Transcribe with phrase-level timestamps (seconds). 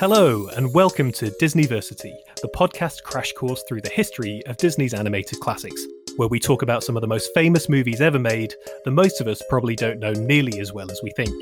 [0.00, 5.40] Hello, and welcome to Disneyversity, the podcast crash course through the history of Disney's animated
[5.40, 8.54] classics, where we talk about some of the most famous movies ever made
[8.84, 11.34] that most of us probably don't know nearly as well as we think.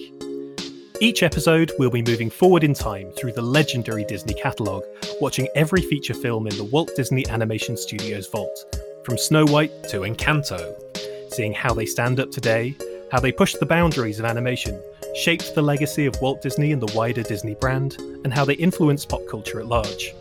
[1.03, 4.85] Each episode, we'll be moving forward in time through the legendary Disney catalogue,
[5.21, 8.59] watching every feature film in the Walt Disney Animation Studios vault,
[9.05, 10.75] from Snow White to Encanto,
[11.31, 12.75] seeing how they stand up today,
[13.13, 14.81] how they pushed the boundaries of animation,
[15.17, 19.09] shaped the legacy of Walt Disney and the wider Disney brand, and how they influenced
[19.09, 20.15] pop culture at large.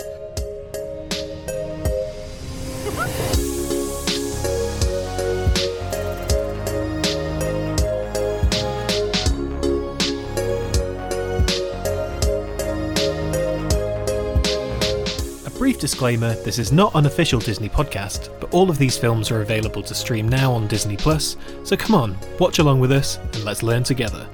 [15.46, 19.30] A brief disclaimer this is not an official Disney podcast, but all of these films
[19.30, 23.18] are available to stream now on Disney Plus, so come on, watch along with us
[23.18, 24.26] and let's learn together.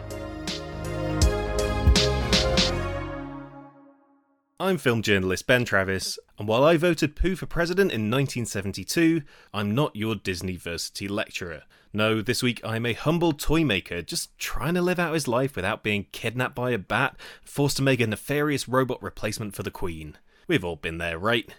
[4.61, 9.73] I'm film journalist Ben Travis, and while I voted Pooh for president in 1972, I'm
[9.73, 11.63] not your Disneyversity lecturer.
[11.91, 15.55] No, this week I'm a humble toy maker, just trying to live out his life
[15.55, 19.71] without being kidnapped by a bat, forced to make a nefarious robot replacement for the
[19.71, 20.15] Queen.
[20.47, 21.49] We've all been there, right?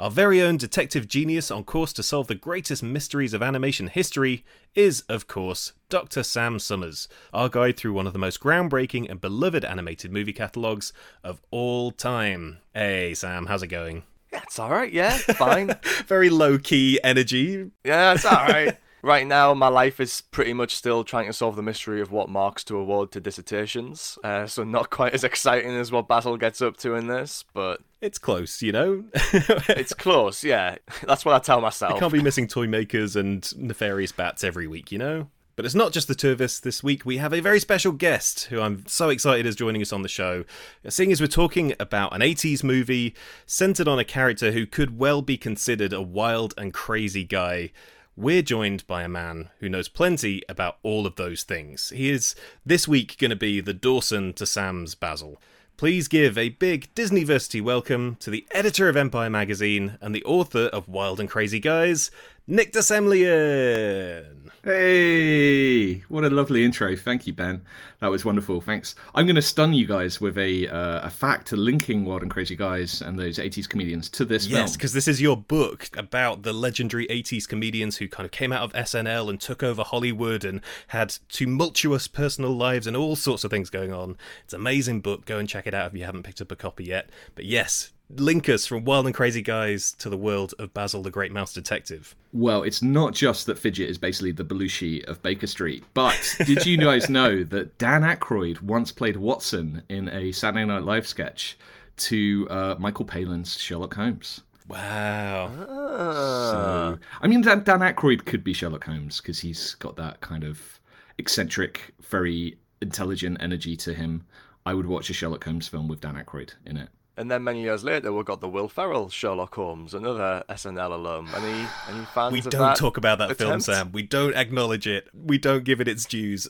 [0.00, 4.44] Our very own detective genius on course to solve the greatest mysteries of animation history
[4.76, 6.22] is, of course, Dr.
[6.22, 10.92] Sam Summers, our guide through one of the most groundbreaking and beloved animated movie catalogues
[11.24, 12.58] of all time.
[12.72, 14.04] Hey, Sam, how's it going?
[14.32, 15.74] Yeah, it's alright, yeah, fine.
[16.06, 17.72] very low key energy.
[17.82, 18.66] Yeah, it's alright.
[18.66, 18.78] right
[19.26, 22.64] now, my life is pretty much still trying to solve the mystery of what marks
[22.64, 24.18] to award to dissertations.
[24.24, 27.80] Uh, so not quite as exciting as what Basil gets up to in this, but
[28.00, 29.04] it's close, you know.
[29.14, 30.76] it's close, yeah.
[31.06, 31.94] That's what I tell myself.
[31.94, 35.28] You can't be missing toy makers and nefarious bats every week, you know.
[35.58, 37.04] But it's not just the two of us this week.
[37.04, 40.08] We have a very special guest who I'm so excited is joining us on the
[40.08, 40.44] show.
[40.88, 43.12] Seeing as we're talking about an 80s movie
[43.44, 47.72] centered on a character who could well be considered a wild and crazy guy
[48.18, 51.90] we're joined by a man who knows plenty about all of those things.
[51.90, 52.34] He is
[52.66, 55.40] this week going to be the Dawson to Sam's Basil.
[55.76, 60.64] Please give a big Disneyversity welcome to the editor of Empire magazine and the author
[60.72, 62.10] of Wild and Crazy Guys,
[62.44, 64.47] Nick de Semlyen.
[64.68, 66.94] Hey, what a lovely intro.
[66.94, 67.62] Thank you, Ben.
[68.00, 68.60] That was wonderful.
[68.60, 68.96] Thanks.
[69.14, 72.54] I'm going to stun you guys with a uh, a fact linking Wild and Crazy
[72.54, 76.52] Guys and those 80s comedians to this yes, because this is your book about the
[76.52, 80.60] legendary 80s comedians who kind of came out of SNL and took over Hollywood and
[80.88, 84.18] had tumultuous personal lives and all sorts of things going on.
[84.44, 85.24] It's an amazing book.
[85.24, 87.08] Go and check it out if you haven't picked up a copy yet.
[87.34, 91.10] But yes, link us from Wild and Crazy Guys to the world of Basil the
[91.10, 92.14] Great Mouse Detective?
[92.32, 96.64] Well, it's not just that Fidget is basically the Belushi of Baker Street, but did
[96.64, 101.58] you guys know that Dan Aykroyd once played Watson in a Saturday Night Live sketch
[101.98, 104.42] to uh, Michael Palin's Sherlock Holmes?
[104.68, 105.50] Wow.
[105.68, 106.50] Ah.
[106.50, 110.44] So, I mean, Dan, Dan Aykroyd could be Sherlock Holmes because he's got that kind
[110.44, 110.80] of
[111.16, 114.24] eccentric, very intelligent energy to him.
[114.66, 116.90] I would watch a Sherlock Holmes film with Dan Aykroyd in it.
[117.18, 121.28] And then many years later, we got the Will Ferrell Sherlock Holmes, another SNL alum.
[121.34, 122.32] Any any fans?
[122.32, 123.40] We of don't that talk about that attempt?
[123.40, 123.90] film, Sam.
[123.90, 125.08] We don't acknowledge it.
[125.12, 126.48] We don't give it its dues.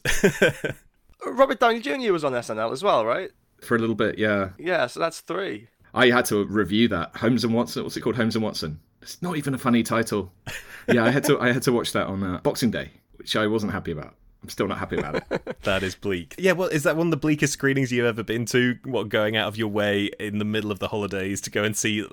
[1.27, 2.13] Robert Downey Jr.
[2.13, 3.31] was on SNL as well, right?
[3.63, 4.51] For a little bit, yeah.
[4.59, 5.69] Yeah, so that's three.
[5.95, 7.83] I had to review that Holmes and Watson.
[7.83, 8.17] What's it called?
[8.17, 8.79] Holmes and Watson.
[9.01, 10.31] It's not even a funny title.
[10.93, 13.47] yeah, I had to I had to watch that on uh, Boxing Day, which I
[13.47, 14.17] wasn't happy about.
[14.43, 15.59] I'm still not happy about it.
[15.63, 16.35] that is bleak.
[16.39, 18.79] Yeah, well, is that one of the bleakest screenings you've ever been to?
[18.85, 21.77] What, going out of your way in the middle of the holidays to go and
[21.77, 22.07] see?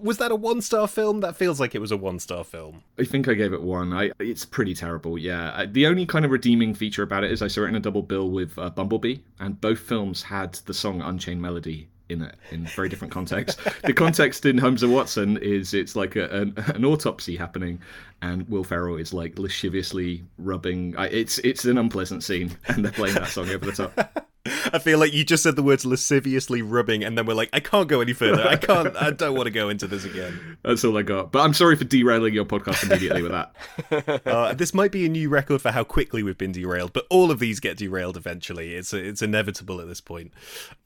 [0.00, 1.20] Was that a one star film?
[1.20, 2.82] That feels like it was a one star film.
[2.98, 3.92] I think I gave it one.
[3.92, 5.16] I it's pretty terrible.
[5.16, 7.80] Yeah, the only kind of redeeming feature about it is I saw it in a
[7.80, 12.34] double bill with uh, Bumblebee, and both films had the song Unchained Melody in it
[12.50, 13.58] in very different context.
[13.84, 17.80] the context in Holmes and Watson is it's like a, an, an, autopsy happening,
[18.22, 20.94] and Will Ferrell is like lasciviously rubbing.
[20.98, 24.24] It's it's an unpleasant scene, and they're playing that song over the top.
[24.72, 27.60] I feel like you just said the words lasciviously rubbing, and then we're like, I
[27.60, 28.46] can't go any further.
[28.46, 28.96] I can't.
[28.96, 30.58] I don't want to go into this again.
[30.64, 31.32] That's all I got.
[31.32, 33.54] But I'm sorry for derailing your podcast immediately with that.
[34.28, 37.30] Uh, this might be a new record for how quickly we've been derailed, but all
[37.30, 38.74] of these get derailed eventually.
[38.74, 40.32] It's it's inevitable at this point.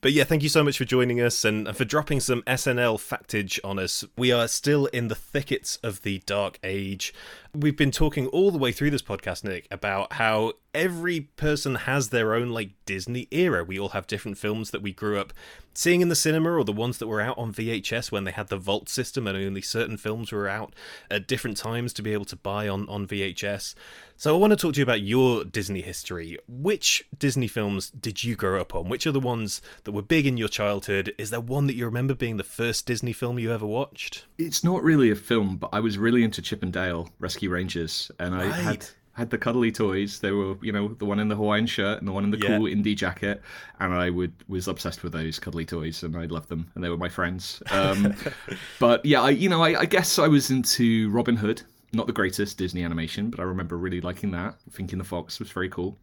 [0.00, 3.58] But yeah, thank you so much for joining us and for dropping some SNL factage
[3.64, 4.04] on us.
[4.16, 7.12] We are still in the thickets of the dark age.
[7.54, 12.08] We've been talking all the way through this podcast, Nick, about how every person has
[12.08, 13.62] their own like Disney era.
[13.62, 15.34] We all have different films that we grew up
[15.74, 18.48] seeing in the cinema or the ones that were out on VHS when they had
[18.48, 20.74] the vault system and only certain films were out
[21.10, 23.74] at different times to be able to buy on, on VHS.
[24.16, 26.38] So I want to talk to you about your Disney history.
[26.46, 28.88] Which Disney films did you grow up on?
[28.88, 31.12] Which are the ones that were big in your childhood?
[31.18, 34.26] Is there one that you remember being the first Disney film you ever watched?
[34.38, 38.10] It's not really a film, but I was really into Chip and Dale Rescue Rangers,
[38.18, 38.52] and I Right.
[38.54, 40.20] had had the cuddly toys.
[40.20, 42.38] They were, you know, the one in the Hawaiian shirt and the one in the
[42.38, 42.56] Yeah.
[42.56, 43.42] cool indie jacket,
[43.78, 46.88] and I would was obsessed with those cuddly toys, and I loved them, and they
[46.88, 47.62] were my friends.
[47.70, 48.14] Um,
[48.80, 51.62] but yeah, I, you know, I, I guess I was into Robin Hood.
[51.92, 54.54] Not the greatest Disney animation, but I remember really liking that.
[54.70, 55.98] Thinking the Fox was very cool.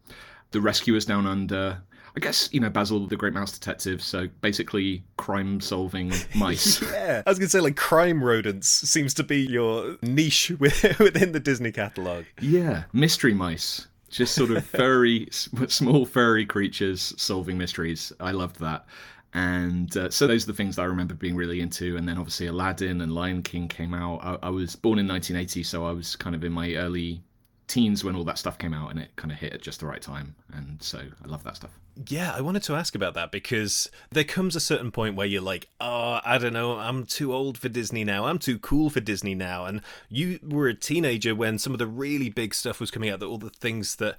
[0.52, 1.82] The Rescuers Down Under.
[2.16, 4.02] I guess you know Basil the Great Mouse Detective.
[4.02, 6.82] So basically, crime-solving mice.
[6.82, 11.32] Yeah, I was gonna say like crime rodents seems to be your niche with- within
[11.32, 12.24] the Disney catalog.
[12.40, 13.86] Yeah, mystery mice.
[14.10, 15.28] Just sort of furry,
[15.68, 18.12] small furry creatures solving mysteries.
[18.18, 18.86] I loved that.
[19.34, 21.96] And uh, so those are the things that I remember being really into.
[21.96, 24.18] And then obviously Aladdin and Lion King came out.
[24.24, 27.22] I, I was born in 1980, so I was kind of in my early
[27.68, 29.86] teens when all that stuff came out, and it kind of hit at just the
[29.86, 30.34] right time.
[30.54, 31.70] And so I love that stuff.
[32.08, 35.42] Yeah, I wanted to ask about that because there comes a certain point where you're
[35.42, 38.26] like, oh, I don't know, I'm too old for Disney now.
[38.26, 39.64] I'm too cool for Disney now.
[39.66, 43.22] And you were a teenager when some of the really big stuff was coming out,
[43.22, 44.16] all the things that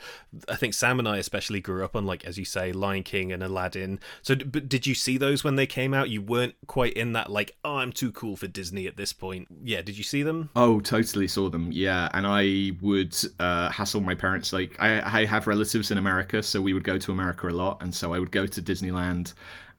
[0.48, 3.32] I think Sam and I especially grew up on, like, as you say, Lion King
[3.32, 4.00] and Aladdin.
[4.22, 6.10] So, but did you see those when they came out?
[6.10, 9.48] You weren't quite in that, like, oh, I'm too cool for Disney at this point.
[9.64, 10.50] Yeah, did you see them?
[10.56, 11.72] Oh, totally saw them.
[11.72, 14.54] Yeah, and I would uh, hassle my parents.
[14.54, 17.71] Like, I, I have relatives in America, so we would go to America a lot,
[17.80, 19.34] and so I would go to Disneyland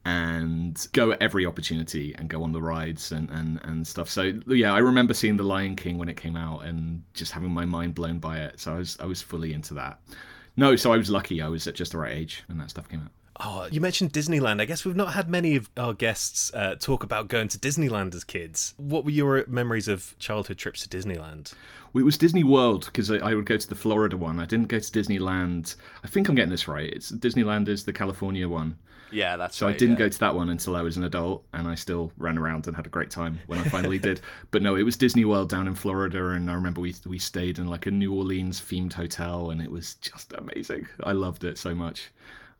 [0.04, 4.10] and go at every opportunity and go on the rides and, and, and stuff.
[4.10, 7.50] So yeah, I remember seeing The Lion King when it came out and just having
[7.50, 8.58] my mind blown by it.
[8.58, 10.00] So I was I was fully into that.
[10.56, 11.40] No, so I was lucky.
[11.40, 13.12] I was at just the right age when that stuff came out.
[13.44, 14.60] Oh, you mentioned Disneyland.
[14.60, 18.14] I guess we've not had many of our guests uh, talk about going to Disneyland
[18.14, 18.72] as kids.
[18.76, 21.52] What were your memories of childhood trips to Disneyland?
[21.92, 24.38] Well, it was Disney World because I, I would go to the Florida one.
[24.38, 25.74] I didn't go to Disneyland.
[26.04, 26.88] I think I'm getting this right.
[26.90, 28.78] It's Disneyland is the California one.
[29.10, 29.74] Yeah, that's So right.
[29.74, 30.06] I didn't yeah.
[30.06, 32.74] go to that one until I was an adult, and I still ran around and
[32.74, 34.20] had a great time when I finally did.
[34.52, 37.58] But no, it was Disney World down in Florida, and I remember we we stayed
[37.58, 40.86] in like a New Orleans themed hotel, and it was just amazing.
[41.02, 42.10] I loved it so much.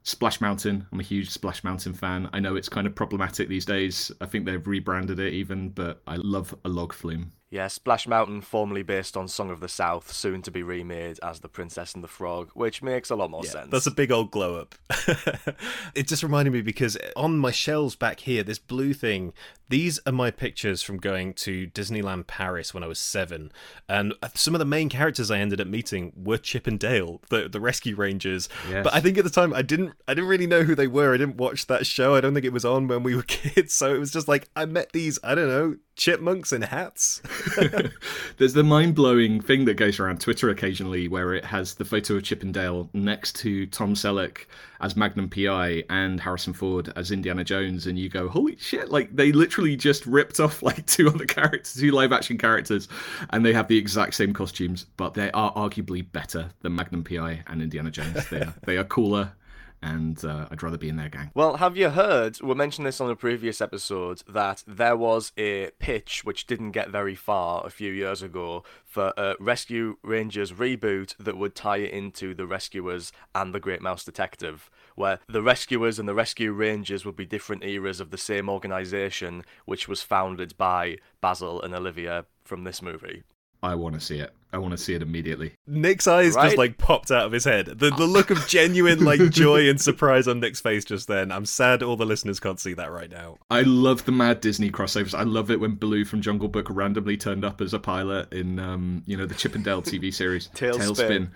[0.05, 2.29] Splash Mountain, I'm a huge Splash Mountain fan.
[2.33, 4.11] I know it's kind of problematic these days.
[4.21, 7.33] I think they've rebranded it even, but I love a log flume.
[7.53, 11.41] Yeah, Splash Mountain, formerly based on Song of the South, soon to be remade as
[11.41, 13.71] The Princess and the Frog, which makes a lot more sense.
[13.71, 14.75] That's a big old glow up.
[15.95, 19.35] it just reminded me because on my shelves back here, this blue thing,
[19.69, 23.53] these are my pictures from going to Disneyland Paris when I was seven.
[23.87, 27.51] And some of the main characters I ended up meeting were Chip and Dale, the,
[27.51, 28.49] the rescue rangers.
[28.71, 28.85] Yes.
[28.85, 31.13] But I think at the time I didn't I didn't really know who they were.
[31.13, 32.15] I didn't watch that show.
[32.15, 33.75] I don't think it was on when we were kids.
[33.75, 37.23] So it was just like I met these, I don't know, chipmunks in hats.
[38.39, 42.15] There's the mind blowing thing that goes around Twitter occasionally where it has the photo
[42.15, 44.47] of Chip and Dale next to Tom Selleck
[44.81, 49.15] as Magnum PI and Harrison Ford as Indiana Jones, and you go, holy shit, like
[49.15, 52.89] they literally just ripped off like two other characters, two live action characters,
[53.31, 57.43] and they have the exact same costumes, but they are arguably better than Magnum PI
[57.47, 58.29] and Indiana Jones.
[58.29, 59.33] They are, they are cooler.
[59.83, 61.33] And uh, I'd rather be in their gang.
[61.35, 62.41] Well, have you heard?
[62.41, 66.91] We mentioned this on a previous episode that there was a pitch which didn't get
[66.91, 71.91] very far a few years ago for a Rescue Rangers reboot that would tie it
[71.91, 77.05] into the Rescuers and the Great Mouse Detective, where the Rescuers and the Rescue Rangers
[77.05, 82.27] would be different eras of the same organization, which was founded by Basil and Olivia
[82.45, 83.25] from this movie.
[83.63, 84.33] I want to see it.
[84.53, 85.55] I want to see it immediately.
[85.67, 87.67] Nick's eyes just like popped out of his head.
[87.67, 91.33] The the look of genuine like joy and surprise on Nick's face just then.
[91.33, 93.39] I'm sad all the listeners can't see that right now.
[93.51, 95.19] I love the Mad Disney crossovers.
[95.19, 98.59] I love it when Baloo from Jungle Book randomly turned up as a pilot in,
[98.59, 101.31] um, you know, the Chip and Dale TV series TaleSpin.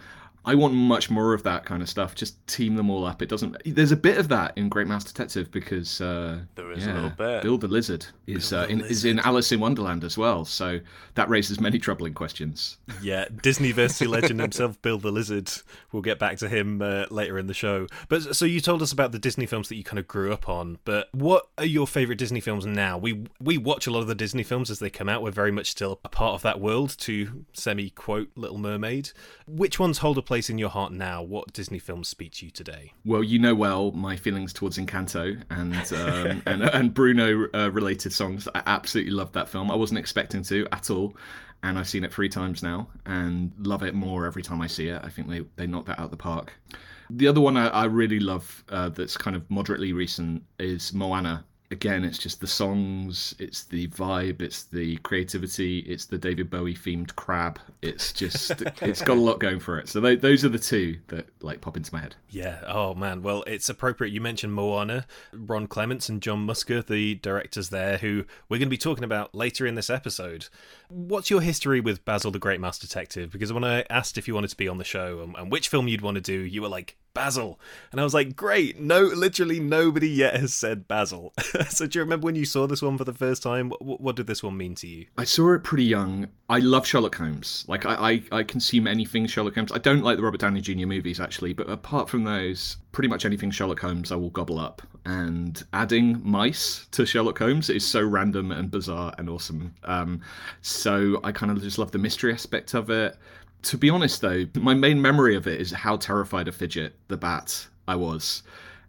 [0.47, 2.15] I want much more of that kind of stuff.
[2.15, 3.21] Just team them all up.
[3.21, 3.57] It doesn't.
[3.67, 7.11] There's a bit of that in Great Mouse Detective because uh, There is a little
[7.11, 7.43] bit.
[7.43, 10.45] Bill the Lizard is uh, in, is in Alice in Wonderland as well.
[10.45, 10.79] So
[11.15, 12.79] that raises many troubling questions.
[13.03, 15.51] Yeah, Disneyversity legend himself, Bill the Lizard.
[15.91, 17.89] We'll get back to him uh, later in the show.
[18.09, 20.49] But so you told us about the Disney films that you kind of grew up
[20.49, 20.79] on.
[20.85, 22.99] But what are your favorite Disney films now?
[22.99, 25.23] We we watch a lot of the Disney films as they come out.
[25.23, 26.95] We're very much still a part of that world.
[26.99, 29.11] To semi quote Little Mermaid.
[29.49, 31.23] Which ones hold a place in your heart now?
[31.23, 32.93] What Disney films speak to you today?
[33.05, 38.13] Well, you know well my feelings towards Encanto and um, and, and Bruno uh, related
[38.13, 38.47] songs.
[38.55, 39.71] I absolutely loved that film.
[39.71, 41.17] I wasn't expecting to at all,
[41.63, 44.89] and I've seen it three times now and love it more every time I see
[44.89, 45.01] it.
[45.03, 46.53] I think they they knocked that out of the park.
[47.09, 51.45] The other one I, I really love uh, that's kind of moderately recent is Moana.
[51.71, 56.75] Again, it's just the songs, it's the vibe, it's the creativity, it's the David Bowie
[56.75, 57.59] themed crab.
[57.83, 59.89] It's just, it's got a lot going for it.
[59.89, 62.15] So th- those are the two that like pop into my head.
[62.31, 62.61] Yeah.
[62.67, 63.23] Oh man.
[63.23, 68.25] Well, it's appropriate you mentioned Moana, Ron Clements and John Musker, the directors there, who
[68.49, 70.49] we're going to be talking about later in this episode.
[70.89, 73.33] What's your history with Basil the Great Mouse Detective?
[73.33, 75.69] Because when I asked if you wanted to be on the show and, and which
[75.69, 77.59] film you'd want to do, you were like Basil,
[77.93, 78.79] and I was like, great.
[78.79, 81.33] No, literally nobody yet has said Basil.
[81.71, 83.71] so do you remember when you saw this one for the first time?
[83.71, 85.07] What, what, did this one mean to you?
[85.17, 86.29] I saw it pretty young.
[86.51, 87.65] I love Sherlock Holmes.
[87.69, 87.95] Like I,
[88.31, 89.73] I, I consume anything Sherlock Holmes.
[89.73, 90.87] I don't like the Robert Downey Jr.
[90.87, 94.83] movies actually, but apart from those, pretty much anything Sherlock Holmes I will gobble up.
[95.07, 99.73] And adding mice to Sherlock Holmes is so random and bizarre and awesome.
[99.85, 100.21] Um,
[100.63, 103.17] so I kind of just love the mystery aspect of it.
[103.63, 107.17] To be honest, though, my main memory of it is how terrified of Fidget, the
[107.17, 108.43] bat, I was.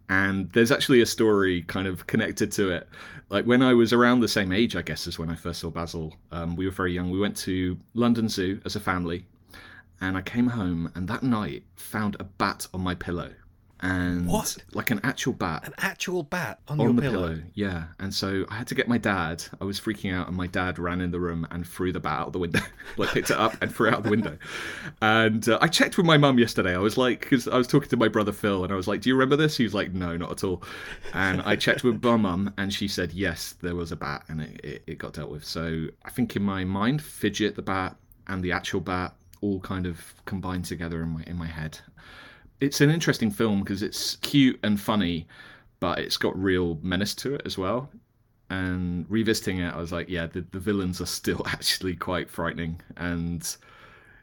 [0.09, 2.89] And there's actually a story kind of connected to it.
[3.29, 5.69] Like when I was around the same age, I guess, as when I first saw
[5.69, 7.12] Basil, um, we were very young.
[7.12, 9.27] We went to London Zoo as a family.
[10.01, 13.33] And I came home and that night found a bat on my pillow
[13.81, 14.57] and what?
[14.74, 17.27] like an actual bat an actual bat on, on your the pillow.
[17.27, 17.43] pillow.
[17.53, 20.48] yeah and so i had to get my dad i was freaking out and my
[20.48, 22.60] dad ran in the room and threw the bat out the window
[22.98, 24.38] like picked it up and threw it out the window
[25.01, 27.89] and uh, i checked with my mum yesterday i was like because i was talking
[27.89, 29.93] to my brother phil and i was like do you remember this he was like
[29.93, 30.63] no not at all
[31.13, 34.41] and i checked with my mum and she said yes there was a bat and
[34.41, 37.96] it, it, it got dealt with so i think in my mind fidget the bat
[38.27, 41.79] and the actual bat all kind of combined together in my in my head
[42.60, 45.28] it's an interesting film because it's cute and funny,
[45.80, 47.90] but it's got real menace to it as well.
[48.50, 52.82] And revisiting it, I was like, yeah, the, the villains are still actually quite frightening,
[52.96, 53.58] and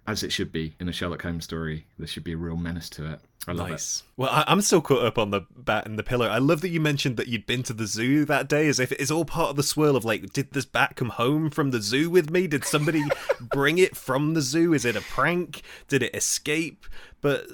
[0.07, 2.91] as it should be in a Sherlock Holmes story, there should be a real menace
[2.91, 3.21] to it.
[3.47, 4.01] I love nice.
[4.01, 4.03] it.
[4.17, 6.27] Well, I, am still caught up on the bat and the pillow.
[6.27, 8.93] I love that you mentioned that you'd been to the zoo that day, as if
[8.93, 11.81] it's all part of the swirl of like, did this bat come home from the
[11.81, 12.47] zoo with me?
[12.47, 13.03] Did somebody
[13.41, 14.73] bring it from the zoo?
[14.73, 15.63] Is it a prank?
[15.89, 16.87] Did it escape?
[17.21, 17.47] But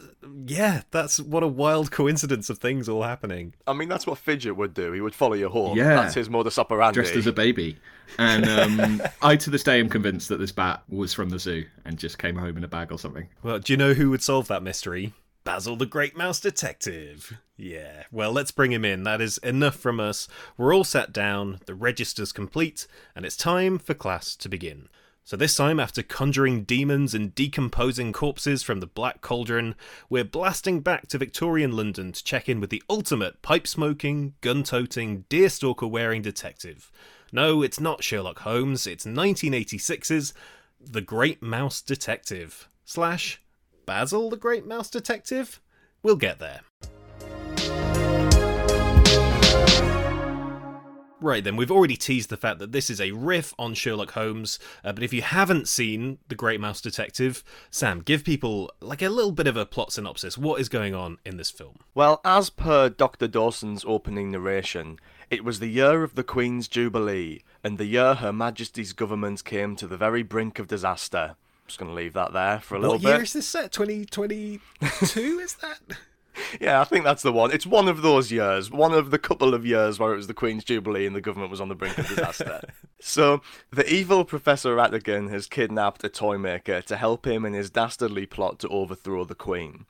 [0.46, 3.54] yeah, that's what a wild coincidence of things all happening.
[3.66, 4.92] I mean, that's what Fidget would do.
[4.92, 5.76] He would follow your home.
[5.76, 5.94] Yeah.
[5.94, 6.94] That's his modus operandi.
[6.94, 7.78] Dressed as a baby.
[8.18, 11.64] And um, I, to this day, am convinced that this bat was from the zoo
[11.84, 13.28] and just came home in a bag or something.
[13.42, 15.12] Well, do you know who would solve that mystery?
[15.42, 17.38] Basil the Great Mouse Detective.
[17.56, 19.04] Yeah, well, let's bring him in.
[19.04, 20.28] That is enough from us.
[20.56, 22.86] We're all sat down, the register's complete,
[23.16, 24.88] and it's time for class to begin.
[25.24, 29.76] So, this time, after conjuring demons and decomposing corpses from the Black Cauldron,
[30.08, 34.62] we're blasting back to Victorian London to check in with the ultimate pipe smoking, gun
[34.62, 36.90] toting, deerstalker wearing detective.
[37.32, 40.34] No, it's not Sherlock Holmes, it's 1986's
[40.80, 42.68] The Great Mouse Detective.
[42.84, 43.40] Slash
[43.86, 45.60] Basil the Great Mouse Detective?
[46.02, 46.62] We'll get there.
[51.20, 54.58] Right then, we've already teased the fact that this is a riff on Sherlock Holmes,
[54.82, 59.10] uh, but if you haven't seen The Great Mouse Detective, Sam, give people like a
[59.10, 60.38] little bit of a plot synopsis.
[60.38, 61.80] What is going on in this film?
[61.94, 63.28] Well, as per Dr.
[63.28, 64.98] Dawson's opening narration,
[65.28, 69.76] it was the year of the Queen's Jubilee, and the year Her Majesty's government came
[69.76, 72.78] to the very brink of disaster I'm just going to leave that there for a
[72.78, 73.04] what little bit.
[73.04, 73.72] What year is this set?
[73.72, 75.78] 2022, is that?
[76.60, 77.50] Yeah, I think that's the one.
[77.52, 80.34] It's one of those years, one of the couple of years where it was the
[80.34, 82.60] Queen's Jubilee and the government was on the brink of disaster.
[83.00, 87.70] so, the evil Professor Ratigan has kidnapped a toy maker to help him in his
[87.70, 89.86] dastardly plot to overthrow the Queen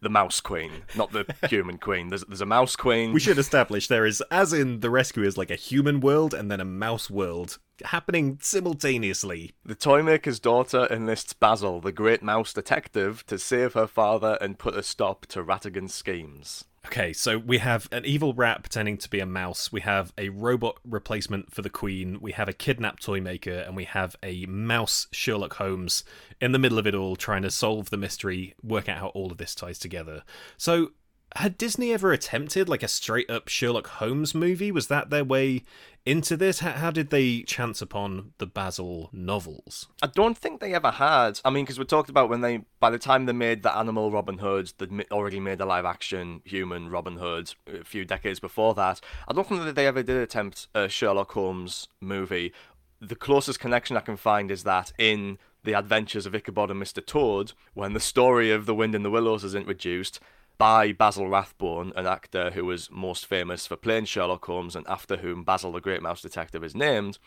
[0.00, 2.08] the mouse queen, not the human queen.
[2.08, 3.12] There's there's a mouse queen.
[3.12, 6.50] We should establish there is, as in the rescue, is like a human world and
[6.50, 9.52] then a mouse world happening simultaneously.
[9.64, 14.76] The toymaker's daughter enlists Basil, the great mouse detective, to save her father and put
[14.76, 16.64] a stop to Ratigan's schemes.
[16.88, 19.70] Okay, so we have an evil rat pretending to be a mouse.
[19.70, 22.16] We have a robot replacement for the queen.
[22.18, 26.02] We have a kidnapped toy maker, and we have a mouse Sherlock Holmes
[26.40, 29.30] in the middle of it all, trying to solve the mystery, work out how all
[29.30, 30.22] of this ties together.
[30.56, 30.92] So
[31.38, 34.72] had Disney ever attempted like a straight up Sherlock Holmes movie?
[34.72, 35.62] Was that their way
[36.04, 36.58] into this?
[36.58, 39.86] How, how did they chance upon the Basil novels?
[40.02, 41.38] I don't think they ever had.
[41.44, 44.10] I mean, because we talked about when they, by the time they made the animal
[44.10, 48.74] Robin Hood, they'd already made a live action human Robin Hood a few decades before
[48.74, 49.00] that.
[49.28, 52.52] I don't think that they ever did attempt a Sherlock Holmes movie.
[53.00, 57.04] The closest connection I can find is that in The Adventures of Ichabod and Mr.
[57.04, 60.18] Toad, when the story of The Wind in the Willows is introduced,
[60.58, 65.18] by Basil Rathbone, an actor who was most famous for playing Sherlock Holmes and after
[65.18, 67.18] whom Basil the Great Mouse Detective is named.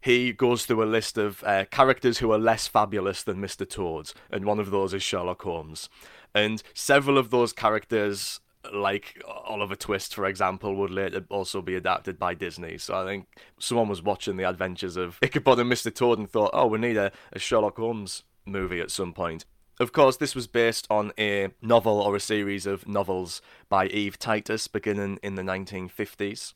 [0.00, 3.66] He goes through a list of uh, characters who are less fabulous than Mr.
[3.66, 5.88] Toad, and one of those is Sherlock Holmes.
[6.34, 8.40] And several of those characters
[8.72, 12.76] like Oliver Twist, for example, would later also be adapted by Disney.
[12.78, 13.28] So I think
[13.58, 15.94] someone was watching the adventures of Ichabod and Mr.
[15.94, 19.44] Toad and thought, oh, we need a, a Sherlock Holmes movie at some point.
[19.80, 24.18] Of course, this was based on a novel or a series of novels by Eve
[24.18, 26.54] Titus beginning in the 1950s.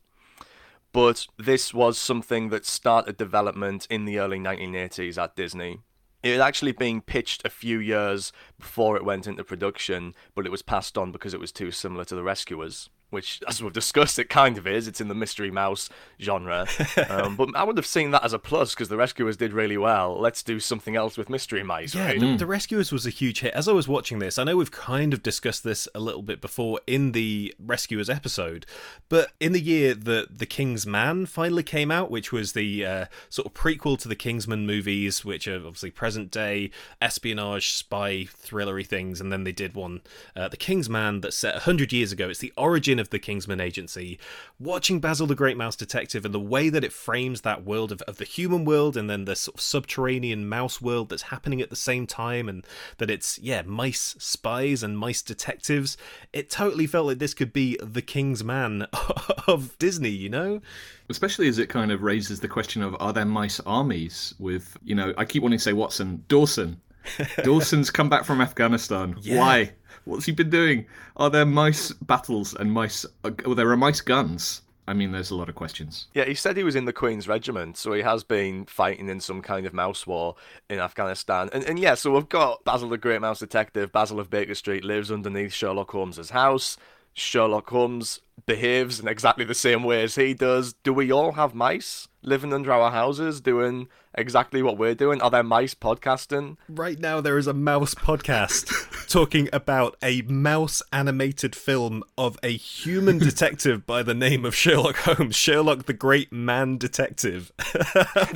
[0.93, 5.81] But this was something that started development in the early 1980s at Disney.
[6.23, 10.53] It had actually been pitched a few years before it went into production, but it
[10.53, 14.19] was passed on because it was too similar to The Rescuers which, as we've discussed,
[14.19, 14.89] it kind of is.
[14.89, 15.89] It's in the mystery mouse
[16.21, 16.67] genre.
[17.09, 19.79] Um, but I would have seen that as a plus because the Rescuers did really
[19.79, 20.21] well.
[20.21, 21.95] Let's do something else with mystery mice.
[21.95, 22.21] Yeah, right?
[22.21, 23.55] the, the Rescuers was a huge hit.
[23.55, 26.41] As I was watching this, I know we've kind of discussed this a little bit
[26.41, 28.67] before in the Rescuers episode,
[29.09, 33.05] but in the year that The King's Man finally came out, which was the uh,
[33.31, 38.87] sort of prequel to the Kingsman movies, which are obviously present day espionage, spy, thrillery
[38.87, 40.01] things, and then they did one,
[40.37, 42.29] uh, The King's Man, that's set 100 years ago.
[42.29, 44.19] It's the origin of the Kingsman Agency,
[44.59, 48.03] watching Basil the Great Mouse Detective and the way that it frames that world of,
[48.03, 51.71] of the human world and then the sort of subterranean mouse world that's happening at
[51.71, 52.67] the same time, and
[52.99, 55.97] that it's, yeah, mice spies and mice detectives,
[56.33, 58.87] it totally felt like this could be the King's Man
[59.47, 60.61] of Disney, you know?
[61.09, 64.95] Especially as it kind of raises the question of are there mice armies with, you
[64.95, 66.81] know, I keep wanting to say Watson, Dawson.
[67.43, 69.17] Dawson's come back from Afghanistan.
[69.21, 69.39] Yeah.
[69.39, 69.73] Why?
[70.09, 70.87] What's he been doing?
[71.17, 73.05] Are there mice battles and mice?
[73.25, 74.63] Uh, well, there are mice guns.
[74.87, 76.07] I mean, there's a lot of questions.
[76.15, 79.21] Yeah, he said he was in the Queen's Regiment, so he has been fighting in
[79.21, 80.35] some kind of mouse war
[80.71, 81.51] in Afghanistan.
[81.53, 84.83] And, and yeah, so we've got Basil the Great Mouse Detective, Basil of Baker Street,
[84.83, 86.79] lives underneath Sherlock Holmes's house.
[87.13, 90.73] Sherlock Holmes behaves in exactly the same way as he does.
[90.73, 95.21] Do we all have mice living under our houses doing exactly what we're doing?
[95.23, 96.57] Are there mice podcasting?
[96.69, 102.51] Right now, there is a mouse podcast talking about a mouse animated film of a
[102.57, 107.51] human detective by the name of Sherlock Holmes, Sherlock the Great Man Detective.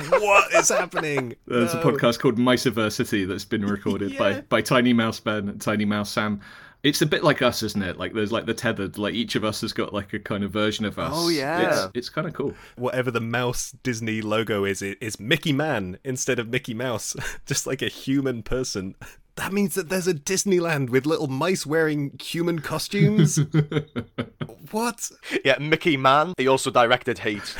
[0.09, 1.35] what is happening?
[1.47, 1.81] There's No.
[1.81, 6.11] a podcast called Miceversity that's been recorded by, by Tiny Mouse Ben and Tiny Mouse
[6.11, 6.41] Sam.
[6.83, 7.97] It's a bit like us, isn't it?
[7.97, 10.51] Like there's like the tethered, like each of us has got like a kind of
[10.51, 11.13] version of us.
[11.15, 11.85] Oh, yeah.
[11.85, 12.53] It's, it's kind of cool.
[12.75, 17.65] Whatever the mouse Disney logo is, it is Mickey Man instead of Mickey Mouse, just
[17.65, 18.95] like a human person.
[19.35, 23.37] That means that there's a Disneyland with little mice wearing human costumes.
[24.71, 25.09] what?
[25.43, 26.33] Yeah, Mickey Man.
[26.37, 27.55] He also directed Heat.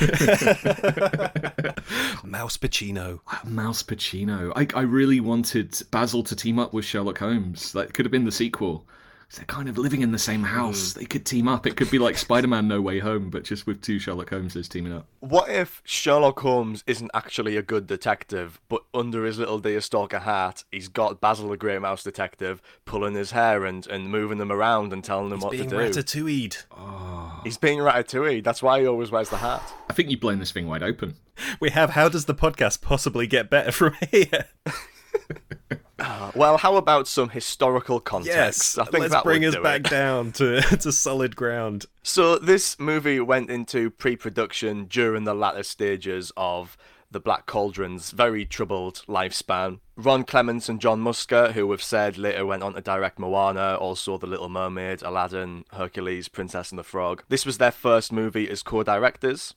[2.22, 3.20] Mouse Pacino.
[3.44, 4.52] Mouse Pacino.
[4.54, 7.72] I, I really wanted Basil to team up with Sherlock Holmes.
[7.72, 8.86] That could have been the sequel.
[9.28, 10.92] 'Cause They're kind of living in the same house.
[10.92, 10.94] Mm.
[10.94, 11.66] They could team up.
[11.66, 14.92] It could be like Spider-Man: No Way Home, but just with two Sherlock Holmeses teaming
[14.92, 15.06] up.
[15.20, 20.64] What if Sherlock Holmes isn't actually a good detective, but under his little Deerstalker hat,
[20.70, 24.92] he's got Basil the Grey Mouse Detective pulling his hair and, and moving them around
[24.92, 25.78] and telling him what Being to do?
[25.78, 26.64] He's being ratatouilleed.
[26.72, 27.40] Oh.
[27.44, 28.44] He's being ratatouille.
[28.44, 29.62] That's why he always wears the hat.
[29.88, 31.14] I think you've blown this thing wide open.
[31.60, 34.46] We have How Does the Podcast Possibly Get Better from Here?
[36.34, 38.76] Well, how about some historical context?
[38.76, 39.90] Yes, I think let's that bring us back it.
[39.90, 41.86] down to, to solid ground.
[42.02, 46.76] So this movie went into pre-production during the latter stages of
[47.14, 49.78] the Black Cauldron's very troubled lifespan.
[49.96, 54.18] Ron Clements and John Musker, who we've said later went on to direct Moana, also
[54.18, 57.22] The Little Mermaid, Aladdin, Hercules, Princess and the Frog.
[57.28, 59.54] This was their first movie as co-directors.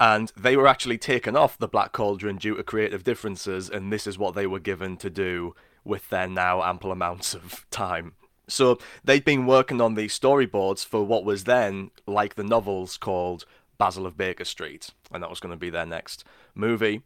[0.00, 4.06] And they were actually taken off the Black Cauldron due to creative differences, and this
[4.06, 5.54] is what they were given to do
[5.84, 8.14] with their now ample amounts of time.
[8.48, 13.46] So they'd been working on these storyboards for what was then, like the novels, called
[13.78, 17.02] Basil of Baker Street, and that was going to be their next movie.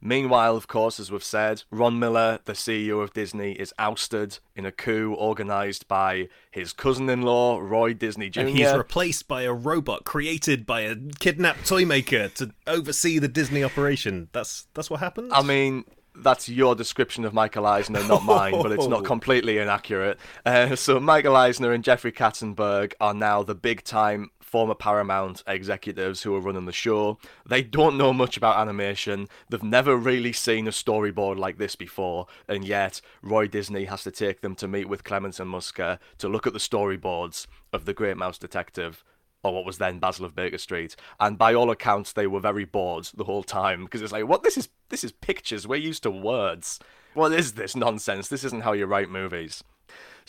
[0.00, 4.64] Meanwhile, of course, as we've said, Ron Miller, the CEO of Disney, is ousted in
[4.64, 8.40] a coup organised by his cousin in law, Roy Disney Jr.
[8.40, 13.28] And he's replaced by a robot created by a kidnapped toy maker to oversee the
[13.28, 14.28] Disney operation.
[14.32, 15.32] That's that's what happened.
[15.32, 15.84] I mean,
[16.22, 20.18] that's your description of Michael Eisner, not mine, but it's not completely inaccurate.
[20.44, 26.22] Uh, so, Michael Eisner and Jeffrey Katzenberg are now the big time former Paramount executives
[26.22, 27.18] who are running the show.
[27.46, 32.26] They don't know much about animation, they've never really seen a storyboard like this before,
[32.48, 36.28] and yet Roy Disney has to take them to meet with Clements and Musker to
[36.28, 39.04] look at the storyboards of The Great Mouse Detective
[39.44, 40.96] or what was then Basil of Baker Street.
[41.20, 44.42] And by all accounts, they were very bored the whole time because it's like, what?
[44.42, 45.66] This is this is pictures.
[45.66, 46.80] We're used to words.
[47.14, 48.28] What is this nonsense?
[48.28, 49.62] This isn't how you write movies.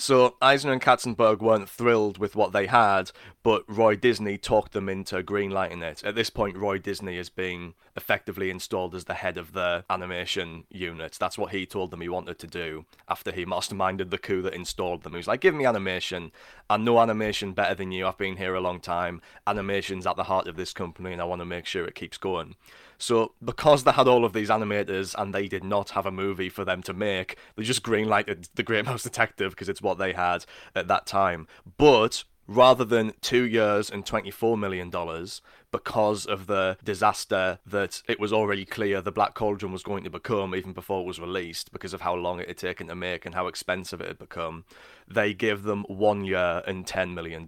[0.02, 3.12] So Eisner and Katzenberg weren't thrilled with what they had,
[3.44, 6.06] but Roy Disney talked them into greenlighting it.
[6.06, 10.64] At this point, Roy Disney is being effectively installed as the head of the animation
[10.70, 11.18] unit.
[11.20, 14.54] That's what he told them he wanted to do after he masterminded the coup that
[14.54, 15.12] installed them.
[15.12, 16.32] He was like, Give me animation.
[16.70, 18.08] I know animation better than you.
[18.08, 19.22] I've been here a long time.
[19.46, 22.18] Animation's at the heart of this company, and I want to make sure it keeps
[22.18, 22.56] going.
[23.00, 26.50] So, because they had all of these animators and they did not have a movie
[26.50, 30.14] for them to make, they just greenlighted The Great Mouse Detective because it's what they
[30.14, 31.48] had at that time.
[31.78, 34.92] But rather than two years and $24 million
[35.72, 40.10] because of the disaster that it was already clear the Black Cauldron was going to
[40.10, 43.26] become even before it was released because of how long it had taken to make
[43.26, 44.66] and how expensive it had become.
[45.08, 47.48] They give them one year and $10 million,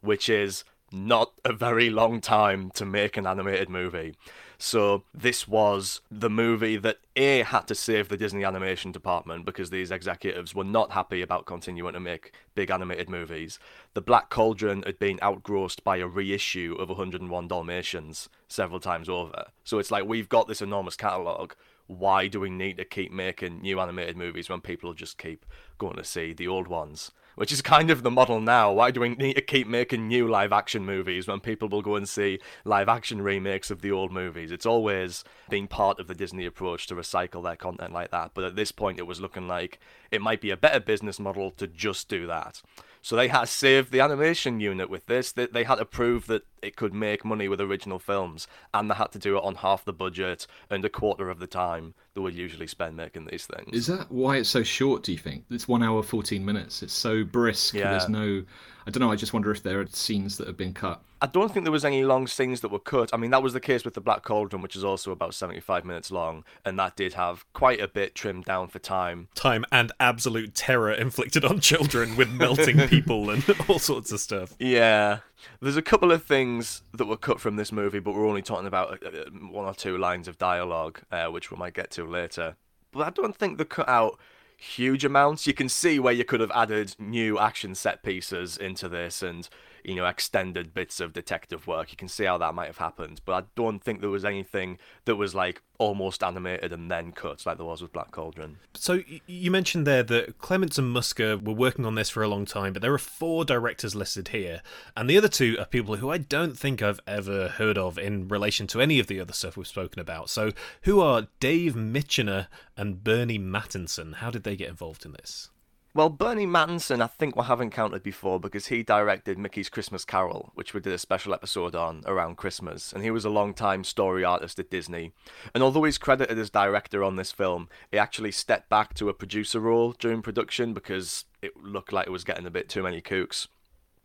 [0.00, 4.14] which is not a very long time to make an animated movie.
[4.62, 9.70] So this was the movie that A had to save the Disney animation department because
[9.70, 13.58] these executives were not happy about continuing to make big animated movies.
[13.94, 19.46] The Black Cauldron had been outgrossed by a reissue of 101 Dalmatians several times over.
[19.64, 21.54] So it's like we've got this enormous catalogue.
[21.86, 25.46] Why do we need to keep making new animated movies when people just keep
[25.78, 27.12] going to see the old ones?
[27.40, 28.70] Which is kind of the model now.
[28.70, 31.96] Why do we need to keep making new live action movies when people will go
[31.96, 34.52] and see live action remakes of the old movies?
[34.52, 38.32] It's always been part of the Disney approach to recycle their content like that.
[38.34, 41.50] But at this point, it was looking like it might be a better business model
[41.52, 42.60] to just do that.
[43.00, 45.32] So they had to save the animation unit with this.
[45.32, 48.94] They, they had to prove that it could make money with original films, and they
[48.94, 52.20] had to do it on half the budget and a quarter of the time they
[52.20, 53.76] would usually spend making these things.
[53.76, 55.02] Is that why it's so short?
[55.02, 56.82] Do you think it's one hour fourteen minutes?
[56.82, 57.74] It's so brisk.
[57.74, 57.90] Yeah.
[57.90, 58.44] There's no.
[58.86, 59.12] I don't know.
[59.12, 61.02] I just wonder if there are scenes that have been cut.
[61.22, 63.10] I don't think there was any long scenes that were cut.
[63.12, 65.84] I mean, that was the case with the Black Cauldron, which is also about 75
[65.84, 69.28] minutes long, and that did have quite a bit trimmed down for time.
[69.34, 74.54] Time and absolute terror inflicted on children with melting people and all sorts of stuff.
[74.58, 75.18] Yeah.
[75.60, 78.66] There's a couple of things that were cut from this movie, but we're only talking
[78.66, 82.04] about uh, uh, one or two lines of dialogue, uh, which we might get to
[82.04, 82.56] later.
[82.92, 84.18] But I don't think they cut out
[84.56, 85.46] huge amounts.
[85.46, 89.48] You can see where you could have added new action set pieces into this and
[89.84, 91.90] you know, extended bits of detective work.
[91.90, 94.78] You can see how that might have happened, but I don't think there was anything
[95.04, 98.58] that was like almost animated and then cut like there was with Black Cauldron.
[98.74, 102.44] So you mentioned there that Clements and Musker were working on this for a long
[102.44, 104.62] time, but there are four directors listed here,
[104.96, 108.28] and the other two are people who I don't think I've ever heard of in
[108.28, 110.30] relation to any of the other stuff we've spoken about.
[110.30, 114.16] So who are Dave Michener and Burny Mattinson?
[114.16, 115.50] How did they get involved in this?
[115.92, 120.52] Well, Burny Mattinson, I think we haven't counted before because he directed Mickey's Christmas Carol,
[120.54, 124.22] which we did a special episode on around Christmas, and he was a long-time story
[124.22, 125.10] artist at Disney.
[125.52, 129.14] And although he's credited as director on this film, he actually stepped back to a
[129.14, 133.00] producer role during production because it looked like it was getting a bit too many
[133.02, 133.48] kooks.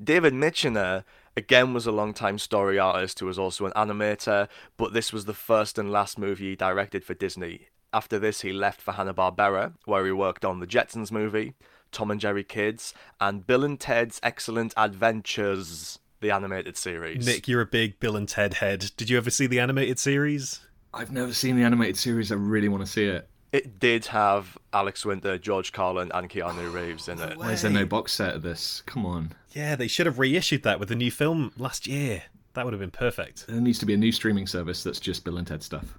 [0.04, 1.04] David Michener
[1.38, 5.36] again was a long-time story artist who was also an animator, but this was the
[5.36, 7.68] first and last movie he directed for Disney.
[7.94, 11.54] After this, he left for Hanna-Barbera, where he worked on the Jetsons movie,
[11.92, 17.26] Tom and Jerry Kids, and Bill and Ted's Excellent Adventures, the animated series.
[17.26, 18.92] Nick, you're a big Bill and Ted head.
[18.98, 20.60] Did you ever see the animated series?
[20.94, 22.32] I've never seen the animated series.
[22.32, 23.30] I really want to see it.
[23.52, 27.38] It did have Alex Winter, George Carlin, and Keanu Reeves in it.
[27.38, 28.84] Why is there no box set of this?
[28.86, 29.34] Come on.
[29.52, 32.24] Yeah, they should have reissued that with the new film last year.
[32.54, 33.48] That would have been perfect.
[33.48, 35.98] There needs to be a new streaming service that's just Bill and Ted stuff.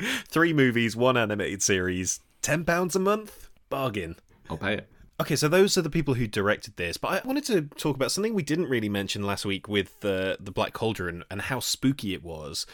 [0.28, 4.16] Three movies, one animated series, ten pounds a month, bargain.
[4.50, 4.88] I'll pay it.
[5.20, 8.10] Okay, so those are the people who directed this, but I wanted to talk about
[8.10, 12.14] something we didn't really mention last week with the the Black Cauldron and how spooky
[12.14, 12.66] it was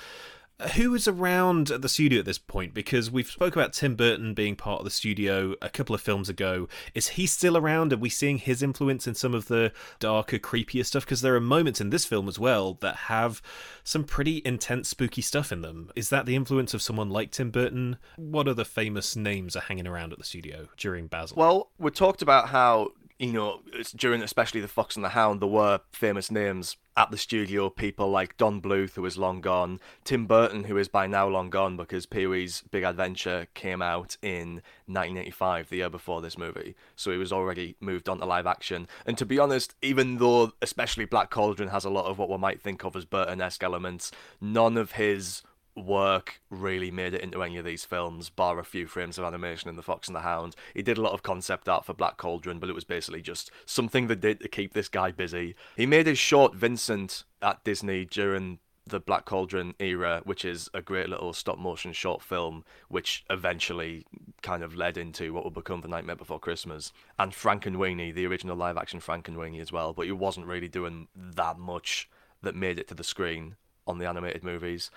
[0.75, 2.75] who is around at the studio at this point?
[2.75, 6.29] Because we've spoke about Tim Burton being part of the studio a couple of films
[6.29, 6.69] ago.
[6.95, 7.93] Is he still around?
[7.93, 11.05] Are we seeing his influence in some of the darker, creepier stuff?
[11.05, 13.43] Because there are moments in this film as well that have
[13.85, 15.91] some pretty intense, spooky stuff in them.
[15.97, 17.97] Is that the influence of someone like Tim Burton?
[18.17, 21.37] What other famous names are hanging around at the studio during Basil?
[21.37, 23.61] Well, we talked about how you know,
[23.95, 27.69] during especially the Fox and the Hound, there were famous names at the studio.
[27.69, 31.51] People like Don Bluth, who is long gone, Tim Burton, who is by now long
[31.51, 36.75] gone because Pee Wee's Big Adventure came out in 1985, the year before this movie.
[36.97, 38.89] So he was already moved on to live action.
[39.05, 42.39] And to be honest, even though especially Black Cauldron has a lot of what we
[42.39, 45.43] might think of as Burton-esque elements, none of his
[45.77, 49.69] work really made it into any of these films, bar a few frames of animation
[49.69, 50.57] in The Fox and the Hound.
[50.75, 53.51] He did a lot of concept art for Black Cauldron, but it was basically just
[53.67, 55.55] something they did to keep this guy busy.
[55.77, 60.83] He made his short Vincent at Disney during the Black Cauldron era, which is a
[60.83, 64.05] great little stop motion short film, which eventually
[64.43, 66.93] kind of led into what would become The Nightmare Before Christmas.
[67.19, 71.59] And Frankenweenie, the original live action Frankenweenie as well, but he wasn't really doing that
[71.59, 72.09] much
[72.43, 73.57] that made it to the screen
[73.87, 74.91] on the animated movies.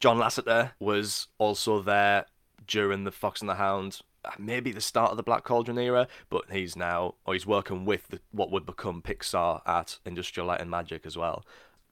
[0.00, 2.26] John Lasseter was also there
[2.66, 6.06] during the Fox and the Hound, uh, maybe the start of the Black Cauldron era,
[6.30, 10.60] but he's now, or he's working with the, what would become Pixar at Industrial Light
[10.60, 11.44] and Magic as well.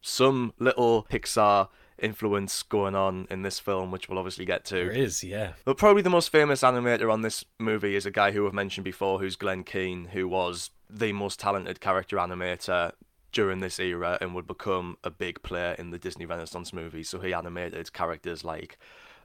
[0.03, 4.75] Some little Pixar influence going on in this film, which we'll obviously get to.
[4.75, 5.53] There is, yeah.
[5.65, 8.85] But probably the most famous animator on this movie is a guy who I've mentioned
[8.85, 12.93] before, who's Glenn Keane, who was the most talented character animator
[13.33, 17.09] during this era and would become a big player in the Disney Renaissance movies.
[17.09, 18.79] So he animated characters like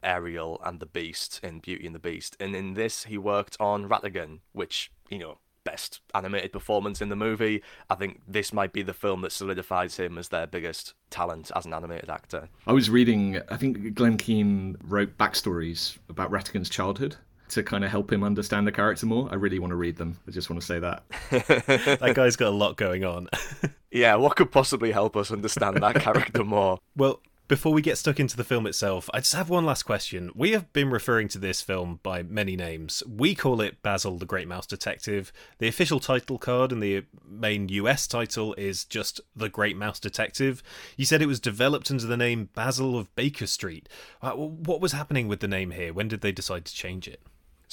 [0.04, 2.36] Ariel and the Beast in Beauty and the Beast.
[2.40, 7.16] And in this, he worked on Ratigan, which, you know, best animated performance in the
[7.16, 7.62] movie.
[7.90, 11.66] I think this might be the film that solidifies him as their biggest talent as
[11.66, 12.50] an animated actor.
[12.66, 17.16] I was reading, I think Glenn Keane wrote backstories about Ratigan's childhood
[17.52, 19.28] to kind of help him understand the character more.
[19.32, 20.18] I really want to read them.
[20.28, 21.04] I just want to say that.
[22.00, 23.30] that guy's got a lot going on.
[23.92, 26.80] yeah, what could possibly help us understand that character more?
[26.96, 30.32] Well, before we get stuck into the film itself, I just have one last question.
[30.34, 33.04] We have been referring to this film by many names.
[33.06, 35.34] We call it Basil the Great Mouse Detective.
[35.58, 40.64] The official title card and the main US title is just The Great Mouse Detective.
[40.96, 43.90] You said it was developed under the name Basil of Baker Street.
[44.22, 45.92] Uh, what was happening with the name here?
[45.92, 47.22] When did they decide to change it?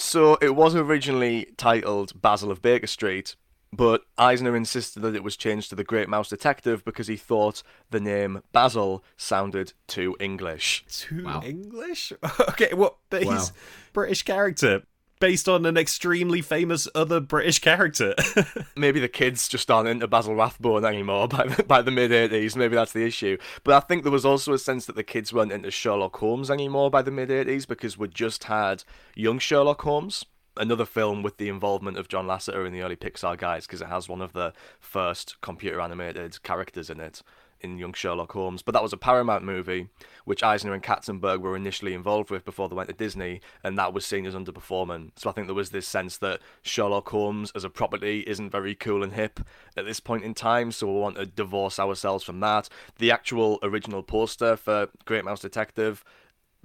[0.01, 3.35] So it was originally titled Basil of Baker Street,
[3.73, 7.65] but Eisner insisted that it was changed to The Great Mouse Detective because he thought
[7.91, 10.85] the name Basil sounded too English.
[10.89, 11.43] Too Wow.
[11.45, 12.13] English?
[12.41, 12.97] okay, what?
[13.11, 13.33] But Wow.
[13.33, 13.53] he's
[13.93, 14.85] British character
[15.21, 18.15] based on an extremely famous other British character.
[18.77, 22.57] Maybe the kids just aren't into Basil Rathbone anymore by the, by the mid 80s.
[22.57, 23.39] Maybe that's the issue.
[23.65, 26.51] But I think there was also a sense that the kids weren't into Sherlock Holmes
[26.51, 30.25] anymore by the mid 80s because we just had Young Sherlock Holmes.
[30.57, 33.87] Another film with the involvement of John Lasseter and the early Pixar guys because it
[33.87, 37.23] has one of the first computer animated characters in it
[37.61, 38.63] in Young Sherlock Holmes.
[38.63, 39.89] But that was a Paramount movie,
[40.25, 43.93] which Eisner and Katzenberg were initially involved with before they went to Disney, and that
[43.93, 45.11] was seen as underperforming.
[45.17, 48.75] So I think there was this sense that Sherlock Holmes as a property isn't very
[48.75, 49.41] cool and hip
[49.77, 52.69] at this point in time, so we want to divorce ourselves from that.
[52.99, 56.05] The actual original poster for Great Mouse Detective,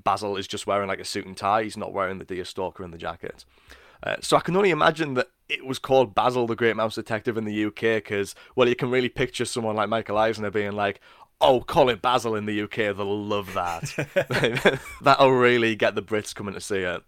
[0.03, 1.63] Basil is just wearing like a suit and tie.
[1.63, 3.45] He's not wearing the deer stalker and the jacket.
[4.03, 7.37] Uh, so I can only imagine that it was called Basil the Great Mouse Detective
[7.37, 10.99] in the UK because, well, you can really picture someone like Michael Eisner being like,
[11.39, 12.75] oh, call it Basil in the UK.
[12.75, 14.79] They'll love that.
[15.01, 17.01] That'll really get the Brits coming to see it.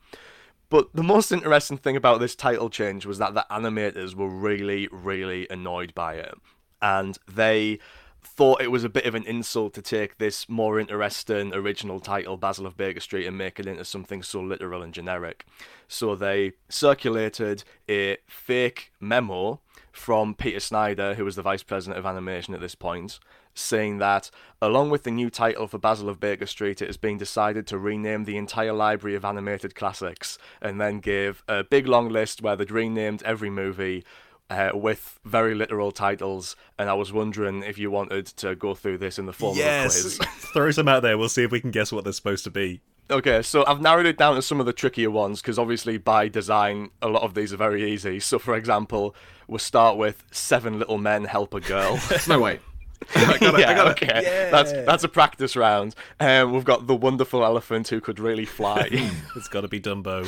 [0.70, 4.88] But the most interesting thing about this title change was that the animators were really,
[4.92, 6.34] really annoyed by it.
[6.82, 7.80] And they
[8.26, 12.38] thought it was a bit of an insult to take this more interesting original title,
[12.38, 15.46] Basil of Baker Street, and make it into something so literal and generic.
[15.88, 19.60] So they circulated a fake memo
[19.92, 23.20] from Peter Schneider, who was the vice president of animation at this point,
[23.54, 24.30] saying that
[24.62, 27.78] along with the new title for Basil of Baker Street, it has been decided to
[27.78, 32.58] rename the entire library of animated classics, and then gave a big long list where
[32.58, 34.04] they'd renamed every movie
[34.50, 39.00] uh, with very literal titles, and I was wondering if you wanted to go through
[39.00, 40.18] this in the form of a yes, quiz.
[40.54, 41.18] throw some out there.
[41.18, 42.82] We'll see if we can guess what they're supposed to be.
[43.10, 46.28] Okay, so I've narrowed it down to some of the trickier ones because obviously by
[46.28, 48.20] design a lot of these are very easy.
[48.20, 49.16] So for example,
[49.48, 52.00] we'll start with seven little men help a girl.
[52.28, 52.62] No, wait.
[53.16, 54.50] yeah, okay, Yeah.
[54.50, 55.94] that's that's a practice round.
[56.20, 58.88] Um, we've got the wonderful elephant who could really fly.
[59.36, 60.26] It's got to be Dumbo.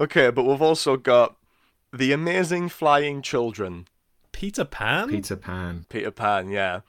[0.00, 1.36] okay, but we've also got
[1.94, 3.86] the amazing flying children.
[4.32, 5.08] Peter Pan.
[5.08, 6.80] Peter Pan, Peter Pan, yeah,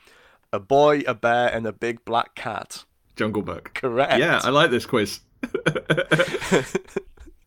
[0.52, 2.84] a boy, a bear, and a big black cat.
[3.16, 3.72] Jungle Book.
[3.76, 4.20] Correct.
[4.20, 5.20] Yeah, I like this quiz.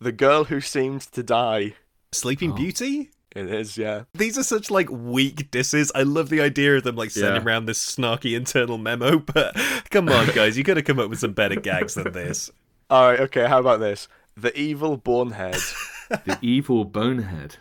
[0.00, 1.74] The girl who seemed to die.
[2.12, 2.54] Sleeping oh.
[2.54, 3.10] Beauty.
[3.34, 4.04] It is, yeah.
[4.14, 5.92] These are such like weak disses.
[5.94, 7.44] I love the idea of them like sending Yeah.
[7.44, 9.56] around this snarky internal memo, but
[9.90, 12.50] come on, guys, you got to come up with some better gags than this.
[12.90, 13.46] All right, okay.
[13.46, 14.08] How about this?
[14.36, 15.58] The evil bonehead.
[16.08, 17.56] The evil bonehead.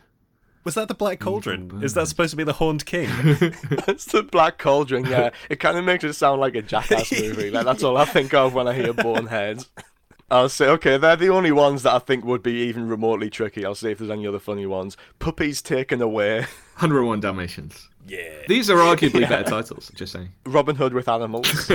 [0.63, 1.79] Was that the Black Cauldron?
[1.81, 3.07] Is that supposed to be the Horned King?
[3.85, 5.05] That's the Black Cauldron.
[5.05, 7.51] Yeah, it kind of makes it sound like a Jackass movie.
[7.51, 9.63] Like that's all I think of when I hear bonehead.
[10.29, 13.63] I'll say, okay, they're the only ones that I think would be even remotely tricky.
[13.63, 14.97] I'll see if there's any other funny ones.
[15.19, 16.39] Puppies taken away.
[16.79, 17.87] 101 Dalmatians.
[18.05, 18.41] yeah.
[18.49, 20.27] These are arguably better titles, just saying.
[20.45, 21.71] Robin Hood with animals.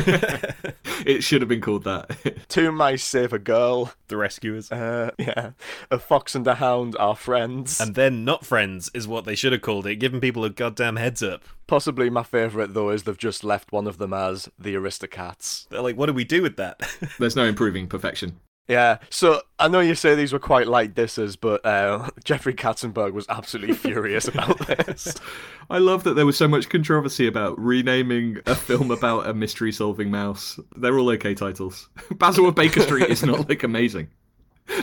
[1.06, 2.44] It should have been called that.
[2.48, 3.92] Two mice save a girl.
[4.08, 4.70] The Rescuers.
[4.70, 5.52] Uh, yeah,
[5.90, 7.80] a fox and a hound are friends.
[7.80, 10.96] And then Not Friends is what they should have called it, giving people a goddamn
[10.96, 11.42] heads up.
[11.66, 15.68] Possibly my favourite though is they've just left one of them as the Aristocats.
[15.68, 16.82] They're like, what do we do with that?
[17.18, 18.40] There's no improving perfection.
[18.68, 23.12] Yeah, so I know you say these were quite light disses, but uh, Jeffrey Katzenberg
[23.12, 25.14] was absolutely furious about this.
[25.68, 29.72] I love that there was so much controversy about renaming a film about a mystery
[29.72, 30.60] solving mouse.
[30.76, 31.88] They're all okay titles.
[32.12, 34.08] Basil of Baker Street is not like amazing.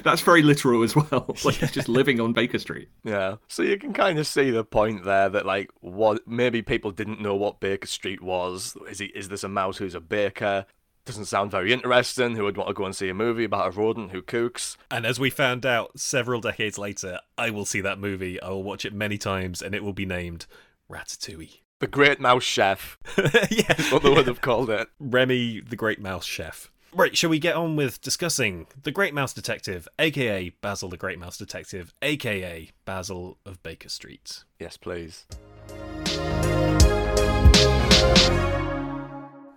[0.04, 1.34] That's very literal as well.
[1.46, 2.90] Like he's just living on Baker Street.
[3.06, 6.92] Yeah, so you can kind of see the point there that like what maybe people
[6.92, 8.78] didn't know what Baker Street was.
[8.90, 10.66] Is he is this a mouse who's a baker?
[11.10, 12.36] Doesn't sound very interesting.
[12.36, 14.78] Who would want to go and see a movie about a rodent who cooks?
[14.92, 18.40] And as we found out several decades later, I will see that movie.
[18.40, 20.46] I will watch it many times, and it will be named
[20.88, 21.62] Ratatouille.
[21.80, 23.00] The Great Mouse Chef
[23.50, 24.88] yeah, what they would have called it.
[25.00, 26.70] Remy, the Great Mouse Chef.
[26.94, 31.18] Right, shall we get on with discussing the Great Mouse Detective, aka Basil the Great
[31.18, 34.44] Mouse Detective, aka Basil of Baker Street?
[34.60, 35.26] Yes, please.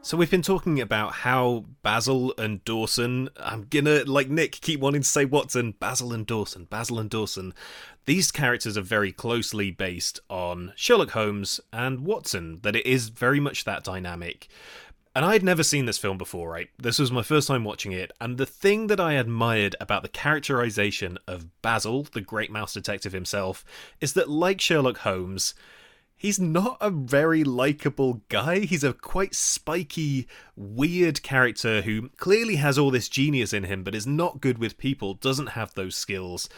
[0.05, 5.03] So we've been talking about how Basil and Dawson, I'm gonna, like Nick, keep wanting
[5.03, 7.55] to say Watson, Basil and Dawson, Basil and Dawson.
[8.05, 13.39] These characters are very closely based on Sherlock Holmes and Watson, that it is very
[13.39, 14.49] much that dynamic.
[15.15, 16.69] And I had never seen this film before, right?
[16.77, 20.09] This was my first time watching it, and the thing that I admired about the
[20.09, 23.65] characterization of Basil, the great mouse detective himself,
[24.01, 25.55] is that, like Sherlock Holmes,
[26.23, 28.61] he's not a very likable guy.
[28.61, 33.95] He's a quite spiky, weird character who clearly has all this genius in him, but
[33.95, 36.49] is not good with people, doesn't have those skills.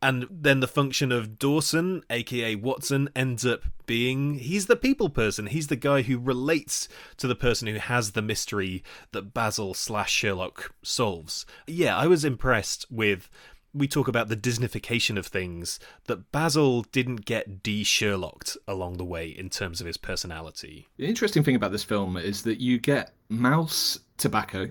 [0.00, 5.46] And then the function of Dawson, aka Watson, ends up being he's the people person.
[5.46, 10.10] He's the guy who relates to the person who has the mystery that Basil slash
[10.10, 11.46] Sherlock solves.
[11.68, 13.28] Yeah, I was impressed with
[13.74, 19.04] we talk about the Disneyfication of things, that Basil didn't get de Sherlocked along the
[19.04, 20.88] way in terms of his personality.
[20.96, 24.70] The interesting thing about this film is that you get mouse tobacco.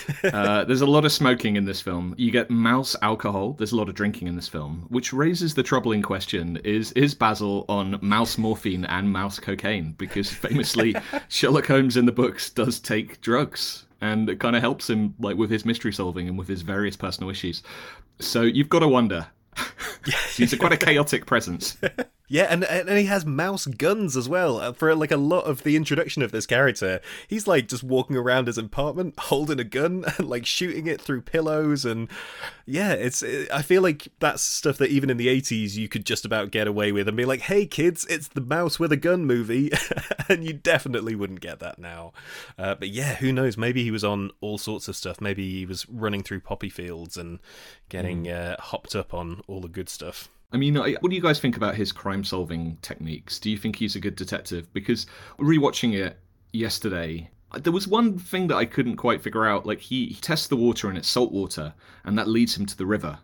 [0.24, 2.14] uh, there's a lot of smoking in this film.
[2.18, 3.52] You get mouse alcohol.
[3.54, 7.14] There's a lot of drinking in this film, which raises the troubling question: Is is
[7.14, 9.94] Basil on mouse morphine and mouse cocaine?
[9.98, 10.94] Because famously,
[11.28, 15.36] Sherlock Holmes in the books does take drugs, and it kind of helps him like
[15.36, 17.62] with his mystery solving and with his various personal issues.
[18.18, 19.26] So you've got to wonder.
[20.36, 21.76] He's a quite a chaotic presence.
[22.28, 24.56] Yeah, and and he has mouse guns as well.
[24.58, 28.16] Uh, For like a lot of the introduction of this character, he's like just walking
[28.16, 32.08] around his apartment holding a gun and like shooting it through pillows and
[32.64, 36.06] yeah, it's it, I feel like that's stuff that even in the 80s you could
[36.06, 38.96] just about get away with and be like, "Hey kids, it's the mouse with a
[38.96, 39.70] gun movie."
[40.28, 42.12] and you definitely wouldn't get that now.
[42.56, 45.20] Uh, but yeah, who knows, maybe he was on all sorts of stuff.
[45.20, 47.40] Maybe he was running through poppy fields and
[47.90, 50.28] getting uh, hopped up on all the good stuff.
[50.52, 53.38] I mean, I- what do you guys think about his crime solving techniques?
[53.38, 54.72] Do you think he's a good detective?
[54.72, 55.06] Because
[55.38, 56.18] rewatching it
[56.52, 57.30] yesterday,
[57.62, 59.66] there was one thing that I couldn't quite figure out.
[59.66, 62.76] Like, he, he tests the water and it's salt water, and that leads him to
[62.76, 63.18] the river.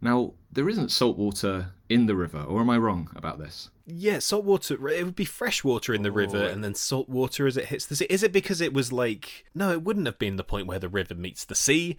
[0.00, 3.70] Now, there isn't salt water in the river, or am I wrong about this?
[3.86, 4.88] Yeah, salt water.
[4.88, 7.66] It would be fresh water in the river, oh, and then salt water as it
[7.66, 8.06] hits the sea.
[8.10, 9.44] Is it because it was like?
[9.54, 11.96] No, it wouldn't have been the point where the river meets the sea.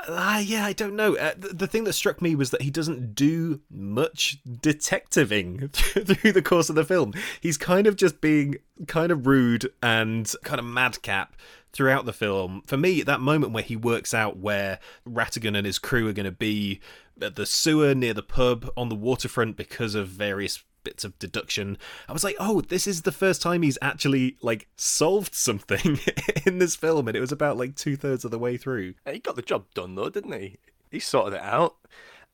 [0.00, 1.16] Ah, yeah, I don't know.
[1.16, 6.32] Uh, the, the thing that struck me was that he doesn't do much detectiving through
[6.32, 7.14] the course of the film.
[7.40, 11.36] He's kind of just being kind of rude and kind of madcap
[11.72, 12.62] throughout the film.
[12.66, 14.78] For me, that moment where he works out where
[15.08, 16.80] Ratigan and his crew are going to be
[17.20, 21.78] at the sewer near the pub on the waterfront because of various bits of deduction.
[22.08, 25.98] I was like, oh, this is the first time he's actually like solved something
[26.46, 28.94] in this film, and it was about like two thirds of the way through.
[29.10, 30.58] He got the job done though, didn't he?
[30.90, 31.76] He sorted it out.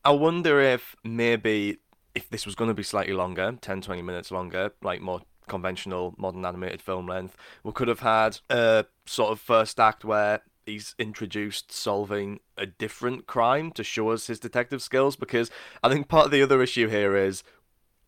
[0.03, 1.77] I wonder if maybe
[2.13, 6.13] if this was going to be slightly longer, 10, 20 minutes longer, like more conventional
[6.17, 10.95] modern animated film length, we could have had a sort of first act where he's
[10.99, 15.49] introduced solving a different crime to show us his detective skills because
[15.83, 17.43] I think part of the other issue here is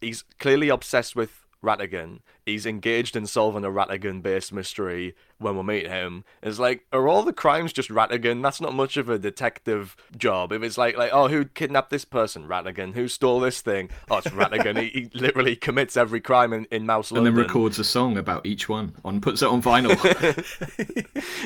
[0.04, 2.19] he's clearly obsessed with Ratigan.
[2.45, 6.26] He's engaged in solving a Ratigan based mystery when we meet him.
[6.41, 8.43] It's like, are all the crimes just Ratigan?
[8.43, 10.52] That's not much of a detective job.
[10.52, 12.47] If it's like, like, oh, who kidnapped this person?
[12.47, 12.93] Ratigan.
[12.93, 13.89] Who stole this thing?
[14.10, 14.82] Oh, it's Ratigan.
[14.82, 18.45] he, he literally commits every crime in, in Mouse And then records a song about
[18.45, 19.93] each one and puts it on vinyl.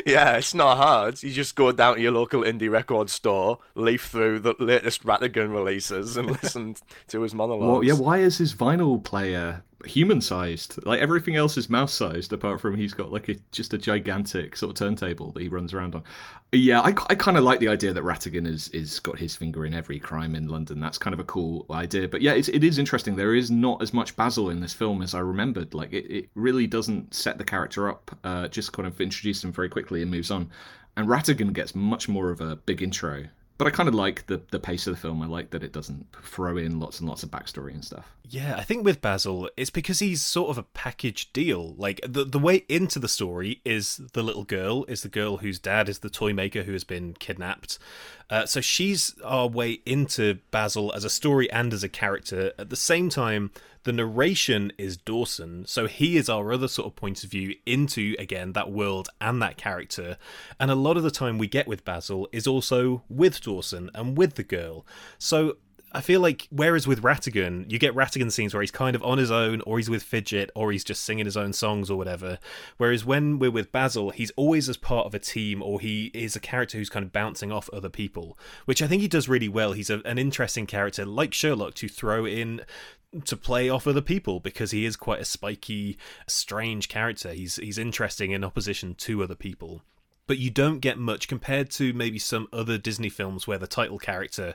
[0.06, 1.22] yeah, it's not hard.
[1.22, 5.52] You just go down to your local indie record store, leaf through the latest Ratigan
[5.54, 6.76] releases, and listen
[7.10, 7.68] to his monologues.
[7.68, 10.86] well, yeah, why is his vinyl player human sized?
[10.86, 14.56] Like everything else is mouse sized, apart from he's got like a just a gigantic
[14.56, 16.04] sort of turntable that he runs around on.
[16.52, 19.66] Yeah, I, I kind of like the idea that Ratigan is is got his finger
[19.66, 20.80] in every crime in London.
[20.80, 22.08] That's kind of a cool idea.
[22.08, 23.16] But yeah, it's, it is interesting.
[23.16, 25.74] There is not as much Basil in this film as I remembered.
[25.74, 28.18] Like it, it really doesn't set the character up.
[28.24, 30.50] Uh, just kind of introduce him very quickly and moves on.
[30.96, 33.26] And Ratigan gets much more of a big intro
[33.58, 35.22] but I kind of like the the pace of the film.
[35.22, 38.16] I like that it doesn't throw in lots and lots of backstory and stuff.
[38.30, 41.76] Yeah, I think with Basil, it's because he's sort of a package deal.
[41.78, 45.60] Like the the way into the story is the little girl, is the girl whose
[45.60, 47.80] dad is the toy maker who has been kidnapped.
[48.30, 52.52] Uh, so she's our way into Basil as a story and as a character.
[52.60, 53.52] At the same time,
[53.84, 58.14] the narration is Dawson, so he is our other sort of point of view into
[58.20, 60.18] again that world and that character.
[60.60, 64.18] And a lot of the time we get with Basil is also with Dawson and
[64.18, 64.86] with the girl.
[65.18, 65.56] So
[65.98, 69.18] I feel like whereas with Ratigan, you get Ratigan scenes where he's kind of on
[69.18, 72.38] his own, or he's with Fidget, or he's just singing his own songs or whatever.
[72.78, 76.36] Whereas when we're with Basil, he's always as part of a team, or he is
[76.36, 79.50] a character who's kind of bouncing off other people, which I think he does really
[79.50, 79.72] well.
[79.72, 82.62] He's a, an interesting character, like Sherlock, to throw in
[83.26, 87.34] to play off other people because he is quite a spiky, strange character.
[87.34, 89.82] He's he's interesting in opposition to other people
[90.28, 93.98] but you don't get much compared to maybe some other Disney films where the title
[93.98, 94.54] character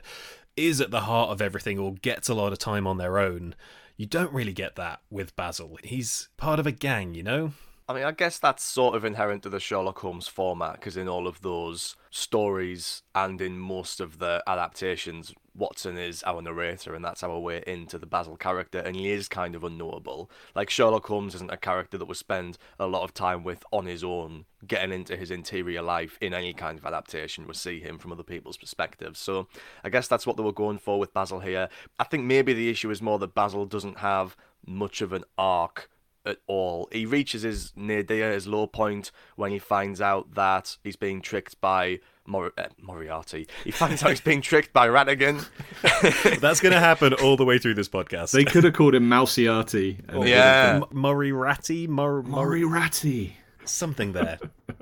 [0.55, 3.55] is at the heart of everything or gets a lot of time on their own.
[3.97, 5.77] You don't really get that with Basil.
[5.83, 7.53] He's part of a gang, you know?
[7.87, 11.09] I mean, I guess that's sort of inherent to the Sherlock Holmes format because in
[11.09, 17.03] all of those stories and in most of the adaptations, Watson is our narrator, and
[17.03, 20.31] that's our way into the Basil character, and he is kind of unknowable.
[20.55, 23.85] Like Sherlock Holmes isn't a character that we spend a lot of time with on
[23.85, 27.47] his own, getting into his interior life in any kind of adaptation.
[27.47, 29.19] We see him from other people's perspectives.
[29.19, 29.47] So
[29.83, 31.67] I guess that's what they were going for with Basil here.
[31.99, 35.89] I think maybe the issue is more that Basil doesn't have much of an arc
[36.25, 36.87] at all.
[36.91, 41.59] He reaches his nadir, his low point, when he finds out that he's being tricked
[41.61, 43.47] by Mor- uh, Moriarty.
[43.63, 45.45] He finds out he's being tricked by Ratigan.
[46.39, 48.31] That's going to happen all the way through this podcast.
[48.31, 49.99] They could have called him Mousiarty.
[50.07, 50.81] and- yeah.
[50.81, 51.87] M- Moriarty?
[51.87, 53.37] Mor- Mor- Moriarty.
[53.65, 54.39] something there.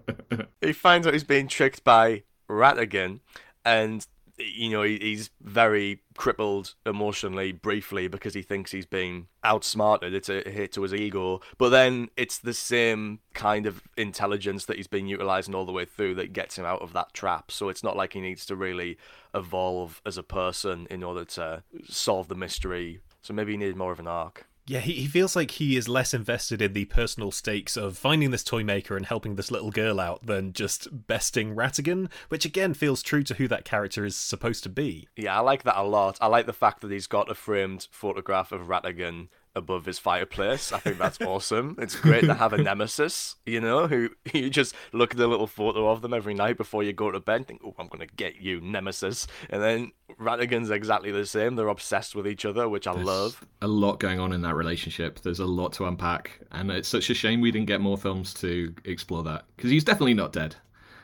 [0.61, 3.19] he finds out he's being tricked by Ratigan,
[3.65, 4.05] and
[4.45, 10.13] you know he, he's very crippled emotionally briefly because he thinks he's being outsmarted.
[10.13, 14.77] It's a hit to his ego, but then it's the same kind of intelligence that
[14.77, 17.51] he's been utilizing all the way through that gets him out of that trap.
[17.51, 18.97] So it's not like he needs to really
[19.33, 22.99] evolve as a person in order to solve the mystery.
[23.21, 24.47] So maybe he needed more of an arc.
[24.67, 28.31] Yeah, he, he feels like he is less invested in the personal stakes of finding
[28.31, 32.73] this toy maker and helping this little girl out than just besting Ratigan, which again
[32.73, 35.07] feels true to who that character is supposed to be.
[35.15, 36.17] Yeah, I like that a lot.
[36.21, 40.71] I like the fact that he's got a framed photograph of Ratigan above his fireplace.
[40.71, 41.75] I think that's awesome.
[41.79, 45.47] It's great to have a nemesis, you know, who you just look at a little
[45.47, 48.07] photo of them every night before you go to bed and think, oh, I'm going
[48.07, 49.27] to get you, nemesis.
[49.49, 51.55] And then Ratigan's exactly the same.
[51.55, 53.45] They're obsessed with each other, which I love.
[53.61, 55.19] A lot going on in that relationship.
[55.21, 58.33] There's a lot to unpack, and it's such a shame we didn't get more films
[58.35, 60.55] to explore that because he's definitely not dead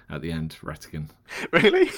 [0.09, 1.09] at the end, Ratigan.
[1.51, 1.89] Really?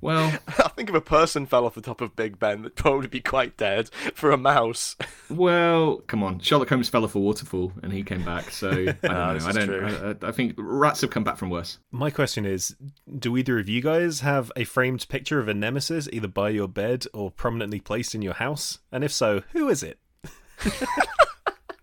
[0.00, 3.08] Well, I think if a person fell off the top of Big Ben, that'd probably
[3.08, 4.94] be quite dead for a mouse.
[5.30, 6.38] well, come on.
[6.38, 8.50] Sherlock Holmes fell off a waterfall and he came back.
[8.50, 9.46] So I don't Ah, know.
[9.46, 10.24] I don't.
[10.24, 11.78] I, I think rats have come back from worse.
[11.90, 12.76] My question is
[13.18, 16.68] Do either of you guys have a framed picture of a nemesis either by your
[16.68, 18.78] bed or prominently placed in your house?
[18.92, 19.98] And if so, who is it?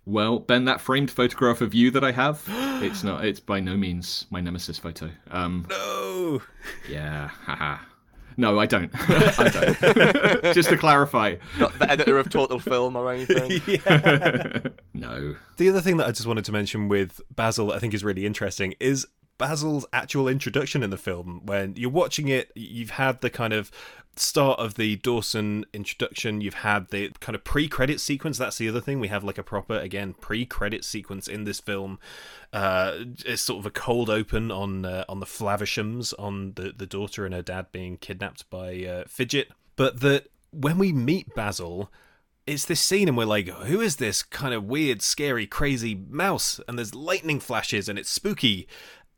[0.08, 2.44] Well, Ben, that framed photograph of you that I have,
[2.84, 3.26] it's not.
[3.26, 5.10] It's by no means my nemesis photo.
[5.32, 6.42] Um, No!
[6.88, 7.78] yeah, haha.
[8.38, 8.92] No, I don't.
[9.40, 10.44] I don't.
[10.54, 11.36] Just to clarify.
[11.60, 13.62] Not the editor of Total Film or anything.
[14.94, 15.36] No.
[15.58, 18.26] The other thing that I just wanted to mention with Basil, I think is really
[18.26, 19.06] interesting, is
[19.38, 21.42] Basil's actual introduction in the film.
[21.46, 23.72] When you're watching it, you've had the kind of
[24.18, 28.38] start of the Dawson introduction, you've had the kind of pre credit sequence.
[28.38, 29.00] That's the other thing.
[29.00, 32.00] We have like a proper, again, pre credit sequence in this film.
[32.54, 32.94] Uh,
[33.26, 37.26] it's sort of a cold open on uh, on the Flavershams, on the, the daughter
[37.26, 39.50] and her dad being kidnapped by uh, Fidget.
[39.76, 41.92] But that when we meet Basil,
[42.48, 46.62] it's this scene and we're like who is this kind of weird scary crazy mouse
[46.68, 48.68] and there's lightning flashes and it's spooky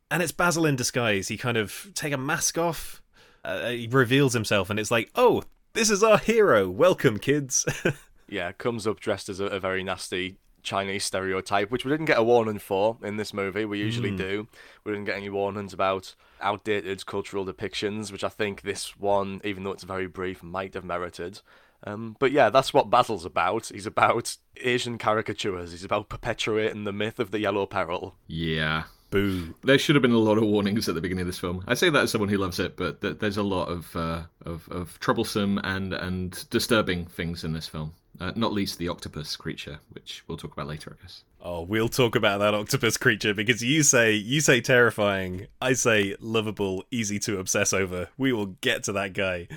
[0.10, 3.02] and it's basil in disguise he kind of take a mask off
[3.46, 5.44] uh, he reveals himself and it's like oh
[5.74, 7.66] this is our hero welcome kids
[8.30, 12.18] yeah, comes up dressed as a, a very nasty Chinese stereotype, which we didn't get
[12.18, 13.66] a warning for in this movie.
[13.66, 14.48] We usually do.
[14.84, 19.64] We didn't get any warnings about outdated cultural depictions, which I think this one, even
[19.64, 21.42] though it's very brief, might have merited.
[21.86, 23.68] Um, but yeah, that's what Basil's about.
[23.68, 25.72] He's about Asian caricatures.
[25.72, 28.16] He's about perpetuating the myth of the Yellow Peril.
[28.26, 28.84] Yeah.
[29.10, 31.64] Boo There should have been a lot of warnings at the beginning of this film.
[31.68, 34.24] I say that as someone who loves it, but th- there's a lot of, uh,
[34.46, 37.94] of of troublesome and and disturbing things in this film.
[38.20, 41.24] Uh, not least the octopus creature, which we'll talk about later, I guess.
[41.40, 46.16] Oh, we'll talk about that octopus creature because you say you say terrifying, I say
[46.20, 48.10] lovable, easy to obsess over.
[48.18, 49.48] We will get to that guy.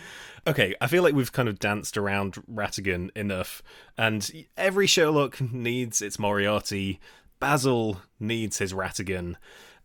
[0.46, 3.62] Okay, I feel like we've kind of danced around Ratigan enough,
[3.96, 7.00] and every Sherlock needs its Moriarty.
[7.40, 9.36] Basil needs his Ratigan.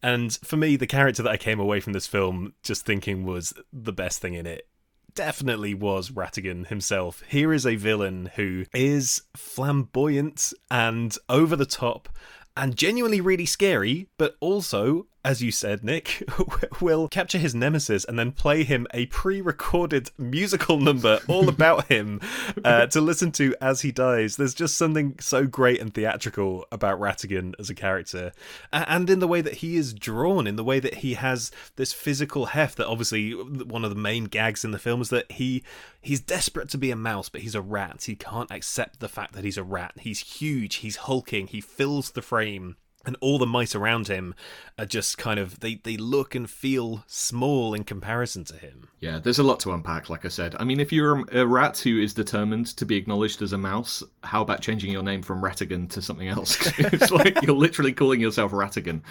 [0.03, 3.53] And for me, the character that I came away from this film just thinking was
[3.73, 4.67] the best thing in it
[5.15, 7.23] definitely was Ratigan himself.
[7.27, 12.09] Here is a villain who is flamboyant and over the top
[12.55, 16.23] and genuinely really scary, but also as you said, Nick,
[16.81, 21.87] will capture his nemesis and then play him a pre recorded musical number all about
[21.87, 22.21] him
[22.63, 24.37] uh, to listen to as he dies.
[24.37, 28.33] There's just something so great and theatrical about Ratigan as a character.
[28.71, 31.91] And in the way that he is drawn, in the way that he has this
[31.91, 35.63] physical heft that obviously one of the main gags in the film is that he
[36.01, 38.03] he's desperate to be a mouse, but he's a rat.
[38.03, 39.93] He can't accept the fact that he's a rat.
[39.99, 44.33] He's huge, he's hulking, he fills the frame and all the mice around him
[44.77, 48.89] are just kind of they, they look and feel small in comparison to him.
[48.99, 50.55] Yeah there's a lot to unpack like i said.
[50.59, 54.03] I mean if you're a rat who is determined to be acknowledged as a mouse
[54.23, 56.57] how about changing your name from ratigan to something else?
[56.79, 59.01] It's like you're literally calling yourself ratigan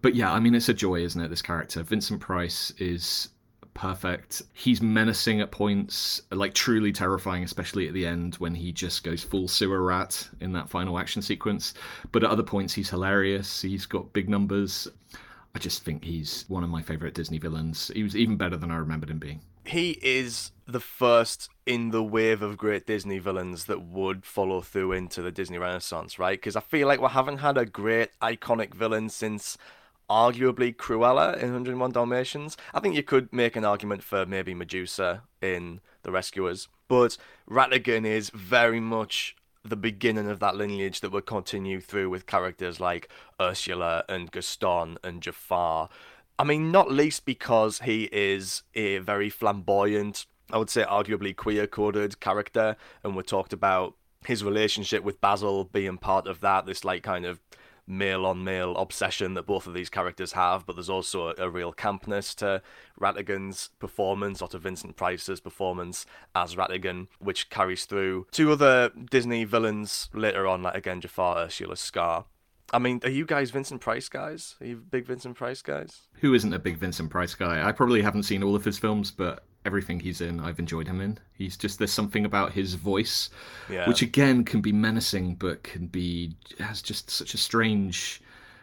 [0.00, 1.82] but yeah i mean it's a joy isn't it this character?
[1.82, 3.28] Vincent price is
[3.74, 4.42] perfect.
[4.52, 9.22] He's menacing at points, like truly terrifying, especially at the end when he just goes
[9.22, 11.74] full sewer rat in that final action sequence.
[12.10, 13.62] But at other points, he's hilarious.
[13.62, 14.88] He's got big numbers.
[15.54, 17.90] I just think he's one of my favorite Disney villains.
[17.94, 19.40] He was even better than I remembered him being.
[19.64, 24.92] He is the first in the wave of great Disney villains that would follow through
[24.92, 26.38] into the Disney Renaissance, right?
[26.38, 29.56] Because I feel like we haven't had a great iconic villain since
[30.12, 32.58] arguably Cruella in 101 Dalmatians.
[32.74, 37.16] I think you could make an argument for maybe Medusa in The Rescuers, but
[37.48, 39.34] Ratigan is very much
[39.64, 43.08] the beginning of that lineage that would continue through with characters like
[43.40, 45.88] Ursula and Gaston and Jafar.
[46.38, 51.66] I mean, not least because he is a very flamboyant, I would say arguably queer
[51.66, 53.94] coded character, and we talked about
[54.26, 57.40] his relationship with Basil being part of that, this like kind of
[57.86, 61.50] male on male obsession that both of these characters have, but there's also a, a,
[61.50, 62.62] real campness to
[62.98, 69.44] Ratigan's performance or to Vincent Price's performance as Ratigan, which carries through two other Disney
[69.44, 72.26] villains later on, like again Jafar, Ursula, Scar.
[72.72, 74.56] I mean, are you guys Vincent Price guys?
[74.60, 76.02] Are you big Vincent Price guys?
[76.20, 77.66] Who isn't a big Vincent Price guy?
[77.66, 81.00] I probably haven't seen all of his films, but everything he's in, I've enjoyed him
[81.00, 81.18] in.
[81.34, 83.30] He's just there's something about his voice,
[83.70, 83.86] yeah.
[83.88, 88.20] which again can be menacing, but can be has just such a strange,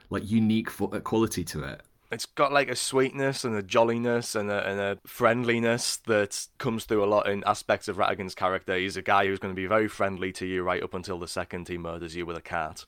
[0.09, 1.81] like unique uh, quality to it.
[2.11, 6.85] It's got like a sweetness and a jolliness and a, and a friendliness that comes
[6.85, 8.75] through a lot in aspects of Ratigan's character.
[8.75, 11.27] He's a guy who's going to be very friendly to you right up until the
[11.27, 12.85] second he murders you with a cat.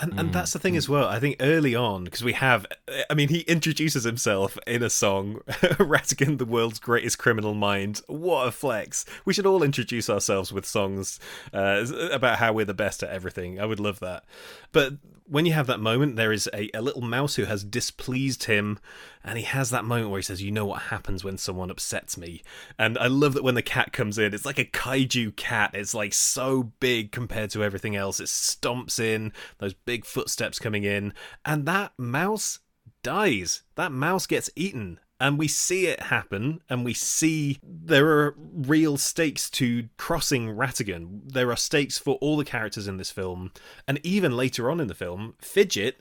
[0.00, 0.20] And mm.
[0.20, 1.06] and that's the thing as well.
[1.06, 2.66] I think early on, because we have,
[3.08, 8.00] I mean, he introduces himself in a song, Ratigan, the world's greatest criminal mind.
[8.08, 9.04] What a flex!
[9.24, 11.20] We should all introduce ourselves with songs
[11.52, 13.60] uh, about how we're the best at everything.
[13.60, 14.24] I would love that.
[14.72, 14.94] But
[15.26, 18.78] when you have that moment, there is a, a little mouse who has displeased him,
[19.24, 22.18] and he has that moment where he says, You know what happens when someone upsets
[22.18, 22.42] me.
[22.78, 25.70] And I love that when the cat comes in, it's like a kaiju cat.
[25.74, 28.20] It's like so big compared to everything else.
[28.20, 31.14] It stomps in, those big footsteps coming in,
[31.44, 32.60] and that mouse
[33.02, 33.62] dies.
[33.76, 38.96] That mouse gets eaten and we see it happen and we see there are real
[38.96, 41.20] stakes to crossing Ratigan.
[41.24, 43.52] There are stakes for all the characters in this film,
[43.86, 45.94] and even later on in the film, Fidget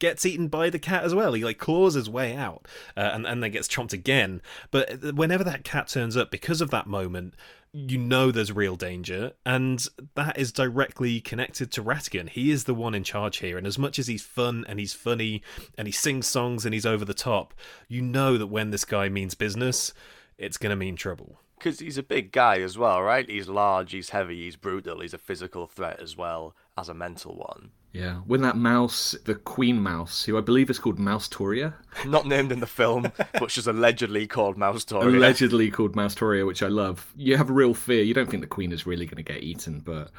[0.00, 1.34] gets eaten by the cat as well.
[1.34, 4.42] He like claws his way out, uh, and and then gets chomped again.
[4.72, 7.34] But whenever that cat turns up, because of that moment,
[7.72, 12.28] you know there's real danger, and that is directly connected to Ratigan.
[12.28, 14.92] He is the one in charge here, and as much as he's fun and he's
[14.92, 15.42] funny
[15.78, 17.54] and he sings songs and he's over the top,
[17.86, 19.92] you know that when this guy means business,
[20.36, 21.38] it's going to mean trouble.
[21.58, 23.28] Because he's a big guy as well, right?
[23.28, 27.36] He's large, he's heavy, he's brutal, he's a physical threat as well as a mental
[27.36, 27.70] one.
[27.92, 31.74] Yeah, when that mouse, the queen mouse, who I believe is called Mousetoria,
[32.06, 35.08] Not named in the film, but she's allegedly called Mousetoria.
[35.08, 37.12] Allegedly called Mousetoria, which I love.
[37.16, 38.04] You have a real fear.
[38.04, 40.12] You don't think the queen is really going to get eaten, but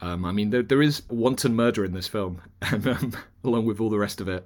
[0.00, 3.80] um, I mean, there, there is wanton murder in this film, and um, along with
[3.80, 4.44] all the rest of it.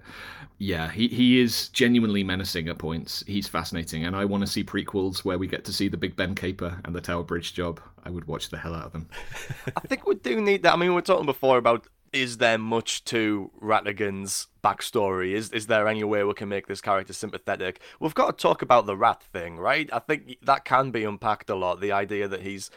[0.60, 3.22] Yeah, he, he is genuinely menacing at points.
[3.26, 6.16] He's fascinating, and I want to see prequels where we get to see the Big
[6.16, 7.80] Ben caper and the Tower Bridge job.
[8.04, 9.08] I would watch the hell out of them.
[9.76, 10.74] I think we do need that.
[10.74, 15.32] I mean, we are talking before about is there much to Ratigan's backstory?
[15.32, 17.80] Is is there any way we can make this character sympathetic?
[18.00, 19.88] We've got to talk about the rat thing, right?
[19.92, 21.80] I think that can be unpacked a lot.
[21.80, 22.70] The idea that he's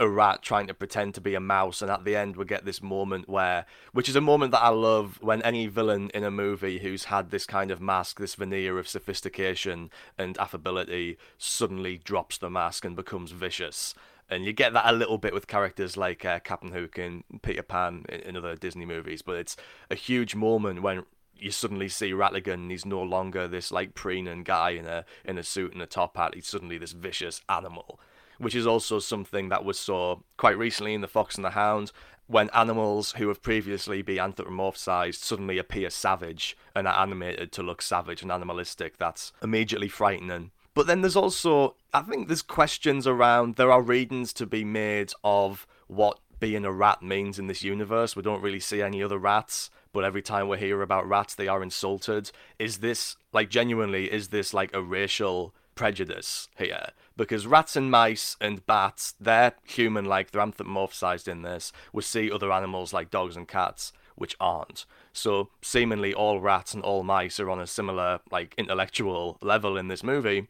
[0.00, 2.64] a rat trying to pretend to be a mouse, and at the end we get
[2.64, 6.30] this moment where, which is a moment that I love when any villain in a
[6.30, 12.38] movie who's had this kind of mask, this veneer of sophistication and affability, suddenly drops
[12.38, 13.94] the mask and becomes vicious.
[14.30, 17.62] And you get that a little bit with characters like uh, Captain Hook and Peter
[17.62, 19.56] Pan in, in other Disney movies, but it's
[19.90, 22.70] a huge moment when you suddenly see Ratigan.
[22.70, 26.16] He's no longer this like preening guy in a in a suit and a top
[26.16, 26.34] hat.
[26.34, 28.00] He's suddenly this vicious animal,
[28.38, 31.92] which is also something that was saw quite recently in The Fox and the Hound,
[32.26, 37.80] when animals who have previously been anthropomorphized suddenly appear savage and are animated to look
[37.80, 38.98] savage and animalistic.
[38.98, 40.50] That's immediately frightening.
[40.74, 45.12] But then there's also, I think there's questions around, there are readings to be made
[45.24, 48.14] of what being a rat means in this universe.
[48.14, 51.48] We don't really see any other rats, but every time we hear about rats, they
[51.48, 52.30] are insulted.
[52.58, 56.88] Is this, like, genuinely, is this like a racial prejudice here?
[57.16, 61.72] Because rats and mice and bats, they're human like, they're anthropomorphized in this.
[61.92, 64.84] We see other animals like dogs and cats, which aren't.
[65.12, 69.88] So, seemingly, all rats and all mice are on a similar, like, intellectual level in
[69.88, 70.48] this movie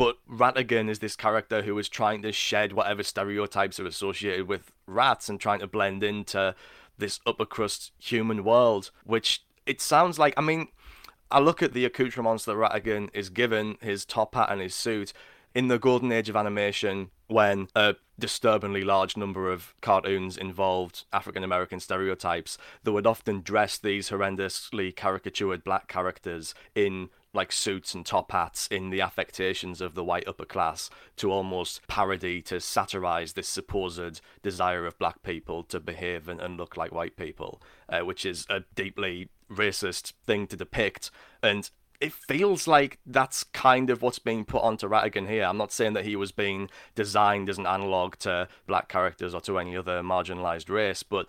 [0.00, 4.72] but Ratigan is this character who is trying to shed whatever stereotypes are associated with
[4.86, 6.54] rats and trying to blend into
[6.96, 10.32] this upper crust human world, which it sounds like.
[10.38, 10.68] I mean,
[11.32, 15.12] I look at the accoutrements that Ratigan is given, his top hat and his suit,
[15.54, 21.44] in the golden age of animation, when a disturbingly large number of cartoons involved African
[21.44, 28.04] American stereotypes, that would often dress these horrendously caricatured black characters in like suits and
[28.04, 33.34] top hats in the affectations of the white upper class to almost parody to satirize
[33.34, 38.00] this supposed desire of black people to behave and, and look like white people uh,
[38.00, 41.10] which is a deeply racist thing to depict
[41.42, 41.70] and
[42.00, 45.44] it feels like that's kind of what's being put onto Ratigan here.
[45.44, 49.40] I'm not saying that he was being designed as an analog to black characters or
[49.42, 51.26] to any other marginalized race, but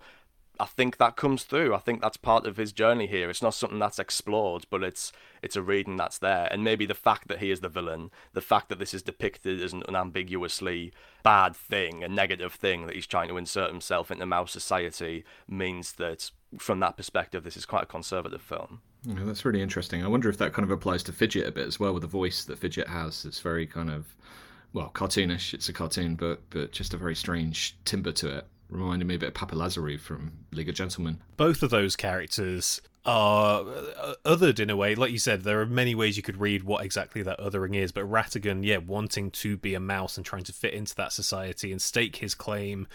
[0.60, 1.74] I think that comes through.
[1.74, 3.30] I think that's part of his journey here.
[3.30, 5.10] It's not something that's explored, but it's
[5.42, 6.46] it's a reading that's there.
[6.50, 9.62] And maybe the fact that he is the villain, the fact that this is depicted
[9.62, 10.92] as an unambiguously
[11.22, 15.94] bad thing, a negative thing that he's trying to insert himself into mouse society, means
[15.94, 18.82] that from that perspective, this is quite a conservative film.
[19.04, 20.04] Yeah, that's really interesting.
[20.04, 22.08] I wonder if that kind of applies to Fidget a bit as well, with the
[22.08, 23.24] voice that Fidget has.
[23.24, 24.14] It's very kind of
[24.74, 25.54] well cartoonish.
[25.54, 29.18] It's a cartoon, but but just a very strange timbre to it reminding me a
[29.18, 31.20] bit of Papa Lazarou from League of Gentlemen.
[31.36, 34.94] Both of those characters are uh, othered in a way.
[34.94, 37.92] Like you said, there are many ways you could read what exactly that othering is,
[37.92, 41.72] but Ratigan, yeah, wanting to be a mouse and trying to fit into that society
[41.72, 42.86] and stake his claim,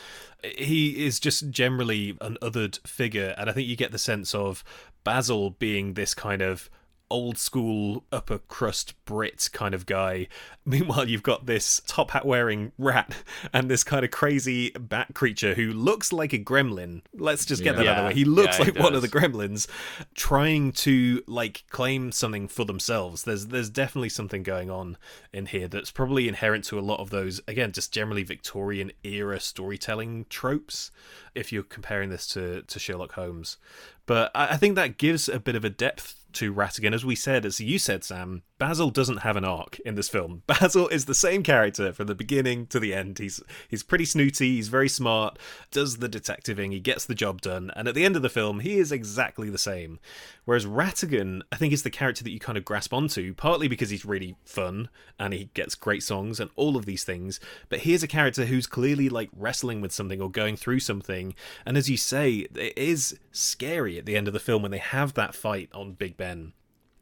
[0.44, 3.36] he is just generally an othered figure.
[3.38, 4.64] And I think you get the sense of
[5.04, 6.70] Basil being this kind of
[7.10, 10.28] old school upper crust Brit kind of guy.
[10.66, 13.16] Meanwhile, you've got this top hat wearing rat
[13.54, 17.02] and this kind of crazy bat creature who looks like a gremlin.
[17.14, 17.84] Let's just get yeah.
[17.84, 18.14] that out of the way.
[18.16, 19.68] He looks yeah, like one of the gremlins
[20.14, 23.24] trying to like claim something for themselves.
[23.24, 24.98] There's there's definitely something going on
[25.32, 29.40] in here that's probably inherent to a lot of those again, just generally Victorian era
[29.40, 30.92] storytelling tropes
[31.34, 33.58] if you're comparing this to to Sherlock Holmes.
[34.06, 36.94] But I, I think that gives a bit of a depth to Ratigan.
[36.94, 40.42] As we said, as you said, Sam, Basil doesn't have an arc in this film.
[40.48, 43.20] Basil is the same character from the beginning to the end.
[43.20, 45.38] He's he's pretty snooty, he's very smart,
[45.72, 48.62] does the detectiving, he gets the job done, and at the end of the film,
[48.62, 50.00] he is exactly the same.
[50.46, 53.90] Whereas Ratigan, I think, is the character that you kind of grasp onto, partly because
[53.90, 54.90] he's really fun
[55.20, 57.40] and he gets great songs and all of these things,
[57.70, 61.36] but he is a character who's clearly like wrestling with something or going through something.
[61.66, 64.78] And as you say, it is scary at the end of the film when they
[64.78, 66.54] have that fight on Big Ben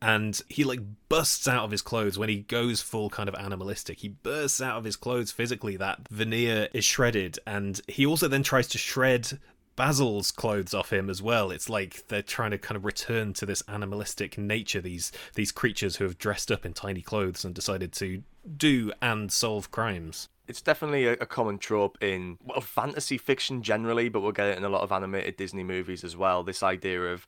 [0.02, 4.00] and he like busts out of his clothes when he goes full kind of animalistic.
[4.00, 5.78] He bursts out of his clothes physically.
[5.78, 9.40] That veneer is shredded, and he also then tries to shred
[9.76, 11.52] Basil's clothes off him as well.
[11.52, 14.82] It's like they're trying to kind of return to this animalistic nature.
[14.82, 18.24] These these creatures who have dressed up in tiny clothes and decided to
[18.58, 20.30] do and solve crimes.
[20.48, 24.64] It's definitely a, common trope in well, fantasy fiction generally, but we'll get it in
[24.64, 26.44] a lot of animated Disney movies as well.
[26.44, 27.26] This idea of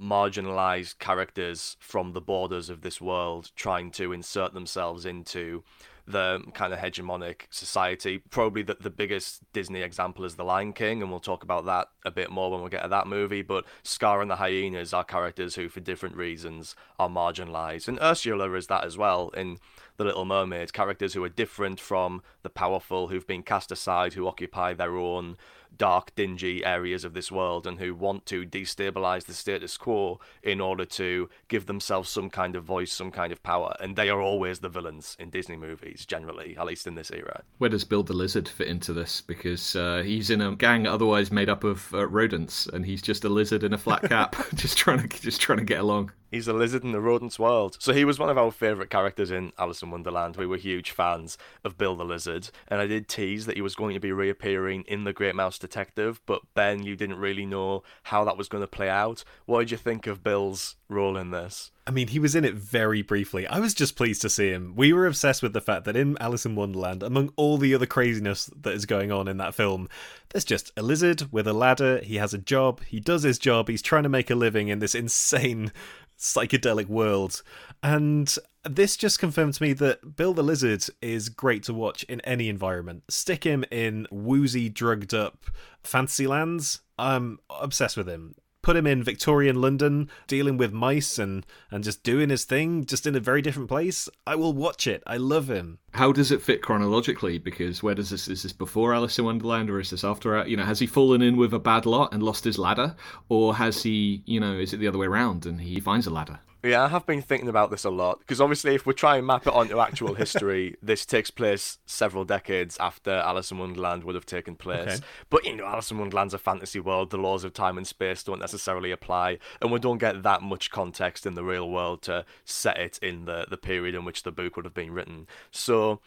[0.00, 5.64] marginalized characters from the borders of this world trying to insert themselves into
[6.08, 8.18] the kind of hegemonic society.
[8.30, 11.88] Probably the, the biggest Disney example is The Lion King, and we'll talk about that
[12.04, 13.42] a bit more when we get to that movie.
[13.42, 17.88] But Scar and the hyenas are characters who, for different reasons, are marginalized.
[17.88, 19.58] And Ursula is that as well in
[19.98, 20.72] The Little Mermaid.
[20.72, 25.36] Characters who are different from the powerful, who've been cast aside, who occupy their own
[25.76, 30.60] dark, dingy areas of this world and who want to destabilize the status quo in
[30.60, 33.74] order to give themselves some kind of voice, some kind of power.
[33.80, 37.42] And they are always the villains in Disney movies, generally, at least in this era.
[37.58, 39.20] Where does Bill the Lizard fit into this?
[39.20, 43.24] Because uh, he's in a gang otherwise made up of uh, rodents, and he's just
[43.24, 46.12] a lizard in a flat cap, just trying to just trying to get along.
[46.30, 47.76] He's a lizard in the rodents world.
[47.80, 50.36] So he was one of our favourite characters in Alice in Wonderland.
[50.36, 52.50] We were huge fans of Bill the Lizard.
[52.68, 55.58] And I did tease that he was going to be reappearing in The Great Mouse
[55.58, 59.24] Detective, but Ben, you didn't really know how that was going to play out.
[59.46, 61.70] What did you think of Bill's role in this?
[61.86, 63.46] I mean, he was in it very briefly.
[63.46, 64.74] I was just pleased to see him.
[64.76, 67.86] We were obsessed with the fact that in Alice in Wonderland, among all the other
[67.86, 69.88] craziness that is going on in that film,
[70.28, 72.00] there's just a lizard with a ladder.
[72.00, 72.82] He has a job.
[72.84, 73.68] He does his job.
[73.68, 75.72] He's trying to make a living in this insane
[76.18, 77.42] psychedelic world.
[77.82, 82.20] And this just confirmed to me that Bill the Lizard is great to watch in
[82.22, 83.04] any environment.
[83.08, 85.46] Stick him in woozy, drugged up
[85.82, 86.80] fantasy lands.
[86.98, 88.34] I'm obsessed with him
[88.68, 93.06] put him in Victorian London dealing with mice and and just doing his thing just
[93.06, 95.02] in a very different place, I will watch it.
[95.06, 95.78] I love him.
[95.92, 97.38] How does it fit chronologically?
[97.38, 100.46] Because where does this is this before Alice in Wonderland or is this after?
[100.46, 102.94] You know, has he fallen in with a bad lot and lost his ladder,
[103.30, 106.10] or has he, you know, is it the other way around and he finds a
[106.10, 106.38] ladder?
[106.62, 109.26] Yeah, I have been thinking about this a lot because obviously, if we try and
[109.26, 114.16] map it onto actual history, this takes place several decades after Alice in Wonderland would
[114.16, 114.96] have taken place.
[114.96, 115.04] Okay.
[115.30, 118.24] But you know, Alice in Wonderland's a fantasy world; the laws of time and space
[118.24, 122.24] don't necessarily apply, and we don't get that much context in the real world to
[122.44, 125.28] set it in the the period in which the book would have been written.
[125.52, 126.00] So,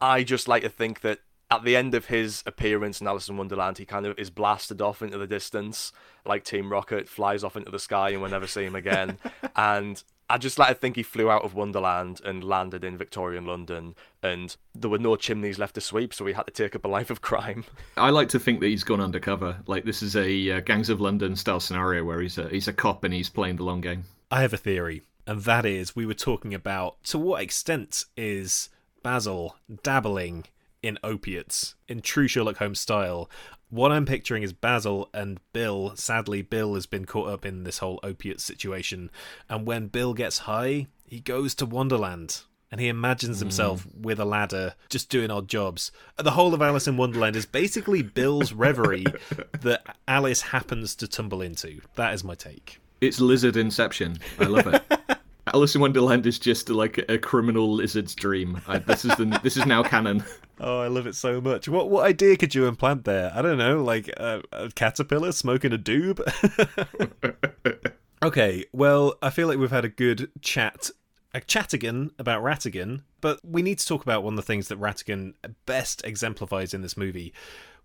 [0.00, 1.18] I just like to think that
[1.50, 4.82] at the end of his appearance in Alice in Wonderland, he kind of is blasted
[4.82, 5.92] off into the distance,
[6.26, 9.18] like Team Rocket, flies off into the sky, and we'll never see him again.
[9.56, 13.46] and I just like to think he flew out of Wonderland and landed in Victorian
[13.46, 16.84] London, and there were no chimneys left to sweep, so he had to take up
[16.84, 17.64] a life of crime.
[17.96, 19.56] I like to think that he's gone undercover.
[19.66, 22.74] Like this is a uh, Gangs of London style scenario where he's a he's a
[22.74, 24.04] cop and he's playing the long game.
[24.30, 28.68] I have a theory, and that is we were talking about to what extent is
[29.02, 30.44] Basil dabbling
[30.82, 33.30] in opiates in true Sherlock Holmes style.
[33.70, 35.92] What I'm picturing is Basil and Bill.
[35.94, 39.10] Sadly, Bill has been caught up in this whole opiate situation,
[39.48, 44.02] and when Bill gets high, he goes to Wonderland and he imagines himself mm.
[44.02, 45.90] with a ladder just doing odd jobs.
[46.16, 49.06] The whole of Alice in Wonderland is basically Bill's reverie
[49.60, 51.80] that Alice happens to tumble into.
[51.96, 52.78] That is my take.
[53.00, 54.18] It's lizard inception.
[54.38, 54.82] I love it.
[55.54, 58.60] Alice in Wonderland is just like a criminal lizard's dream.
[58.66, 60.22] I, this is the this is now canon.
[60.60, 61.68] Oh, I love it so much.
[61.68, 63.32] What what idea could you implant there?
[63.34, 66.20] I don't know, like a, a caterpillar smoking a doob.
[68.22, 70.90] okay, well, I feel like we've had a good chat,
[71.32, 74.80] a chattigan about Ratigan, but we need to talk about one of the things that
[74.80, 75.34] Ratigan
[75.66, 77.32] best exemplifies in this movie,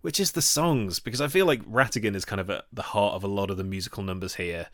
[0.00, 3.14] which is the songs, because I feel like Ratigan is kind of at the heart
[3.14, 4.66] of a lot of the musical numbers here.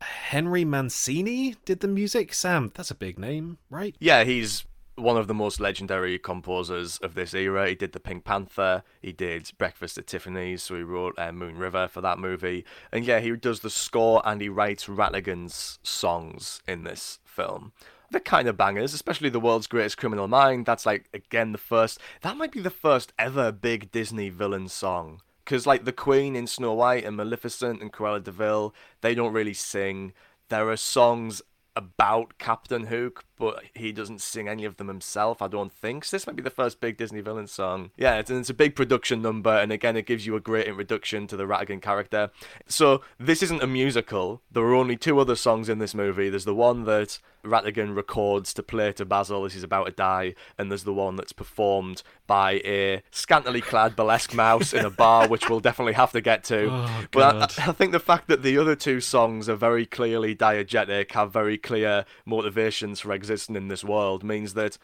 [0.00, 2.34] Henry Mancini did the music.
[2.34, 3.94] Sam, that's a big name, right?
[4.00, 4.64] Yeah, he's
[4.96, 7.68] one of the most legendary composers of this era.
[7.68, 11.56] He did The Pink Panther, he did Breakfast at Tiffany's, so he wrote uh, Moon
[11.58, 12.64] River for that movie.
[12.92, 17.72] And yeah, he does the score and he writes Ratigan's songs in this film.
[18.10, 20.66] They're kind of bangers, especially The World's Greatest Criminal Mind.
[20.66, 25.20] That's like, again, the first, that might be the first ever big Disney villain song.
[25.44, 29.52] Because, like, the Queen in Snow White and Maleficent and Cruella de they don't really
[29.52, 30.12] sing.
[30.48, 31.42] There are songs
[31.76, 36.04] about Captain Hook, but he doesn't sing any of them himself, I don't think.
[36.04, 37.90] So this might be the first big Disney villain song.
[37.96, 41.26] Yeah, it's, it's a big production number, and again, it gives you a great introduction
[41.28, 42.30] to the Ratigan character.
[42.66, 44.42] So this isn't a musical.
[44.50, 46.28] There are only two other songs in this movie.
[46.28, 50.34] There's the one that Ratigan records to play to Basil as he's about to die,
[50.58, 55.28] and there's the one that's performed by a scantily clad burlesque mouse in a bar,
[55.34, 56.68] which we'll definitely have to get to.
[56.70, 60.34] Oh, but I, I, think the fact that the other two songs are very clearly
[60.34, 64.78] diegetic, have very clear motivations for existing in this world, means that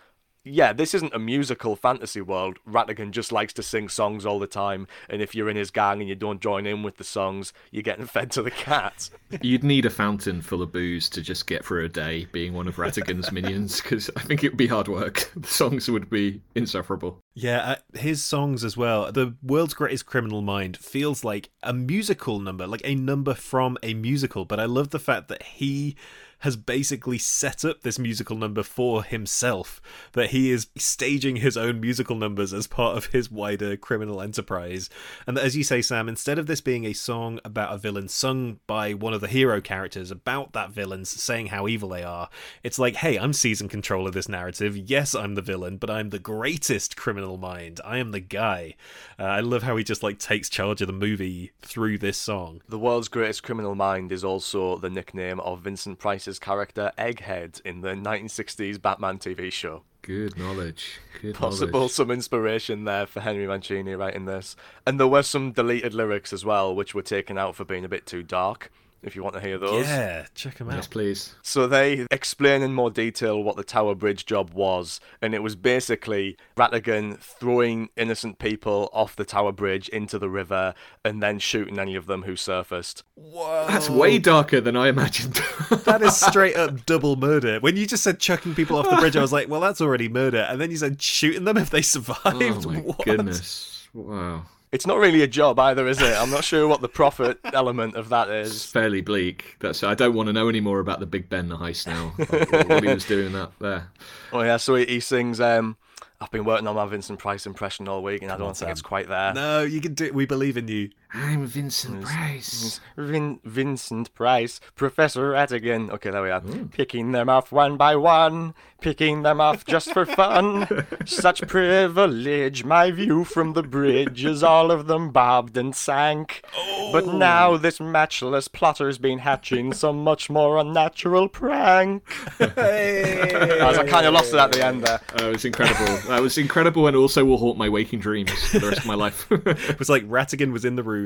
[0.44, 2.58] yeah, this isn't a musical fantasy world.
[2.66, 6.00] Ratigan just likes to sing songs all the time, and if you're in his gang
[6.00, 9.10] and you don't join in with the songs, you're getting fed to the cat.
[9.42, 12.68] You'd need a fountain full of booze to just get through a day being one
[12.68, 15.30] of Ratigan's minions, because I think it would be hard work.
[15.36, 17.18] The songs would be insufferable.
[17.34, 19.12] Yeah, uh, his songs as well.
[19.12, 23.92] The World's Greatest Criminal Mind feels like a musical number, like a number from a
[23.92, 25.96] musical, but I love the fact that he
[26.40, 29.80] has basically set up this musical number for himself,
[30.12, 34.90] that he is staging his own musical numbers as part of his wider criminal enterprise.
[35.26, 38.08] And that, as you say, Sam, instead of this being a song about a villain
[38.08, 42.28] sung by one of the hero characters about that villain saying how evil they are,
[42.62, 44.76] it's like, hey, I'm seizing control of this narrative.
[44.76, 47.80] Yes, I'm the villain, but I'm the greatest criminal Mind.
[47.84, 48.74] I am the guy.
[49.18, 52.62] Uh, I love how he just like takes charge of the movie through this song.
[52.68, 57.80] The world's greatest criminal mind is also the nickname of Vincent Price's character Egghead in
[57.80, 59.82] the 1960s Batman TV show.
[60.02, 60.98] Good knowledge.
[61.20, 61.92] Good Possible knowledge.
[61.92, 64.56] some inspiration there for Henry Mancini writing this.
[64.86, 67.88] And there were some deleted lyrics as well, which were taken out for being a
[67.88, 68.70] bit too dark.
[69.02, 69.86] If you want to hear those.
[69.86, 70.74] Yeah, check them out.
[70.76, 71.34] Yes, please.
[71.42, 75.56] So they explain in more detail what the Tower Bridge job was, and it was
[75.56, 81.78] basically Ratigan throwing innocent people off the Tower Bridge into the river and then shooting
[81.78, 83.02] any of them who surfaced.
[83.14, 85.34] Whoa, That's way darker than I imagined.
[85.70, 87.58] that is straight up double murder.
[87.60, 90.08] When you just said chucking people off the bridge, I was like, well, that's already
[90.10, 90.46] murder.
[90.50, 92.20] And then you said shooting them if they survived.
[92.26, 93.04] oh my What?
[93.04, 93.88] goodness.
[93.94, 94.44] Wow.
[94.72, 96.16] It's not really a job either, is it?
[96.16, 98.50] I'm not sure what the profit element of that is.
[98.50, 99.56] It's fairly bleak.
[99.58, 102.12] That's I don't want to know any more about the Big Ben heist now.
[102.18, 103.90] Like, what he was doing that there.
[104.32, 105.40] Oh yeah, so he, he sings.
[105.40, 105.76] Um,
[106.20, 108.66] I've been working on my Vincent Price impression all week, and I don't on, think
[108.66, 108.70] Sam.
[108.70, 109.32] it's quite there.
[109.34, 110.14] No, you can do it.
[110.14, 110.90] We believe in you.
[111.12, 112.80] I'm Vincent Price.
[112.96, 115.90] Vin- Vincent Price, Professor Ratigan.
[115.90, 116.40] Okay, there we are.
[116.40, 116.66] Hmm.
[116.66, 120.86] Picking them off one by one, picking them off just for fun.
[121.04, 126.44] Such privilege, my view from the bridge is all of them bobbed and sank.
[126.92, 127.16] But oh.
[127.16, 132.04] now this matchless plotter's been hatching some much more unnatural prank.
[132.38, 135.00] I, was, I kind of lost it at the end there.
[135.14, 136.08] Oh, that was incredible.
[136.08, 138.94] That was incredible, and also will haunt my waking dreams for the rest of my
[138.94, 139.26] life.
[139.70, 140.99] It was like Ratigan was in the room.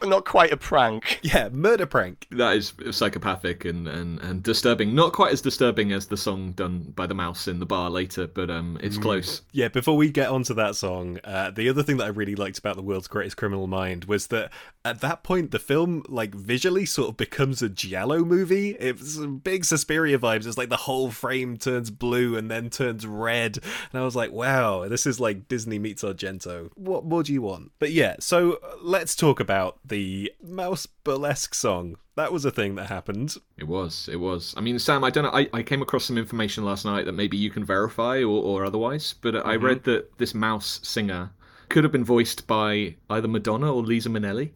[0.00, 1.20] But not quite a prank.
[1.22, 2.26] yeah, murder prank.
[2.30, 4.94] that is psychopathic and, and, and disturbing.
[4.94, 8.26] Not quite as disturbing as the song done by the mouse in the bar later,
[8.26, 9.42] but um, it's close.
[9.52, 12.58] Yeah, before we get onto that song, uh, the other thing that I really liked
[12.58, 14.50] about the world's greatest criminal mind was that
[14.84, 18.70] at that point the film, like visually, sort of becomes a giallo movie.
[18.70, 20.46] It's big Suspiria vibes.
[20.46, 23.58] It's like the whole frame turns blue and then turns red,
[23.92, 26.70] and I was like, wow, this is like Disney meets Argento.
[26.74, 27.72] What more do you want?
[27.78, 31.98] But yeah, so uh, let's talk about the mouse burlesque song.
[32.14, 33.36] That was a thing that happened.
[33.58, 34.08] It was.
[34.10, 34.54] It was.
[34.56, 35.38] I mean, Sam, I don't know.
[35.38, 38.64] I, I came across some information last night that maybe you can verify or, or
[38.64, 39.66] otherwise, but I mm-hmm.
[39.66, 41.30] read that this mouse singer
[41.68, 44.52] could have been voiced by either Madonna or Liza Minnelli.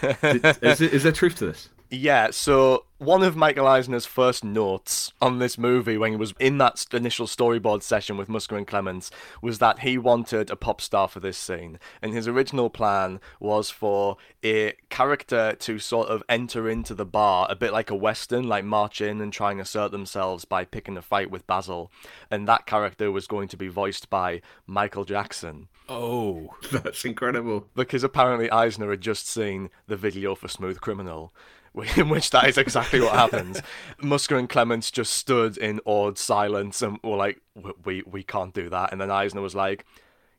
[0.22, 1.68] Did, is, it- is there truth to this?
[1.90, 6.58] Yeah, so one of Michael Eisner's first notes on this movie when he was in
[6.58, 9.10] that initial storyboard session with Musker and Clements
[9.42, 11.78] was that he wanted a pop star for this scene.
[12.00, 17.46] And his original plan was for a character to sort of enter into the bar,
[17.50, 20.96] a bit like a Western, like march in and try and assert themselves by picking
[20.96, 21.90] a fight with Basil.
[22.30, 25.68] And that character was going to be voiced by Michael Jackson.
[25.88, 27.68] Oh, That's incredible.
[27.74, 31.32] Because apparently Eisner had just seen the video for Smooth Criminal,
[31.96, 33.60] in which that is exactly what happens.
[34.00, 37.40] Musker and Clements just stood in awed silence and were like,
[37.84, 39.84] "We we, can't do that." And then Eisner was like,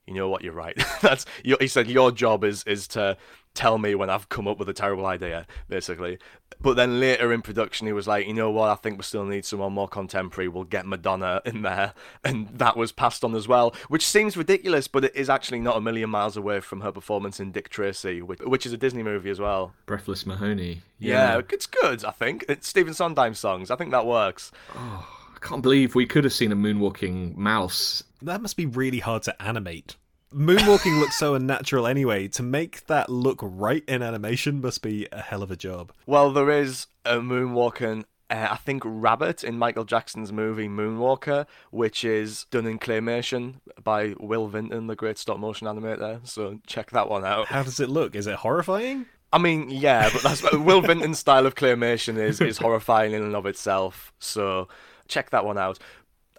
[0.07, 0.43] "You know what?
[0.43, 0.75] You're right.
[1.01, 3.17] That's." He said, "Your job is is to."
[3.58, 6.20] Tell me when I've come up with a terrible idea, basically.
[6.62, 8.70] But then later in production, he was like, you know what?
[8.70, 10.47] I think we still need someone more contemporary.
[10.47, 11.95] We'll get Madonna in there.
[12.24, 15.76] And that was passed on as well, which seems ridiculous, but it is actually not
[15.76, 19.01] a million miles away from her performance in Dick Tracy, which, which is a Disney
[19.01, 19.74] movie as well.
[19.88, 20.82] Breathless Mahoney.
[20.99, 22.45] Yeah, it's good, I think.
[22.47, 23.72] It's Stephen Sondheim songs.
[23.72, 24.51] I think that works.
[24.76, 28.03] Oh, I can't believe we could have seen a moonwalking mouse.
[28.22, 29.95] that must be really hard to animate.
[30.34, 32.28] Moonwalking looks so unnatural anyway.
[32.30, 35.93] To make that look right in animation must be a hell of a job.
[36.05, 38.03] Well, there is a moonwalking.
[38.30, 44.15] Uh, I think Rabbit in Michael Jackson's movie Moonwalker, which is done in claymation by
[44.19, 46.28] Will Vinton, the great stop motion animator.
[46.28, 47.47] So check that one out.
[47.47, 48.13] How does it look?
[48.13, 49.05] Is it horrifying?
[49.32, 53.36] I mean, yeah, but that's Will Vinton's style of claymation is is horrifying in and
[53.36, 54.11] of itself.
[54.19, 54.67] So
[55.07, 55.80] check that one out.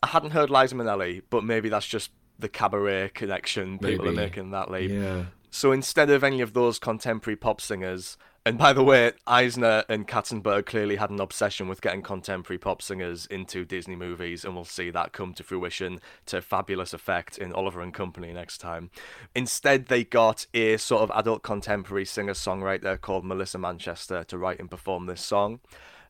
[0.02, 3.78] I hadn't heard Liza Minnelli, but maybe that's just the cabaret connection.
[3.78, 4.18] People Maybe.
[4.18, 4.90] are making that leap.
[4.90, 5.24] Yeah.
[5.50, 8.16] So instead of any of those contemporary pop singers,
[8.48, 12.80] and by the way, Eisner and Katzenberg clearly had an obsession with getting contemporary pop
[12.80, 17.52] singers into Disney movies, and we'll see that come to fruition to fabulous effect in
[17.52, 18.90] Oliver and Company next time.
[19.34, 24.60] Instead, they got a sort of adult contemporary singer songwriter called Melissa Manchester to write
[24.60, 25.60] and perform this song.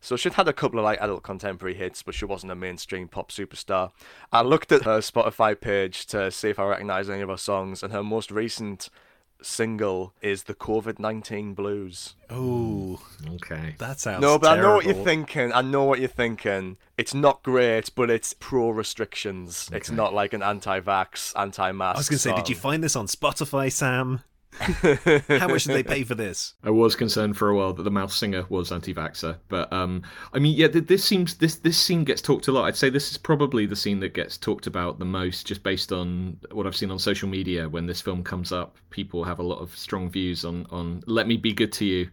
[0.01, 3.09] So she'd had a couple of like adult contemporary hits, but she wasn't a mainstream
[3.09, 3.91] pop superstar.
[4.33, 7.83] I looked at her Spotify page to see if I recognise any of her songs,
[7.83, 8.89] and her most recent
[9.41, 12.15] single is the COVID nineteen blues.
[12.31, 13.01] Oh,
[13.35, 13.75] Okay.
[13.79, 15.53] that sounds No, but I know what you're thinking.
[15.53, 16.77] I know what you're thinking.
[16.97, 19.71] It's not great, but it's pro restrictions.
[19.73, 21.97] It's not like an anti-vax, anti-mask.
[21.97, 24.23] I was going to say, did you find this on Spotify, Sam?
[24.59, 26.55] How much did they pay for this?
[26.65, 30.03] I was concerned for a while that the mouse singer was anti-vaxxer, but um,
[30.33, 32.65] I mean, yeah, this seems this this scene gets talked a lot.
[32.65, 35.93] I'd say this is probably the scene that gets talked about the most, just based
[35.93, 37.69] on what I've seen on social media.
[37.69, 41.27] When this film comes up, people have a lot of strong views on on "Let
[41.27, 42.09] me be good to you."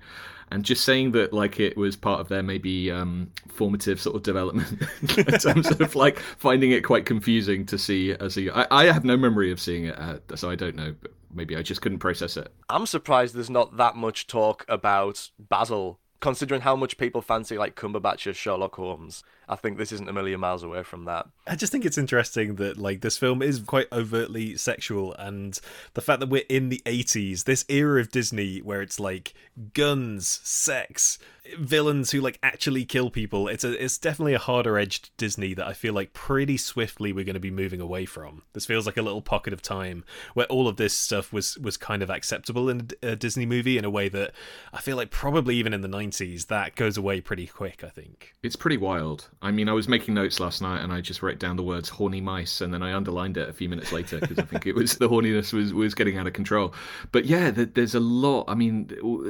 [0.51, 4.23] and just saying that like it was part of their maybe um, formative sort of
[4.23, 4.79] development
[5.17, 9.03] in terms of like finding it quite confusing to see as a I, I have
[9.03, 10.93] no memory of seeing it uh, so I don't know
[11.35, 12.51] maybe I just couldn't process it.
[12.69, 17.75] I'm surprised there's not that much talk about Basil considering how much people fancy like
[17.75, 21.27] Cumberbatch as Sherlock Holmes, I think this isn't a million miles away from that.
[21.47, 25.59] I just think it's interesting that like this film is quite overtly sexual, and
[25.93, 29.33] the fact that we're in the '80s, this era of Disney where it's like
[29.73, 31.19] guns, sex,
[31.57, 33.47] villains who like actually kill people.
[33.47, 37.25] It's a it's definitely a harder edged Disney that I feel like pretty swiftly we're
[37.25, 38.43] going to be moving away from.
[38.53, 41.77] This feels like a little pocket of time where all of this stuff was was
[41.77, 44.31] kind of acceptable in a Disney movie in a way that
[44.73, 48.33] I feel like probably even in the 90s that goes away pretty quick, I think.
[48.43, 49.29] It's pretty wild.
[49.41, 51.89] I mean, I was making notes last night and I just wrote down the words
[51.89, 54.73] horny mice and then I underlined it a few minutes later because I think it
[54.73, 56.73] was the horniness was was getting out of control.
[57.11, 58.45] But yeah, there's a lot.
[58.47, 58.87] I mean,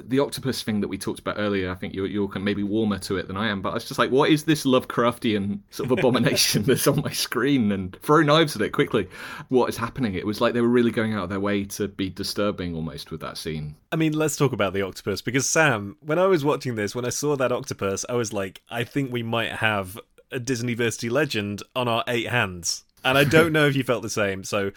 [0.07, 3.17] the octopus thing that we talked about earlier, I think you're you're maybe warmer to
[3.17, 5.97] it than I am, but I was just like, what is this Lovecraftian sort of
[5.97, 7.71] abomination that's on my screen?
[7.71, 9.07] And throw knives at it quickly.
[9.49, 10.13] What is happening?
[10.13, 13.11] It was like they were really going out of their way to be disturbing almost
[13.11, 13.75] with that scene.
[13.91, 17.05] I mean, let's talk about the octopus because Sam, when I was watching this, when
[17.05, 19.99] I saw that octopus, I was like, I think we might have
[20.31, 22.83] a Disney Disneyversity legend on our eight hands.
[23.03, 24.43] And I don't know if you felt the same.
[24.43, 24.71] So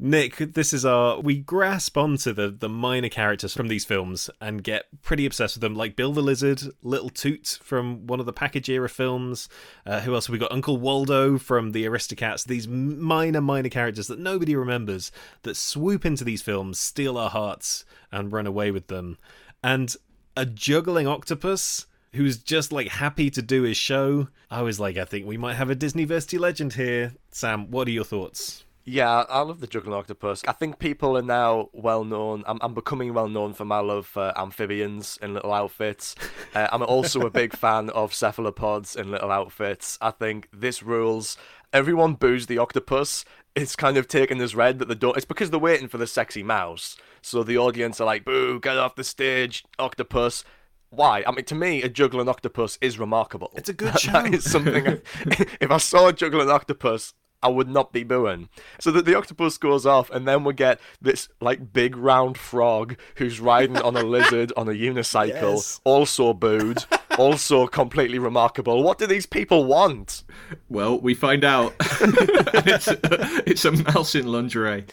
[0.00, 4.62] Nick, this is our we grasp onto the the minor characters from these films and
[4.62, 8.32] get pretty obsessed with them, like Bill the Lizard, Little Toot from one of the
[8.32, 9.48] package era films.
[9.84, 10.52] Uh, who else have we got?
[10.52, 12.44] Uncle Waldo from the Aristocats.
[12.44, 15.10] These minor minor characters that nobody remembers
[15.42, 19.18] that swoop into these films, steal our hearts, and run away with them.
[19.64, 19.96] And
[20.36, 24.28] a juggling octopus who's just like happy to do his show.
[24.50, 27.12] I was like, I think we might have a Disneyversity legend here.
[27.30, 28.64] Sam, what are your thoughts?
[28.90, 30.42] Yeah, I love the juggling octopus.
[30.48, 32.42] I think people are now well known.
[32.46, 36.14] I'm, I'm becoming well known for my love for amphibians in little outfits.
[36.54, 39.98] Uh, I'm also a big fan of cephalopods in little outfits.
[40.00, 41.36] I think this rules.
[41.74, 43.26] Everyone boos the octopus.
[43.54, 45.14] It's kind of taken as read that the don't.
[45.14, 46.96] It's because they're waiting for the sexy mouse.
[47.20, 48.60] So the audience are like, "Boo!
[48.60, 50.42] Get off the stage, octopus!"
[50.90, 51.24] Why?
[51.26, 53.52] I mean, to me, a juggling octopus is remarkable.
[53.56, 54.12] It's a good show.
[54.12, 54.86] that is something.
[55.60, 58.48] if I saw a juggling octopus, I would not be booing.
[58.80, 62.96] So that the octopus goes off, and then we get this like big round frog
[63.16, 65.80] who's riding on a lizard on a unicycle, yes.
[65.84, 66.84] also booed,
[67.16, 68.82] also completely remarkable.
[68.82, 70.24] What do these people want?
[70.68, 71.74] Well, we find out.
[71.80, 72.88] it's,
[73.46, 74.86] it's a mouse in lingerie.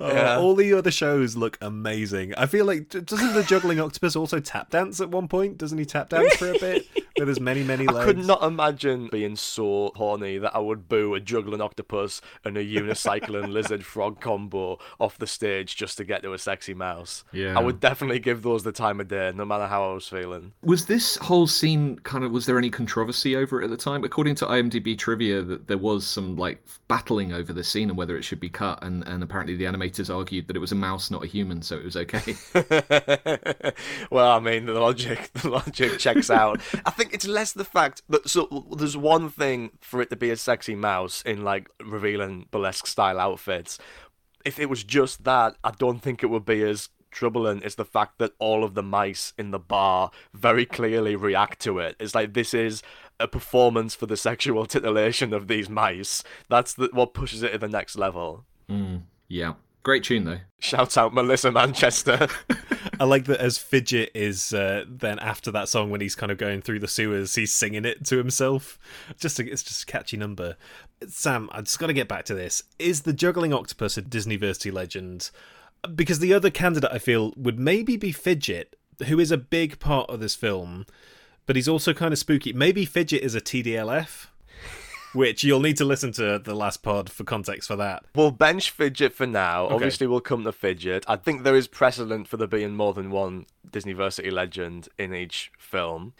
[0.00, 0.38] Oh, yeah.
[0.38, 2.34] All the other shows look amazing.
[2.36, 5.58] I feel like doesn't the juggling octopus also tap dance at one point?
[5.58, 6.86] Doesn't he tap dance for a bit?
[7.20, 7.98] Where there's many many legs.
[7.98, 12.56] I could not imagine being so horny that I would boo a juggling octopus and
[12.56, 17.24] a unicycling lizard frog combo off the stage just to get to a sexy mouse.
[17.30, 20.08] Yeah, I would definitely give those the time of day, no matter how I was
[20.08, 20.54] feeling.
[20.62, 22.32] Was this whole scene kind of?
[22.32, 24.02] Was there any controversy over it at the time?
[24.02, 28.16] According to IMDb trivia, that there was some like battling over the scene and whether
[28.16, 31.10] it should be cut, and and apparently the animators argued that it was a mouse,
[31.10, 32.34] not a human, so it was okay.
[34.10, 36.62] well, I mean, the logic, the logic checks out.
[36.86, 40.30] I think it's less the fact that so there's one thing for it to be
[40.30, 43.78] a sexy mouse in like revealing burlesque style outfits.
[44.44, 47.84] If it was just that, I don't think it would be as troubling is the
[47.84, 51.96] fact that all of the mice in the bar very clearly react to it.
[51.98, 52.82] It's like this is
[53.18, 56.24] a performance for the sexual titillation of these mice.
[56.48, 58.44] That's the, what pushes it to the next level.
[58.70, 59.54] Mm, yeah.
[59.82, 60.40] Great tune though.
[60.58, 62.28] Shout out Melissa Manchester.
[63.00, 66.36] I like that as Fidget is uh, then after that song when he's kind of
[66.36, 68.78] going through the sewers, he's singing it to himself.
[69.18, 70.56] Just a, it's just a catchy number.
[71.08, 72.62] Sam, I just got to get back to this.
[72.78, 75.30] Is the juggling octopus a Disneyversity legend?
[75.94, 78.76] Because the other candidate I feel would maybe be Fidget,
[79.06, 80.84] who is a big part of this film,
[81.46, 82.52] but he's also kind of spooky.
[82.52, 84.26] Maybe Fidget is a TDLF
[85.12, 88.04] which you'll need to listen to the last pod for context for that.
[88.14, 89.64] We'll bench Fidget for now.
[89.64, 89.74] Okay.
[89.74, 91.04] Obviously, we'll come to Fidget.
[91.08, 95.50] I think there is precedent for there being more than one Disneyversity legend in each
[95.58, 96.14] film.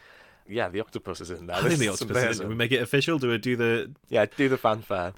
[0.49, 1.57] Yeah, the octopus is in there.
[1.57, 3.19] I think the octopus is in We make it official.
[3.19, 3.95] Do we do the?
[4.09, 5.13] Yeah, do the fanfare.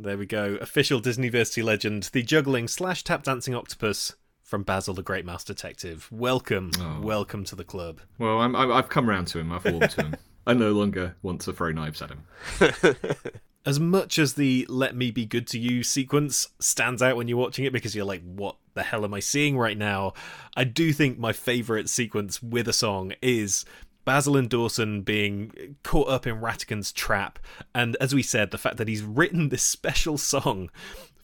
[0.00, 0.56] There we go.
[0.60, 4.14] Official Disneyversity legend, the juggling slash tap dancing octopus
[4.48, 6.08] from Basil the Great Mouse Detective.
[6.10, 7.00] Welcome, oh.
[7.02, 8.00] welcome to the club.
[8.16, 9.52] Well, I'm, i have come around to him.
[9.52, 10.16] I've warmed to him.
[10.48, 12.24] I no longer want to throw knives at him.
[13.66, 17.36] as much as the let me be good to you sequence stands out when you're
[17.36, 20.14] watching it because you're like what the hell am i seeing right now
[20.56, 23.66] i do think my favorite sequence with a song is
[24.06, 27.38] Basil and Dawson being caught up in Ratigan's trap,
[27.74, 30.70] and as we said, the fact that he's written this special song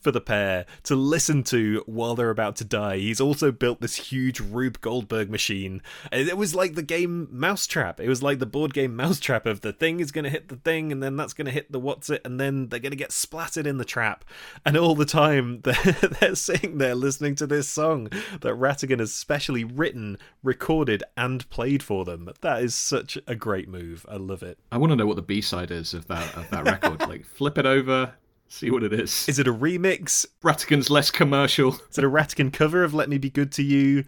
[0.05, 2.97] for the pair to listen to while they're about to die.
[2.97, 5.81] He's also built this huge Rube Goldberg machine.
[6.11, 7.99] It was like the game Mousetrap.
[7.99, 10.57] It was like the board game Mousetrap of the thing is going to hit the
[10.57, 12.95] thing, and then that's going to hit the what's it, and then they're going to
[12.95, 14.23] get splattered in the trap.
[14.63, 15.73] And all the time they're,
[16.19, 18.09] they're sitting there listening to this song
[18.41, 22.29] that Ratigan has specially written, recorded, and played for them.
[22.41, 24.05] That is such a great move.
[24.07, 24.59] I love it.
[24.71, 26.99] I want to know what the B side is of that of that record.
[27.09, 28.13] like flip it over,
[28.55, 29.27] See what it is.
[29.27, 30.25] Is it a remix?
[30.41, 31.73] Ratigan's less commercial.
[31.89, 34.05] Is it a Ratigan cover of Let Me Be Good to You?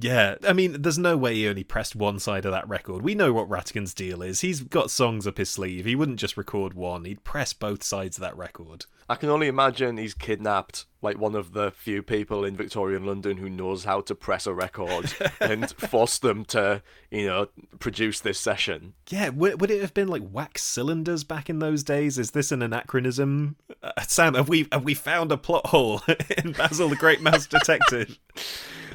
[0.00, 3.02] Yeah, I mean, there's no way he only pressed one side of that record.
[3.02, 4.40] We know what Ratigan's deal is.
[4.40, 5.84] He's got songs up his sleeve.
[5.84, 8.86] He wouldn't just record one, he'd press both sides of that record.
[9.08, 13.36] I can only imagine he's kidnapped like one of the few people in Victorian London
[13.36, 17.46] who knows how to press a record and force them to, you know,
[17.78, 18.94] produce this session.
[19.08, 22.18] Yeah, would, would it have been like wax cylinders back in those days?
[22.18, 23.54] Is this an anachronism?
[23.80, 26.02] Uh, Sam, have we have we found a plot hole
[26.44, 28.18] in Basil the Great Mouse Detective?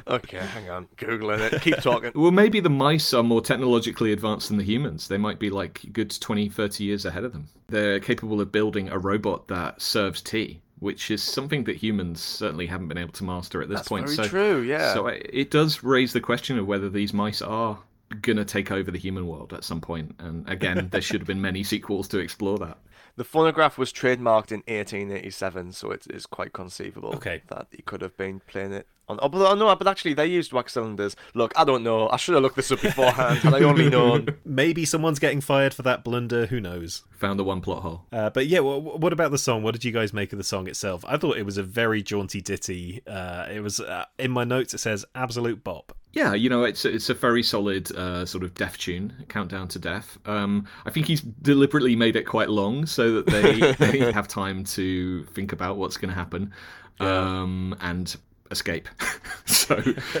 [0.06, 0.88] Okay, hang on.
[0.96, 1.62] Googling it.
[1.62, 2.12] Keep talking.
[2.14, 5.08] Well, maybe the mice are more technologically advanced than the humans.
[5.08, 7.48] They might be like good 20, 30 years ahead of them.
[7.68, 12.66] They're capable of building a robot that serves tea, which is something that humans certainly
[12.66, 14.06] haven't been able to master at this point.
[14.06, 14.30] That's point.
[14.30, 14.94] very so, true, yeah.
[14.94, 17.78] So it does raise the question of whether these mice are
[18.20, 20.14] going to take over the human world at some point.
[20.18, 22.78] And again, there should have been many sequels to explore that.
[23.16, 27.42] The phonograph was trademarked in 1887, so it is quite conceivable Okay.
[27.48, 29.18] that he could have been playing it on.
[29.22, 31.16] Oh, but, oh, no, but actually, they used wax cylinders.
[31.34, 32.08] Look, I don't know.
[32.08, 33.38] I should have looked this up beforehand.
[33.38, 34.28] Had I only known.
[34.44, 36.46] Maybe someone's getting fired for that blunder.
[36.46, 37.02] Who knows?
[37.18, 38.06] Found the one plot hole.
[38.12, 39.62] Uh, but yeah, wh- what about the song?
[39.62, 41.04] What did you guys make of the song itself?
[41.06, 43.02] I thought it was a very jaunty ditty.
[43.06, 44.74] Uh, it was uh, in my notes.
[44.74, 45.96] It says absolute bop.
[46.14, 49.78] Yeah, you know, it's it's a very solid uh, sort of death tune, Countdown to
[49.78, 50.18] Death.
[50.26, 54.62] Um, I think he's deliberately made it quite long so that they, they have time
[54.64, 56.52] to think about what's going to happen
[57.00, 58.14] um, and
[58.52, 58.88] escape.
[59.44, 59.76] so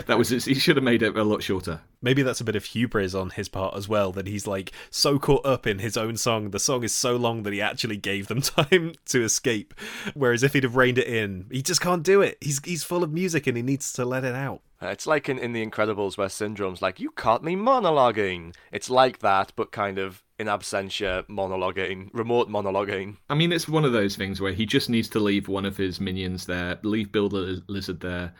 [0.06, 0.44] that was it.
[0.44, 1.80] He should have made it a lot shorter.
[2.00, 4.10] Maybe that's a bit of hubris on his part as well.
[4.12, 6.50] That he's like so caught up in his own song.
[6.50, 9.74] The song is so long that he actually gave them time to escape.
[10.14, 12.38] Whereas if he'd have reined it in, he just can't do it.
[12.40, 14.62] He's he's full of music and he needs to let it out.
[14.82, 18.54] Uh, It's like in, in The Incredibles where Syndrome's like, You caught me monologuing.
[18.72, 23.16] It's like that, but kind of in absentia monologuing, remote monologuing.
[23.30, 25.76] I mean, it's one of those things where he just needs to leave one of
[25.76, 28.34] his minions there, leave the Lizard there.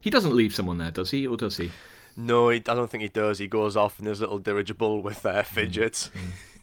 [0.00, 1.26] He doesn't leave someone there, does he?
[1.26, 1.70] Or does he?
[2.16, 3.38] No, he, I don't think he does.
[3.38, 5.42] He goes off in his little dirigible with uh,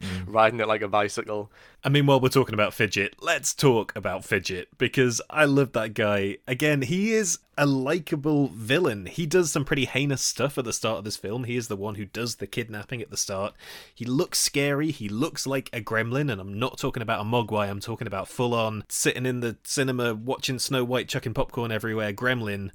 [0.01, 1.51] fidget, riding it like a bicycle.
[1.83, 5.95] I mean, while we're talking about Fidget, let's talk about Fidget because I love that
[5.95, 6.37] guy.
[6.47, 9.07] Again, he is a likable villain.
[9.07, 11.45] He does some pretty heinous stuff at the start of this film.
[11.45, 13.55] He is the one who does the kidnapping at the start.
[13.95, 14.91] He looks scary.
[14.91, 17.67] He looks like a gremlin, and I'm not talking about a mogwai.
[17.69, 22.13] I'm talking about full on sitting in the cinema watching Snow White chucking popcorn everywhere
[22.13, 22.69] gremlin.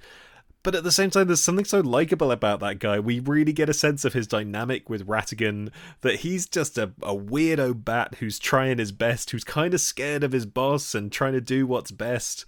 [0.66, 2.98] But at the same time, there's something so likable about that guy.
[2.98, 7.14] We really get a sense of his dynamic with Ratigan, that he's just a, a
[7.14, 11.34] weirdo bat who's trying his best, who's kind of scared of his boss and trying
[11.34, 12.46] to do what's best.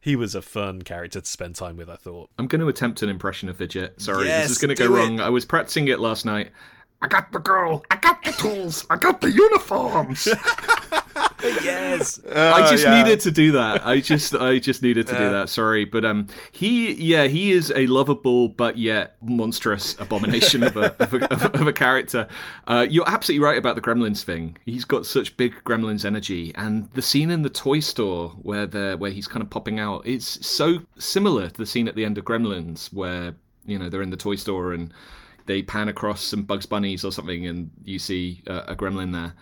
[0.00, 2.30] He was a fun character to spend time with, I thought.
[2.40, 4.00] I'm going to attempt an impression of Fidget.
[4.00, 4.98] Sorry, Yes, this is going to go it.
[4.98, 5.20] wrong.
[5.20, 6.50] I was practicing it last night.
[7.02, 7.84] I got the girl.
[7.92, 8.84] I got the tools.
[8.90, 10.26] I got the uniforms.
[11.42, 12.20] Yes!
[12.34, 13.02] I just yeah.
[13.02, 13.86] needed to do that.
[13.86, 15.48] I just, I just needed to do that.
[15.48, 20.94] Sorry, but um, he, yeah, he is a lovable but yet monstrous abomination of a
[21.02, 22.28] of a, of a, of a character.
[22.66, 24.56] Uh, you're absolutely right about the Gremlins thing.
[24.64, 28.96] He's got such big Gremlins energy, and the scene in the toy store where the
[28.98, 32.18] where he's kind of popping out, it's so similar to the scene at the end
[32.18, 33.34] of Gremlins where
[33.66, 34.92] you know they're in the toy store and
[35.46, 39.34] they pan across some Bugs Bunnies or something, and you see uh, a gremlin there.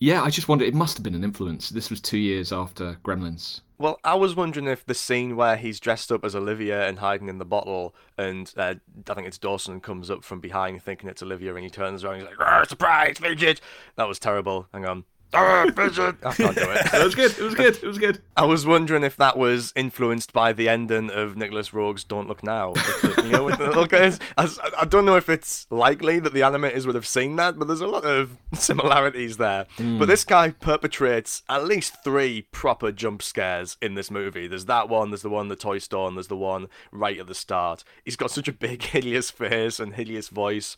[0.00, 0.66] Yeah, I just wondered.
[0.66, 1.68] It must have been an influence.
[1.68, 3.60] This was two years after Gremlins.
[3.76, 7.28] Well, I was wondering if the scene where he's dressed up as Olivia and hiding
[7.28, 8.74] in the bottle, and uh,
[9.08, 12.20] I think it's Dawson comes up from behind thinking it's Olivia, and he turns around
[12.20, 13.60] he's like, surprise, fidget!
[13.96, 14.68] That was terrible.
[14.72, 15.04] Hang on.
[15.32, 16.16] Arr, fidget!
[16.24, 16.86] I can't do it.
[17.00, 17.38] It was good.
[17.38, 17.76] It was good.
[17.76, 18.20] It was good.
[18.36, 22.42] I was wondering if that was influenced by the ending of Nicholas Roeg's Don't Look
[22.42, 22.72] Now.
[22.72, 26.34] Because, you know, with the look at I, I don't know if it's likely that
[26.34, 29.66] the animators would have seen that, but there's a lot of similarities there.
[29.76, 29.98] Hmm.
[29.98, 34.46] But this guy perpetrates at least three proper jump scares in this movie.
[34.46, 37.26] There's that one, there's the one the toy store, and there's the one right at
[37.26, 37.84] the start.
[38.04, 40.76] He's got such a big, hideous face and hideous voice.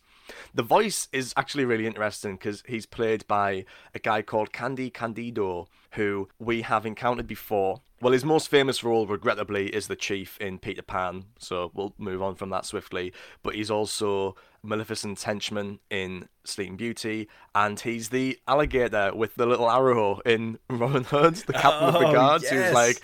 [0.53, 5.67] The voice is actually really interesting because he's played by a guy called Candy Candido,
[5.91, 7.81] who we have encountered before.
[8.01, 12.21] Well, his most famous role, regrettably, is the chief in Peter Pan, so we'll move
[12.21, 13.13] on from that swiftly.
[13.43, 19.69] But he's also Maleficent's henchman in Sleeping Beauty, and he's the alligator with the little
[19.69, 22.51] arrow in Robin Hood, the captain of the Oh, guards, yes.
[22.51, 23.01] who's like,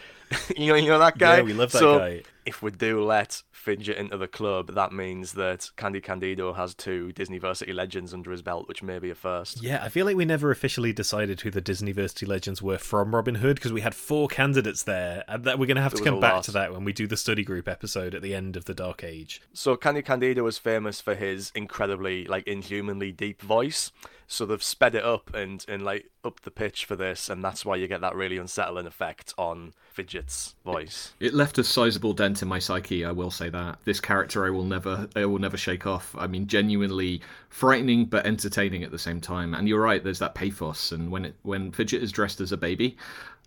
[0.57, 1.37] you know, you know that guy.
[1.37, 2.23] Yeah, we love that so, guy.
[2.45, 7.11] If we do let Fidget into the club, that means that Candy Candido has two
[7.15, 9.61] Disneyversity legends under his belt, which may be a first.
[9.61, 13.35] Yeah, I feel like we never officially decided who the Disneyversity legends were from Robin
[13.35, 16.19] Hood because we had four candidates there, and that we're going to have to come
[16.19, 16.43] back lot.
[16.45, 19.03] to that when we do the study group episode at the end of the Dark
[19.03, 19.41] Age.
[19.53, 23.91] So Candy Candido was famous for his incredibly, like, inhumanly deep voice.
[24.31, 27.65] So they've sped it up and, and like up the pitch for this, and that's
[27.65, 31.13] why you get that really unsettling effect on Fidget's voice.
[31.19, 33.03] It left a sizable dent in my psyche.
[33.03, 36.15] I will say that this character I will never, I will never shake off.
[36.15, 39.55] I mean, genuinely frightening but entertaining at the same time.
[39.55, 40.03] And you're right.
[40.03, 42.97] There's that pathos, and when it when Fidget is dressed as a baby,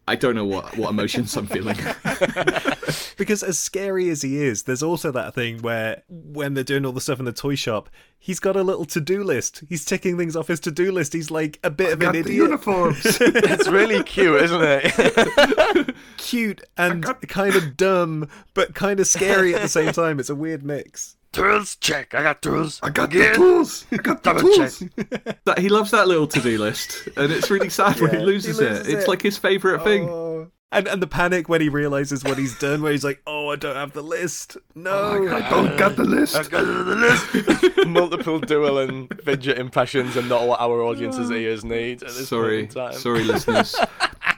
[0.08, 1.76] I don't know what what emotions I'm feeling.
[3.16, 6.92] Because as scary as he is, there's also that thing where when they're doing all
[6.92, 7.88] the stuff in the toy shop,
[8.18, 9.62] he's got a little to-do list.
[9.68, 11.12] He's ticking things off his to-do list.
[11.12, 12.36] He's like a bit of an Got the idiot.
[12.36, 12.98] uniforms.
[13.20, 15.94] it's really cute, isn't it?
[16.16, 20.18] Cute and kind of dumb, but kind of scary at the same time.
[20.18, 21.16] It's a weird mix.
[21.32, 22.14] Tools, check.
[22.14, 22.80] I got tools.
[22.82, 23.86] I got the tools.
[23.90, 24.82] I got the Double tools.
[25.44, 28.64] That he loves that little to-do list, and it's really sad when he loses, he
[28.64, 28.94] loses it.
[28.94, 29.84] It's like his favorite oh.
[29.84, 30.08] thing.
[30.08, 30.50] Oh.
[30.70, 33.56] And and the panic when he realizes what he's done, where he's like, "Oh, I
[33.56, 34.56] don't have the list.
[34.56, 36.34] Oh no." I don't got the list.
[36.34, 37.86] I got the list.
[37.86, 42.68] Multiple dual and fidget impressions are not what our audience's ears need at this Sorry,
[42.68, 42.94] time.
[42.94, 43.76] sorry, listeners.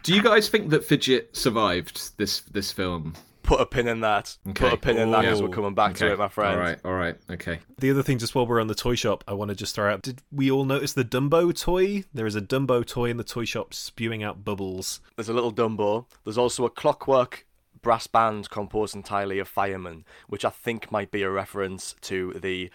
[0.03, 3.15] Do you guys think that Fidget survived this this film?
[3.45, 4.37] Put a pin in that.
[4.55, 6.55] Put a pin in that because we're coming back to it, my friend.
[6.55, 7.61] All right, all right, okay.
[7.79, 9.93] The other thing, just while we're on the toy shop, I want to just throw
[9.93, 12.05] out: Did we all notice the Dumbo toy?
[12.13, 15.01] There is a Dumbo toy in the toy shop spewing out bubbles.
[15.17, 16.07] There's a little Dumbo.
[16.25, 17.47] There's also a clockwork
[17.83, 22.71] brass band composed entirely of firemen, which I think might be a reference to the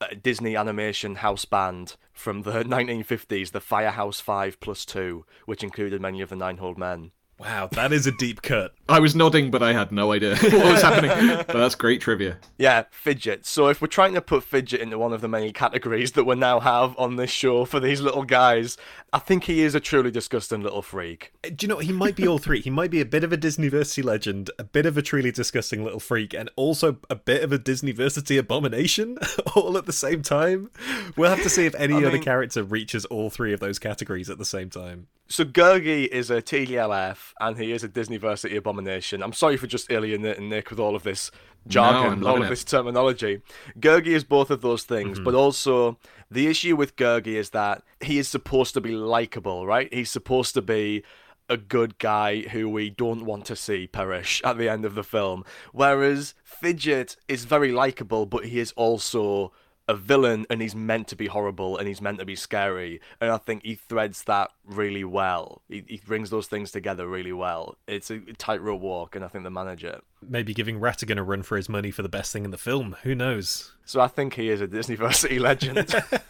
[0.00, 6.00] uh, Disney animation house band from the 1950s, the Firehouse 5 plus 2, which included
[6.00, 7.10] many of the Nine Old Men.
[7.38, 8.72] Wow, that is a deep cut.
[8.88, 11.10] I was nodding, but I had no idea what was happening.
[11.38, 12.38] But that's great trivia.
[12.58, 13.44] Yeah, Fidget.
[13.46, 16.36] So if we're trying to put Fidget into one of the many categories that we
[16.36, 18.76] now have on this show for these little guys,
[19.12, 21.32] I think he is a truly disgusting little freak.
[21.44, 21.84] Uh, do you know what?
[21.86, 22.60] He might be all three.
[22.60, 25.32] He might be a bit of a Disney Disneyversity legend, a bit of a truly
[25.32, 29.18] disgusting little freak, and also a bit of a Disney Disneyversity abomination
[29.56, 30.70] all at the same time.
[31.16, 33.78] We'll have to see if any I other mean- character reaches all three of those
[33.78, 35.06] categories at the same time.
[35.28, 39.22] So Gurgi is a TDLF and he is a Disneyversity abomination.
[39.22, 41.30] I'm sorry for just alienating Nick with all of this
[41.66, 42.50] jargon, I'm all of it.
[42.50, 43.40] this terminology.
[43.80, 45.24] Gurgi is both of those things, Mm-hmm.
[45.24, 45.98] but also
[46.30, 49.92] the issue with Gurgi is that he is supposed to be likable, right?
[49.92, 51.02] He's supposed to be
[51.48, 55.02] a good guy who we don't want to see perish at the end of the
[55.04, 55.44] film.
[55.72, 59.52] Whereas Fidget is very likable, but he is also
[59.88, 63.00] a villain and he's meant to be horrible and he's meant to be scary.
[63.20, 65.62] And I think he threads that really well.
[65.68, 67.76] He, he brings those things together really well.
[67.86, 70.02] It's a tightrope walk, and I think they manage it.
[70.26, 72.96] Maybe giving Ratigan a run for his money for the best thing in the film.
[73.02, 73.72] Who knows?
[73.84, 75.94] So I think he is a disney Disneyversity legend.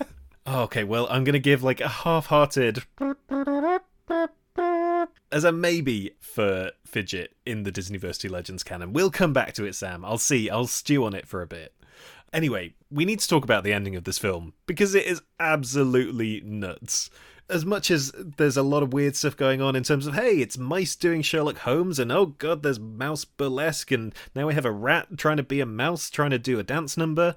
[0.47, 2.83] Oh, okay, well, I'm going to give like a half hearted.
[5.33, 8.93] As a maybe for Fidget in the Disney Disneyversity Legends canon.
[8.93, 10.05] We'll come back to it, Sam.
[10.05, 10.51] I'll see.
[10.51, 11.73] I'll stew on it for a bit.
[12.35, 16.41] Anyway, we need to talk about the ending of this film because it is absolutely
[16.41, 17.09] nuts.
[17.49, 20.39] As much as there's a lot of weird stuff going on in terms of, hey,
[20.41, 24.65] it's mice doing Sherlock Holmes, and oh god, there's mouse burlesque, and now we have
[24.65, 27.37] a rat trying to be a mouse trying to do a dance number,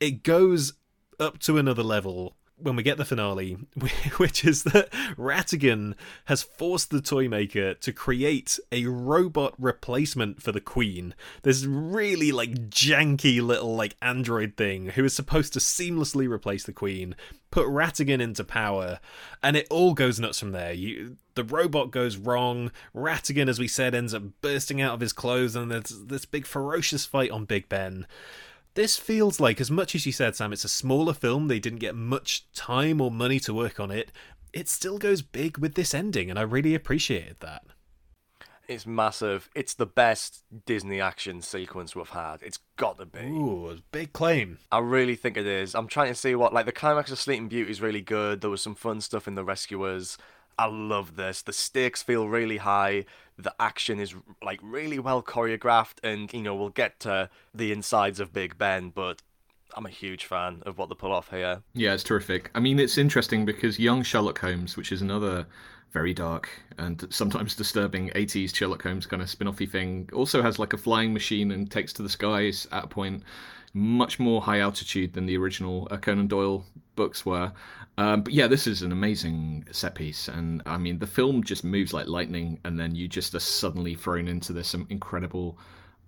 [0.00, 0.72] it goes
[1.20, 3.58] up to another level when we get the finale,
[4.16, 5.94] which is that Ratigan
[6.26, 11.14] has forced the toy maker to create a robot replacement for the Queen.
[11.42, 16.72] This really like janky little like android thing who is supposed to seamlessly replace the
[16.72, 17.14] Queen,
[17.50, 19.00] put Ratigan into power,
[19.42, 20.72] and it all goes nuts from there.
[20.72, 22.70] You the robot goes wrong.
[22.94, 26.46] Ratigan, as we said, ends up bursting out of his clothes, and there's this big
[26.46, 28.06] ferocious fight on Big Ben.
[28.74, 31.80] This feels like, as much as you said, Sam, it's a smaller film, they didn't
[31.80, 34.10] get much time or money to work on it.
[34.52, 37.62] It still goes big with this ending, and I really appreciated that.
[38.68, 39.50] it's massive.
[39.54, 42.38] It's the best Disney action sequence we've had.
[42.42, 43.20] It's got to be.
[43.20, 44.58] Ooh, big claim.
[44.70, 45.74] I really think it is.
[45.74, 48.40] I'm trying to see what like the climax of Sleeping Beauty is really good.
[48.40, 50.16] There was some fun stuff in The Rescuers.
[50.58, 51.42] I love this.
[51.42, 53.04] The stakes feel really high.
[53.42, 58.20] The action is like really well choreographed, and you know we'll get to the insides
[58.20, 59.20] of Big Ben, but
[59.74, 61.62] I'm a huge fan of what they pull off here.
[61.74, 62.50] Yeah, it's terrific.
[62.54, 65.46] I mean, it's interesting because young Sherlock Holmes, which is another
[65.92, 66.48] very dark
[66.78, 70.78] and sometimes disturbing 80s Sherlock Holmes kind of spin offy thing, also has like a
[70.78, 73.22] flying machine and takes to the skies at a point
[73.74, 76.64] much more high altitude than the original uh, Conan Doyle
[76.96, 77.52] books were.
[77.98, 81.62] Um, but yeah, this is an amazing set piece, and I mean, the film just
[81.62, 85.58] moves like lightning, and then you just are suddenly thrown into this incredible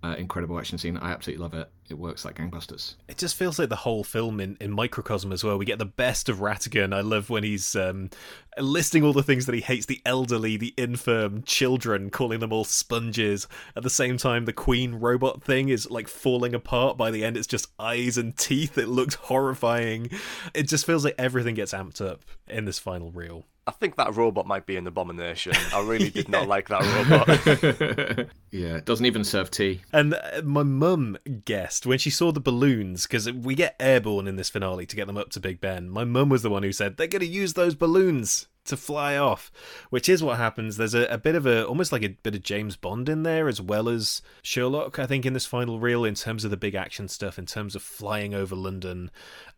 [0.05, 0.97] uh, incredible action scene.
[0.97, 1.69] I absolutely love it.
[1.89, 2.95] It works like gangbusters.
[3.07, 5.57] It just feels like the whole film in, in microcosm as well.
[5.57, 6.93] We get the best of Ratigan.
[6.93, 8.09] I love when he's um,
[8.57, 12.63] listing all the things that he hates the elderly, the infirm, children, calling them all
[12.63, 13.47] sponges.
[13.75, 16.97] At the same time, the Queen robot thing is like falling apart.
[16.97, 18.77] By the end, it's just eyes and teeth.
[18.77, 20.09] It looks horrifying.
[20.53, 23.45] It just feels like everything gets amped up in this final reel.
[23.67, 25.53] I think that robot might be an abomination.
[25.73, 26.39] I really did yeah.
[26.39, 28.27] not like that robot.
[28.51, 29.81] yeah, it doesn't even serve tea.
[29.91, 34.35] And uh, my mum guessed when she saw the balloons, because we get airborne in
[34.35, 35.89] this finale to get them up to Big Ben.
[35.89, 39.15] My mum was the one who said, they're going to use those balloons to fly
[39.15, 39.51] off,
[39.89, 40.77] which is what happens.
[40.77, 43.47] There's a, a, bit of a almost like a bit of James Bond in there
[43.47, 46.75] as well as Sherlock, I think, in this final reel in terms of the big
[46.75, 49.11] action stuff, in terms of flying over London.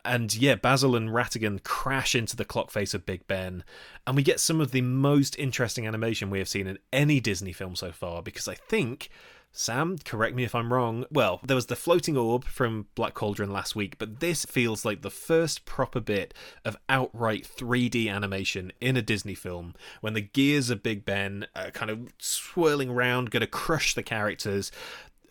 [0.07, 3.65] And yeah, Basil and Ratigan crash into the clock face of Big Ben,
[4.07, 7.51] and we get some of the most interesting animation we have seen in any Disney
[7.51, 9.09] film so far because I think
[9.51, 11.05] Sam, correct me if I'm wrong.
[11.11, 15.01] Well, there was the floating orb from Black Cauldron last week, but this feels like
[15.01, 20.69] the first proper bit of outright 3D animation in a Disney film when the gears
[20.69, 24.71] of Big Ben are kind of swirling around, going to crush the characters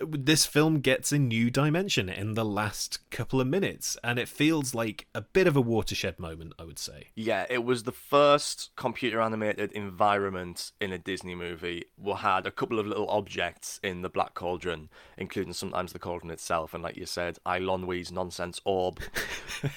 [0.01, 4.75] this film gets a new dimension in the last couple of minutes and it feels
[4.75, 7.09] like a bit of a watershed moment i would say.
[7.15, 11.85] Yeah it was the first computer animated environment in a disney movie.
[11.99, 16.31] We had a couple of little objects in the black cauldron including sometimes the cauldron
[16.31, 19.01] itself and like you said Eilonwy's nonsense orb.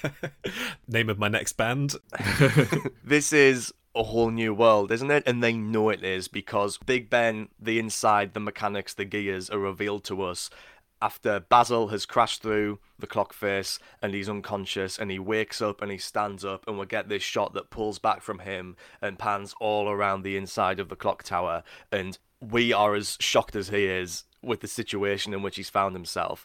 [0.88, 1.94] Name of my next band.
[3.02, 5.24] This is a whole new world, isn't it?
[5.26, 9.58] And they know it is because Big Ben, the inside, the mechanics, the gears are
[9.58, 10.50] revealed to us
[11.02, 15.80] after Basil has crashed through the clock face and he's unconscious and he wakes up
[15.80, 19.18] and he stands up and we get this shot that pulls back from him and
[19.18, 23.68] pans all around the inside of the clock tower and we are as shocked as
[23.68, 26.44] he is with the situation in which he's found himself.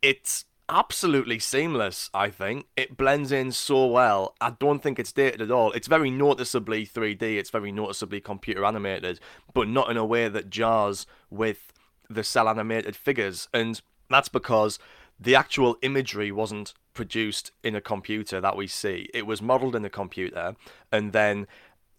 [0.00, 2.66] It's absolutely seamless, I think.
[2.76, 4.34] It blends in so well.
[4.40, 5.70] I don't think it's dated at all.
[5.72, 9.20] It's very noticeably 3D, it's very noticeably computer animated,
[9.52, 11.72] but not in a way that jars with
[12.08, 13.48] the cel animated figures.
[13.52, 13.80] And
[14.10, 14.78] that's because
[15.20, 19.08] the actual imagery wasn't produced in a computer that we see.
[19.14, 20.56] It was modeled in a computer
[20.90, 21.46] and then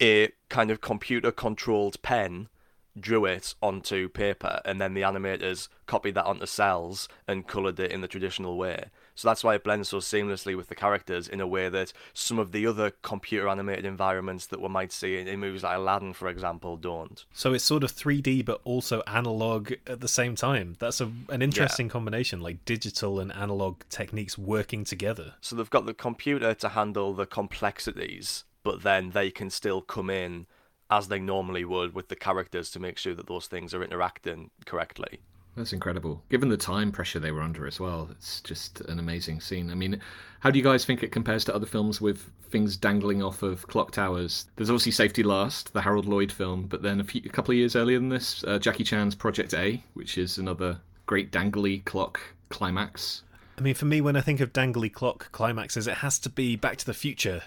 [0.02, 2.50] a kind of computer controlled pen
[3.00, 7.92] drew it onto paper and then the animators copied that onto cels and colored it
[7.92, 8.86] in the traditional way.
[9.16, 12.40] So that's why it blends so seamlessly with the characters in a way that some
[12.40, 16.30] of the other computer animated environments that we might see in, movies like Aladdin, for
[16.30, 17.24] example, don't.
[17.34, 20.78] So it's sort of 3D but also analog at the same time.
[20.80, 21.92] That's a, an interesting yeah.
[21.92, 25.36] combination, like digital and analog techniques working together.
[25.42, 30.10] So they've got the computer to handle the complexities, but then they can still come
[30.10, 30.48] in
[30.94, 34.52] as they normally would with the characters to make sure that those things are interacting
[34.66, 35.20] correctly.
[35.56, 36.22] That's incredible.
[36.30, 39.72] Given the time pressure they were under as well, it's just an amazing scene.
[39.72, 40.00] I mean,
[40.40, 43.68] how do you guys think it compares to other films with things dangling off of
[43.68, 44.46] clock towers?
[44.56, 47.58] There's obviously Safety Last, the Harold Lloyd film, but then a, few, a couple of
[47.58, 52.20] years earlier than this, uh, Jackie Chan's Project A, which is another great dangly clock
[52.50, 53.24] climax.
[53.58, 56.56] I mean, for me, when I think of dangly clock climaxes, it has to be
[56.56, 57.44] Back to the Future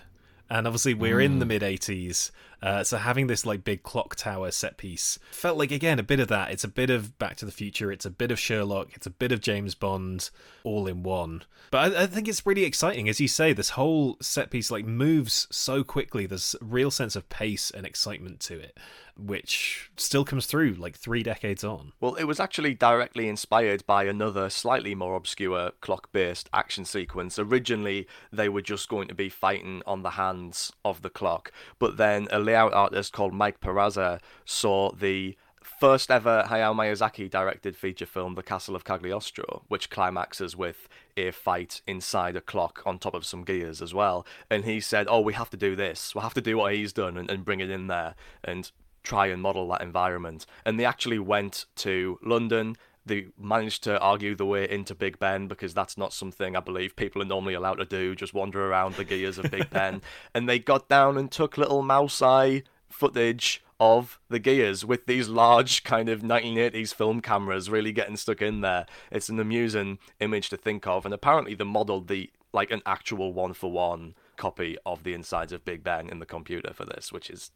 [0.48, 1.24] and obviously we're mm.
[1.24, 1.48] in the mm.
[1.48, 2.30] mid 80s
[2.62, 6.20] uh, so having this like big clock tower set piece felt like again a bit
[6.20, 6.50] of that.
[6.50, 7.92] It's a bit of back to the future.
[7.92, 8.88] It's a bit of sherlock.
[8.94, 10.30] It's a bit of james bond
[10.64, 11.42] all in one.
[11.70, 13.08] But I, I think it's really exciting.
[13.08, 16.26] As you say this whole set piece like moves so quickly.
[16.26, 18.76] There's a real sense of pace and excitement to it
[19.18, 21.92] which still comes through like three decades on.
[22.00, 27.38] Well, it was actually directly inspired by another slightly more obscure clock based action sequence.
[27.38, 31.96] Originally, they were just going to be fighting on the hands of the clock, but
[31.96, 38.06] then a layout artist called Mike Peraza saw the first ever Hayao Miyazaki directed feature
[38.06, 43.14] film, The Castle of Cagliostro, which climaxes with a fight inside a clock on top
[43.14, 44.26] of some gears as well.
[44.48, 46.14] And he said, Oh, we have to do this.
[46.14, 48.14] We'll have to do what he's done and, and bring it in there.
[48.42, 48.70] And
[49.02, 50.46] try and model that environment.
[50.64, 52.76] And they actually went to London.
[53.06, 56.96] They managed to argue the way into Big Ben because that's not something I believe
[56.96, 60.02] people are normally allowed to do, just wander around the gears of Big Ben.
[60.34, 65.28] And they got down and took little mouse eye footage of the gears with these
[65.28, 68.86] large kind of 1980s film cameras really getting stuck in there.
[69.10, 73.32] It's an amusing image to think of, and apparently they modelled the like an actual
[73.32, 77.12] one for one copy of the insides of Big Ben in the computer for this,
[77.12, 77.50] which is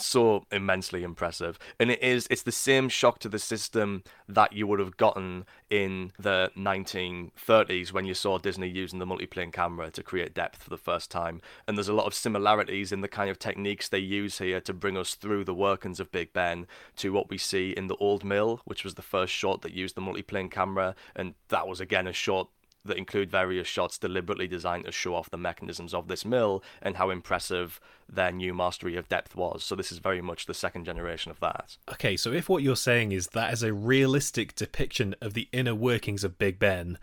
[0.00, 1.58] so immensely impressive.
[1.78, 5.44] And it is it's the same shock to the system that you would have gotten
[5.70, 10.70] in the 1930s when you saw disney using the multiplane camera to create depth for
[10.70, 11.40] the first time.
[11.66, 14.72] And there's a lot of similarities in the kind of techniques they use here to
[14.72, 16.66] bring us through the workings of big ben
[16.96, 19.94] to what we see in the old mill which was the first shot that used
[19.94, 20.94] the multiplane camera.
[21.14, 22.48] And that was again a shot
[22.84, 26.96] that include various shots deliberately designed to show off the mechanisms of this mill and
[26.96, 29.62] how impressive their new mastery of depth was.
[29.62, 31.76] So this is very much the second generation of that.
[31.90, 35.74] Okay, so if what you're saying is that is a realistic depiction of the inner
[35.74, 36.98] workings of Big Ben,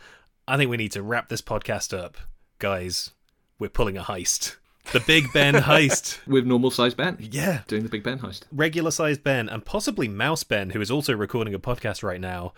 [0.47, 2.17] I think we need to wrap this podcast up.
[2.59, 3.11] Guys,
[3.59, 4.55] we're pulling a heist.
[4.91, 6.25] The Big Ben heist.
[6.27, 7.17] With normal sized Ben.
[7.19, 7.61] Yeah.
[7.67, 8.43] Doing the Big Ben heist.
[8.51, 12.53] Regular sized Ben and possibly Mouse Ben, who is also recording a podcast right now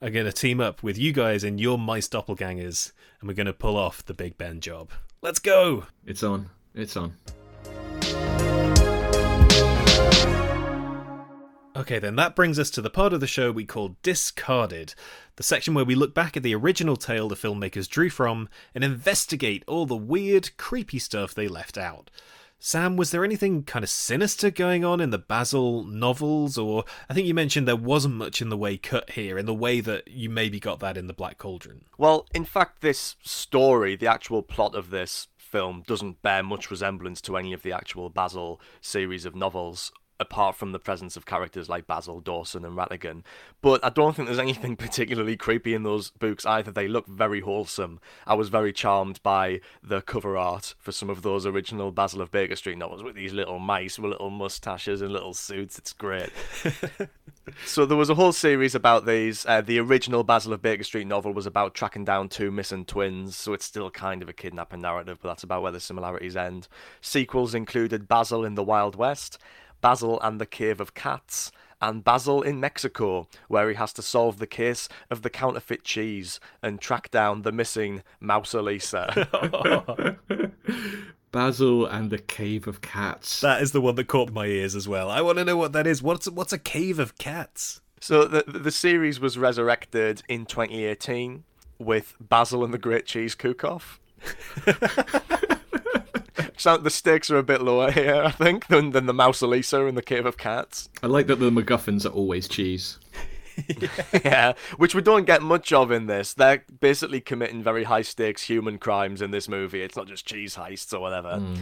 [0.00, 3.46] are going to team up with you guys and your mice doppelgangers, and we're going
[3.46, 4.90] to pull off the Big Ben job.
[5.22, 5.86] Let's go!
[6.06, 6.50] It's on.
[6.74, 7.14] It's on.
[11.76, 14.94] Okay, then that brings us to the part of the show we call Discarded,
[15.36, 18.82] the section where we look back at the original tale the filmmakers drew from and
[18.82, 22.10] investigate all the weird, creepy stuff they left out.
[22.60, 26.58] Sam, was there anything kind of sinister going on in the Basil novels?
[26.58, 29.54] Or I think you mentioned there wasn't much in the way cut here, in the
[29.54, 31.84] way that you maybe got that in the Black Cauldron.
[31.96, 37.20] Well, in fact, this story, the actual plot of this film, doesn't bear much resemblance
[37.22, 41.68] to any of the actual Basil series of novels apart from the presence of characters
[41.68, 43.22] like Basil, Dawson, and Ratigan.
[43.60, 46.70] But I don't think there's anything particularly creepy in those books either.
[46.70, 48.00] They look very wholesome.
[48.26, 52.30] I was very charmed by the cover art for some of those original Basil of
[52.30, 55.78] Baker Street novels with these little mice with little mustaches and little suits.
[55.78, 56.30] It's great.
[57.66, 59.46] so there was a whole series about these.
[59.46, 63.36] Uh, the original Basil of Baker Street novel was about tracking down two missing twins,
[63.36, 66.68] so it's still kind of a kidnapping narrative, but that's about where the similarities end.
[67.00, 69.38] Sequels included Basil in the Wild West
[69.80, 74.38] Basil and the Cave of Cats, and Basil in Mexico, where he has to solve
[74.38, 79.28] the case of the counterfeit cheese and track down the missing Mousalisa.
[81.30, 83.40] Basil and the Cave of Cats.
[83.40, 85.10] That is the one that caught my ears as well.
[85.10, 86.02] I want to know what that is.
[86.02, 87.80] What's what's a cave of cats?
[88.00, 91.44] So the the series was resurrected in 2018
[91.78, 94.00] with Basil and the Great Cheese Cook-Off.
[96.56, 99.86] So the stakes are a bit lower here, I think, than, than the Mouse Elisa
[99.86, 100.88] in the Cave of Cats.
[101.02, 102.98] I like that the MacGuffins are always cheese.
[104.24, 106.34] yeah, which we don't get much of in this.
[106.34, 109.82] They're basically committing very high stakes human crimes in this movie.
[109.82, 111.36] It's not just cheese heists or whatever.
[111.36, 111.58] Mm.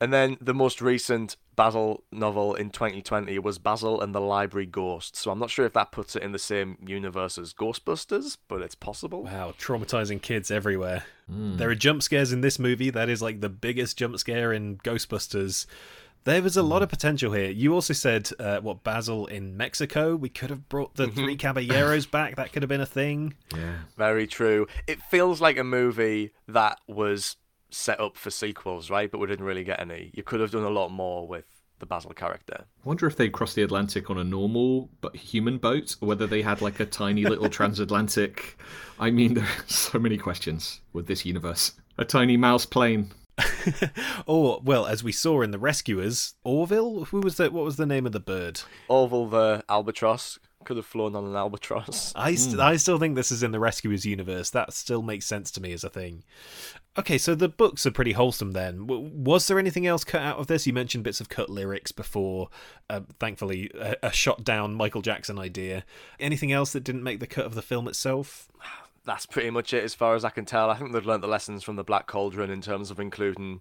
[0.00, 5.16] And then the most recent Basil novel in 2020 was Basil and the Library Ghost.
[5.16, 8.60] So I'm not sure if that puts it in the same universe as Ghostbusters, but
[8.60, 9.22] it's possible.
[9.22, 11.04] Wow, traumatizing kids everywhere.
[11.30, 11.58] Mm.
[11.58, 12.90] There are jump scares in this movie.
[12.90, 15.66] That is like the biggest jump scare in Ghostbusters.
[16.24, 17.50] There was a lot of potential here.
[17.50, 20.16] You also said, uh, what, Basil in Mexico?
[20.16, 21.14] We could have brought the mm-hmm.
[21.14, 22.36] Three Caballeros back.
[22.36, 23.34] That could have been a thing.
[23.54, 23.74] Yeah.
[23.96, 24.66] Very true.
[24.86, 27.36] It feels like a movie that was
[27.74, 29.10] set up for sequels, right?
[29.10, 30.10] But we didn't really get any.
[30.14, 31.44] You could have done a lot more with
[31.78, 32.64] the Basil character.
[32.84, 36.26] I wonder if they crossed the Atlantic on a normal but human boat, or whether
[36.26, 38.56] they had like a tiny little transatlantic.
[38.98, 41.72] I mean, there are so many questions with this universe.
[41.98, 43.10] A tiny mouse plane.
[44.26, 47.06] or well, as we saw in the Rescuers, Orville.
[47.06, 47.52] Who was that?
[47.52, 48.60] What was the name of the bird?
[48.88, 52.12] Orville the albatross could have flown on an albatross.
[52.16, 52.60] I, st- mm.
[52.60, 54.50] I still think this is in the Rescuers universe.
[54.50, 56.24] That still makes sense to me as a thing.
[56.96, 58.86] Okay, so the books are pretty wholesome then.
[58.86, 60.64] Was there anything else cut out of this?
[60.64, 62.50] You mentioned bits of cut lyrics before.
[62.88, 65.84] Uh, thankfully, a, a shot down Michael Jackson idea.
[66.20, 68.48] Anything else that didn't make the cut of the film itself?
[69.04, 70.70] That's pretty much it as far as I can tell.
[70.70, 73.60] I think they've learnt the lessons from the Black Cauldron in terms of including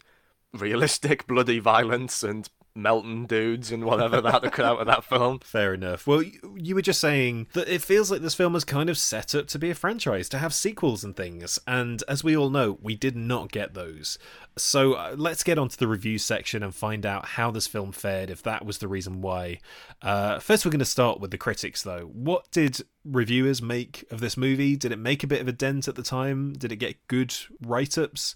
[0.54, 5.40] realistic bloody violence and Melton dudes and whatever that to cut out of that film.
[5.44, 6.08] Fair enough.
[6.08, 6.24] Well,
[6.56, 9.48] you were just saying that it feels like this film was kind of set up
[9.48, 11.60] to be a franchise, to have sequels and things.
[11.68, 14.18] And as we all know, we did not get those.
[14.58, 18.30] So uh, let's get onto the review section and find out how this film fared,
[18.30, 19.60] if that was the reason why.
[20.02, 22.10] Uh, first, we're going to start with the critics, though.
[22.14, 24.76] What did reviewers make of this movie?
[24.76, 26.54] Did it make a bit of a dent at the time?
[26.54, 28.36] Did it get good write ups?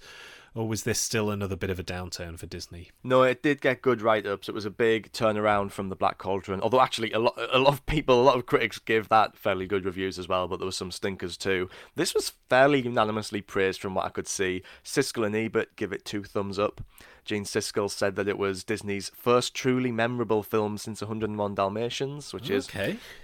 [0.54, 2.92] Or was this still another bit of a downturn for Disney?
[3.04, 4.50] No, it did get good write-ups.
[4.50, 6.62] It was a big turnaround from the Black Cauldron.
[6.62, 9.68] Although actually, a lot, a lot of people, a lot of critics give that fairly
[9.68, 10.48] good reviews as well.
[10.48, 11.70] But there were some stinkers too.
[11.96, 14.64] This was fairly unanimously praised from what I could see.
[14.84, 16.82] Siskel and Ebert give it two thumbs up.
[17.28, 22.50] Gene Siskel said that it was Disney's first truly memorable film since 101 Dalmatians, which
[22.50, 22.68] is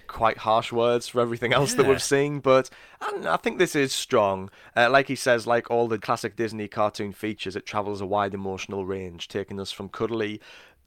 [0.08, 2.70] quite harsh words for everything else that we've seen, but
[3.02, 4.50] I, know, I think this is strong.
[4.76, 8.34] Uh, like he says, like all the classic Disney cartoon features, it travels a wide
[8.34, 10.40] emotional range, taking us from cuddly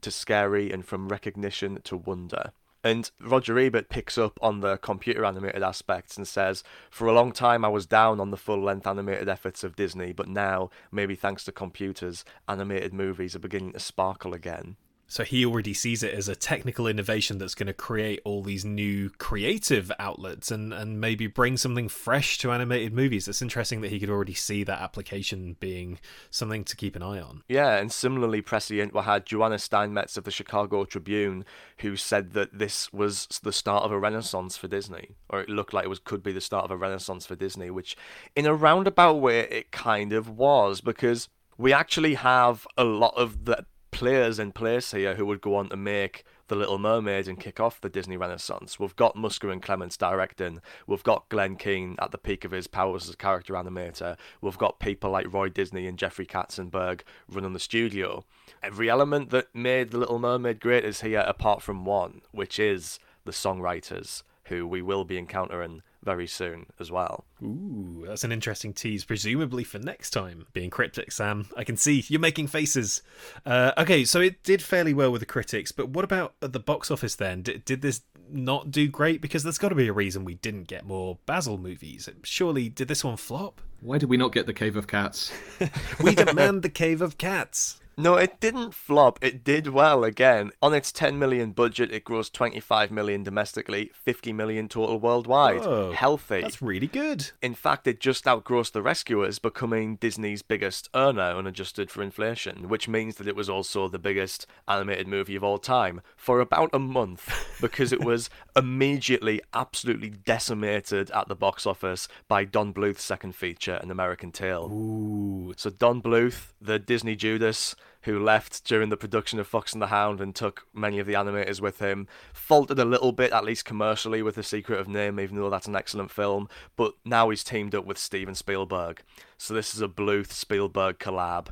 [0.02, 2.52] to scary and from recognition to wonder.
[2.86, 7.32] And Roger Ebert picks up on the computer animated aspects and says, For a long
[7.32, 11.16] time I was down on the full length animated efforts of Disney, but now, maybe
[11.16, 14.76] thanks to computers, animated movies are beginning to sparkle again.
[15.08, 18.64] So he already sees it as a technical innovation that's going to create all these
[18.64, 23.28] new creative outlets and, and maybe bring something fresh to animated movies.
[23.28, 26.00] It's interesting that he could already see that application being
[26.30, 27.42] something to keep an eye on.
[27.48, 31.44] Yeah, and similarly prescient we had Johanna Steinmetz of the Chicago Tribune,
[31.78, 35.72] who said that this was the start of a renaissance for Disney, or it looked
[35.72, 37.96] like it was could be the start of a renaissance for Disney, which
[38.34, 43.44] in a roundabout way it kind of was, because we actually have a lot of
[43.44, 47.40] the players in place here who would go on to make The Little Mermaid and
[47.40, 48.78] kick off the Disney Renaissance.
[48.78, 50.60] We've got Musker and Clements directing.
[50.86, 54.16] We've got Glenn Keane at the peak of his powers as a character animator.
[54.40, 58.24] We've got people like Roy Disney and Jeffrey Katzenberg running the studio.
[58.62, 62.98] Every element that made The Little Mermaid great is here apart from one, which is
[63.24, 67.26] the songwriters, who we will be encountering very soon as well.
[67.42, 70.46] Ooh, that's an interesting tease, presumably for next time.
[70.52, 71.48] Being cryptic, Sam.
[71.56, 73.02] I can see you're making faces.
[73.44, 76.60] Uh, okay, so it did fairly well with the critics, but what about at the
[76.60, 77.42] box office then?
[77.42, 79.20] Did, did this not do great?
[79.20, 82.08] Because there's got to be a reason we didn't get more Basil movies.
[82.22, 83.60] Surely, did this one flop?
[83.80, 85.32] Why did we not get the Cave of Cats?
[86.02, 87.80] We demand the Cave of Cats.
[87.98, 89.18] No, it didn't flop.
[89.22, 90.50] It did well again.
[90.60, 95.60] On its 10 million budget, it grossed 25 million domestically, 50 million total worldwide.
[95.64, 96.42] Whoa, Healthy.
[96.42, 97.30] That's really good.
[97.40, 102.86] In fact, it just outgrossed The Rescuers, becoming Disney's biggest earner unadjusted for inflation, which
[102.86, 106.78] means that it was also the biggest animated movie of all time for about a
[106.78, 107.32] month
[107.62, 113.80] because it was immediately absolutely decimated at the box office by Don Bluth's second feature,
[113.82, 114.70] An American Tail.
[114.70, 117.74] Ooh, So Don Bluth, the Disney Judas,
[118.06, 121.14] who left during the production of Fox and the Hound and took many of the
[121.14, 125.20] animators with him, faltered a little bit, at least commercially, with The Secret of NIMH,
[125.20, 126.48] even though that's an excellent film.
[126.76, 129.02] But now he's teamed up with Steven Spielberg.
[129.36, 131.48] So this is a Bluth Spielberg collab.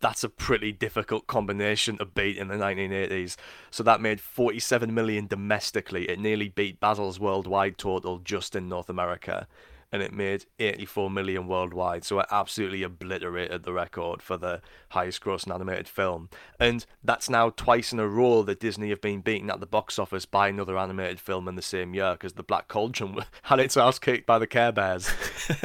[0.00, 3.36] That's a pretty difficult combination to beat in the 1980s.
[3.70, 6.10] So that made 47 million domestically.
[6.10, 9.48] It nearly beat Basil's worldwide total just in North America
[9.94, 12.04] and it made 84 million worldwide.
[12.04, 16.30] So it absolutely obliterated the record for the highest grossing animated film.
[16.58, 19.96] And that's now twice in a row that Disney have been beaten at the box
[19.96, 23.76] office by another animated film in the same year because The Black Cauldron had its
[23.76, 25.08] ass kicked by the Care Bears.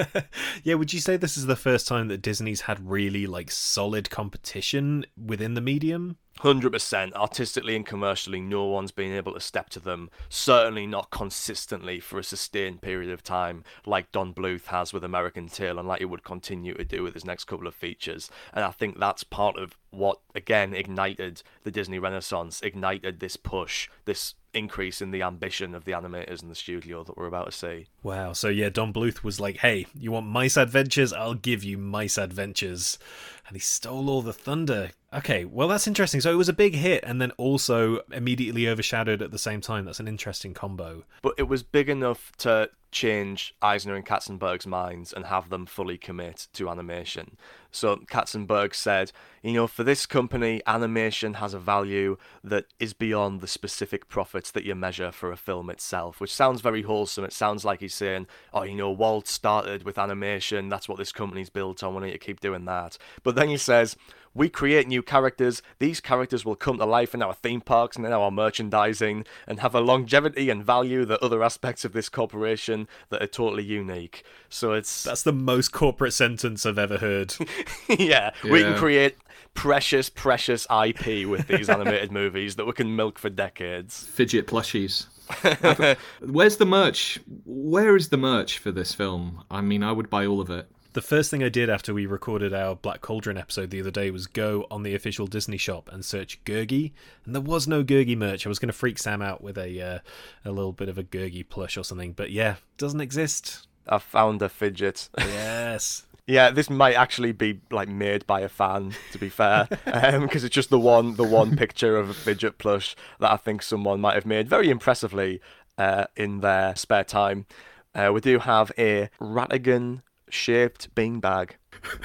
[0.64, 0.76] yeah.
[0.76, 5.08] Would you say this is the first time that Disney's had really like solid competition
[5.18, 6.18] within the medium?
[6.42, 10.10] 100% artistically and commercially no one's been able to step to them.
[10.30, 15.48] Certainly not consistently for a sustained period of time like don bluth has with american
[15.48, 18.30] tail and like he would continue to do with his next couple of features.
[18.54, 23.90] And i think that's part of what again ignited the disney renaissance ignited this push
[24.06, 27.52] this increase in the ambition of the animators in the studio that we're about to
[27.52, 28.32] see Wow.
[28.34, 31.12] So yeah, Don Bluth was like, "Hey, you want mice adventures?
[31.12, 32.98] I'll give you mice adventures,"
[33.46, 34.92] and he stole all the thunder.
[35.14, 36.22] Okay, well that's interesting.
[36.22, 39.84] So it was a big hit, and then also immediately overshadowed at the same time.
[39.86, 41.04] That's an interesting combo.
[41.22, 45.98] but it was big enough to change Eisner and Katzenberg's minds and have them fully
[45.98, 47.38] commit to animation.
[47.72, 49.12] So Katzenberg said,
[49.44, 54.50] you know, for this company, animation has a value that is beyond the specific profits
[54.52, 57.24] that you measure for a film itself, which sounds very wholesome.
[57.24, 61.12] It sounds like he's saying, oh, you know, Walt started with animation, that's what this
[61.12, 62.98] company's built on, we need to keep doing that.
[63.24, 63.96] But then he says,
[64.34, 65.62] we create new characters.
[65.80, 69.60] These characters will come to life in our theme parks and in our merchandising and
[69.60, 74.24] have a longevity and value that other aspects of this corporation that are totally unique.
[74.50, 77.34] So it's That's the most corporate sentence I've ever heard.
[77.90, 79.18] yeah, we can create
[79.54, 84.06] precious, precious IP with these animated movies that we can milk for decades.
[84.06, 85.08] Fidget plushies.
[86.22, 87.20] Where's the merch?
[87.46, 89.44] Where is the merch for this film?
[89.52, 90.70] I mean, I would buy all of it.
[91.00, 94.12] The first thing I did after we recorded our Black Cauldron episode the other day
[94.12, 96.92] was go on the official Disney shop and search Gurgi,
[97.24, 98.46] and there was no Gurgi merch.
[98.46, 100.00] I was going to freak Sam out with a uh,
[100.44, 103.66] a little bit of a Gurgi plush or something, but yeah, doesn't exist.
[103.88, 105.08] I found a fidget.
[105.18, 106.04] Yes.
[106.28, 109.68] Yeah, this might actually be like made by a fan, to be fair,
[110.20, 113.64] because it's just the one the one picture of a fidget plush that I think
[113.64, 115.42] someone might have made very impressively
[115.78, 117.48] uh, in their spare time.
[117.96, 120.04] Uh, we do have a Ratigan
[120.34, 121.52] shaped beanbag.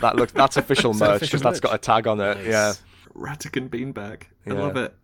[0.00, 2.36] That looks that's official Is that merch because that's got a tag on it.
[2.38, 2.46] Nice.
[2.46, 2.72] Yeah.
[3.14, 4.22] Ratigan beanbag.
[4.46, 4.52] I Yeah.
[4.54, 4.94] love it.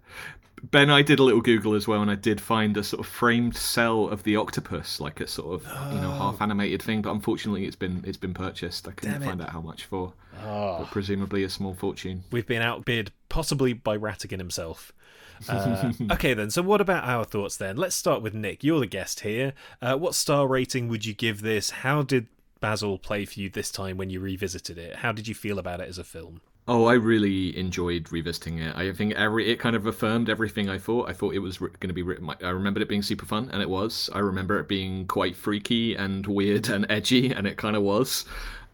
[0.62, 3.06] Ben, I did a little Google as well, and I did find a sort of
[3.06, 7.00] framed cell of the octopus, like a sort of you know half animated thing.
[7.00, 8.86] But unfortunately, it's been it's been purchased.
[8.86, 9.26] I couldn't Damn it.
[9.26, 10.12] find out how much for,
[10.44, 12.24] Oh, but presumably a small fortune.
[12.30, 14.92] we've been outbid possibly by Ratigan himself.
[15.48, 16.50] Uh, okay, then.
[16.50, 17.78] So, what about our thoughts then?
[17.78, 18.62] Let's start with Nick.
[18.62, 19.54] You're the guest here.
[19.80, 21.70] Uh, what star rating would you give this?
[21.70, 22.26] How did
[22.60, 24.96] Basil play for you this time when you revisited it?
[24.96, 26.40] How did you feel about it as a film?
[26.68, 28.76] Oh, I really enjoyed revisiting it.
[28.76, 31.08] I think every it kind of affirmed everything I thought.
[31.08, 32.30] I thought it was going to be written.
[32.42, 34.08] I remembered it being super fun, and it was.
[34.12, 38.24] I remember it being quite freaky and weird and edgy, and it kind of was.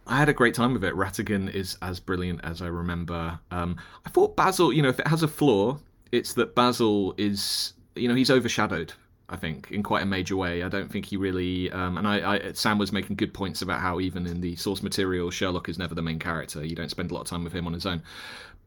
[0.05, 0.93] I had a great time with it.
[0.93, 3.39] Ratigan is as brilliant as I remember.
[3.51, 5.79] Um, I thought Basil, you know, if it has a flaw,
[6.11, 8.93] it's that Basil is, you know, he's overshadowed.
[9.29, 10.63] I think in quite a major way.
[10.63, 11.69] I don't think he really.
[11.71, 14.81] Um, and I, I, Sam was making good points about how even in the source
[14.81, 16.65] material, Sherlock is never the main character.
[16.65, 18.01] You don't spend a lot of time with him on his own.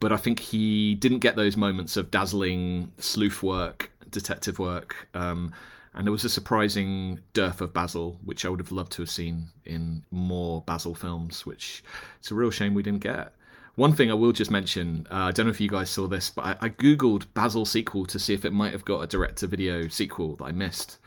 [0.00, 5.08] But I think he didn't get those moments of dazzling sleuth work, detective work.
[5.14, 5.52] Um,
[5.94, 9.10] and there was a surprising dearth of Basil, which I would have loved to have
[9.10, 11.82] seen in more Basil films, which
[12.18, 13.34] it's a real shame we didn't get.
[13.76, 16.28] One thing I will just mention, uh, I don't know if you guys saw this,
[16.30, 19.88] but I, I googled Basil sequel to see if it might have got a direct-to-video
[19.88, 20.98] sequel that I missed,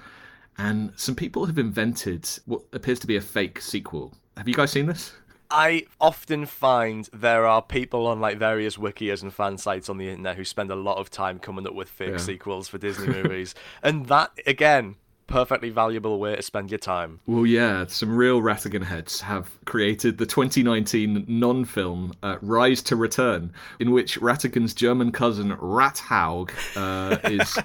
[0.58, 4.14] and some people have invented what appears to be a fake sequel.
[4.38, 5.14] Have you guys seen this?
[5.52, 10.10] I often find there are people on like various wikias and fan sites on the
[10.10, 12.18] internet who spend a lot of time coming up with fake Yeah.
[12.18, 13.54] sequels for Disney movies,
[13.84, 14.96] and that again,
[15.28, 17.20] perfectly valuable way to spend your time.
[17.26, 23.54] Well, yeah, some real Ratigan heads have created the 2019 non-film uh, Rise to Return,
[23.80, 27.58] in which Ratigan's German cousin Rathaug uh, is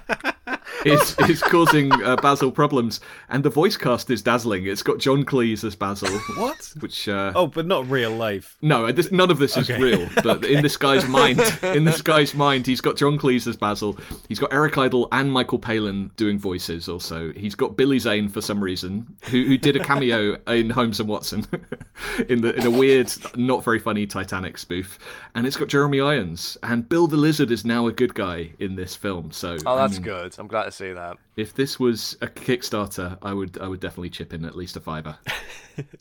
[0.85, 4.65] is is causing uh, Basil problems, and the voice cast is dazzling.
[4.65, 6.73] It's got John Cleese as Basil, What?
[6.79, 8.57] which uh, Oh, but not real life.
[8.61, 10.07] no, this, none of this is real.
[10.23, 13.97] But in this guy's mind, in this guy's mind, he's got John Cleese as Basil.
[14.27, 16.87] He's got Eric Idle and Michael Palin doing voices.
[16.89, 20.99] Also, he's got Billy Zane for some reason, who who did a cameo in Holmes
[20.99, 21.45] and Watson,
[22.29, 24.97] in the in a weird, not very funny Titanic spoof.
[25.35, 28.75] And it's got Jeremy Irons and Bill the Lizard is now a good guy in
[28.75, 29.31] this film.
[29.31, 30.35] So Oh, I that's mean, good.
[30.37, 31.17] I'm glad to see that.
[31.35, 34.79] if this was a Kickstarter, I would I would definitely chip in at least a
[34.79, 35.17] fiver.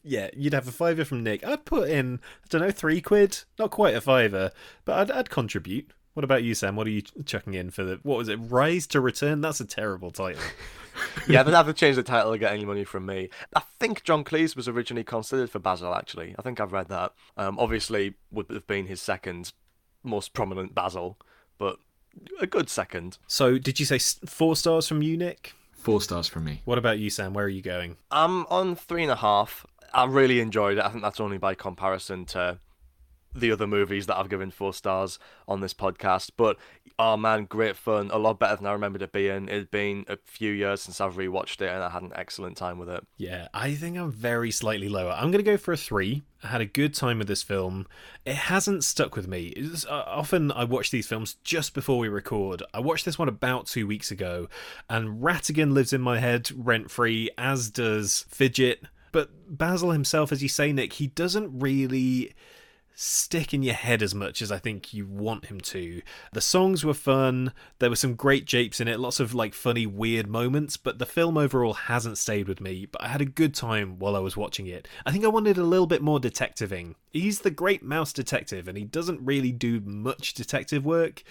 [0.02, 1.47] Yeah, you'd have a fiver from Nick.
[1.47, 3.44] I'd put in, I don't know, three quid.
[3.60, 4.51] Not quite a fiver,
[4.85, 5.93] but I'd, I'd contribute.
[6.14, 6.74] What about you, Sam?
[6.74, 9.40] What are you chucking in for the, what was it, Rise to Return?
[9.40, 10.43] That's a terrible title.
[11.28, 13.30] Yeah, they'd have to change the title to get any money from me.
[13.55, 15.94] I think John Cleese was originally considered for Basil.
[15.94, 17.12] Actually, I think I've read that.
[17.36, 19.52] Um, obviously, would have been his second
[20.02, 21.16] most prominent Basil,
[21.56, 21.78] but
[22.40, 23.18] a good second.
[23.26, 25.55] So, did you say four stars from you, Nick?
[25.72, 26.62] Four stars from me.
[26.64, 27.32] What about you, Sam?
[27.32, 27.97] Where are you going?
[28.10, 29.66] I'm on three and a half.
[29.94, 30.85] I really enjoyed it.
[30.85, 32.59] I think that's only by comparison to
[33.34, 36.30] the other movies that I've given four stars on this podcast.
[36.36, 36.56] But
[36.98, 38.10] oh man, great fun.
[38.12, 39.48] A lot better than I remembered it being.
[39.48, 42.78] It'd been a few years since I've rewatched it, and I had an excellent time
[42.78, 43.06] with it.
[43.16, 45.12] Yeah, I think I'm very slightly lower.
[45.12, 46.22] I'm going to go for a three.
[46.42, 47.86] I had a good time with this film.
[48.24, 49.55] It hasn't stuck with me.
[49.88, 52.62] Uh, often I watch these films just before we record.
[52.72, 54.48] I watched this one about two weeks ago,
[54.88, 58.84] and Ratigan lives in my head rent free, as does Fidget.
[59.10, 62.34] But Basil himself, as you say, Nick, he doesn't really
[63.00, 66.02] stick in your head as much as I think you want him to.
[66.32, 69.86] The songs were fun, there were some great japes in it, lots of like funny,
[69.86, 72.86] weird moments, but the film overall hasn't stayed with me.
[72.86, 74.88] But I had a good time while I was watching it.
[75.06, 76.96] I think I wanted a little bit more detectiving.
[77.12, 81.22] He's the great mouse detective, and he doesn't really do much detective work.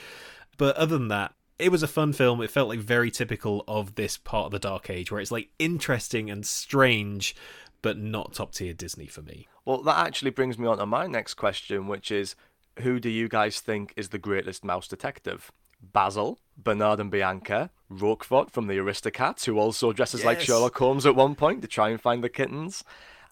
[0.57, 2.41] But other than that, it was a fun film.
[2.41, 5.49] It felt like very typical of this part of the Dark Age, where it's like
[5.59, 7.35] interesting and strange,
[7.81, 9.47] but not top tier Disney for me.
[9.65, 12.35] Well, that actually brings me on to my next question, which is
[12.79, 15.51] who do you guys think is the greatest mouse detective?
[15.81, 21.15] Basil, Bernard and Bianca, Roquefort from the Aristocats, who also dresses like Sherlock Holmes at
[21.15, 22.83] one point to try and find the kittens,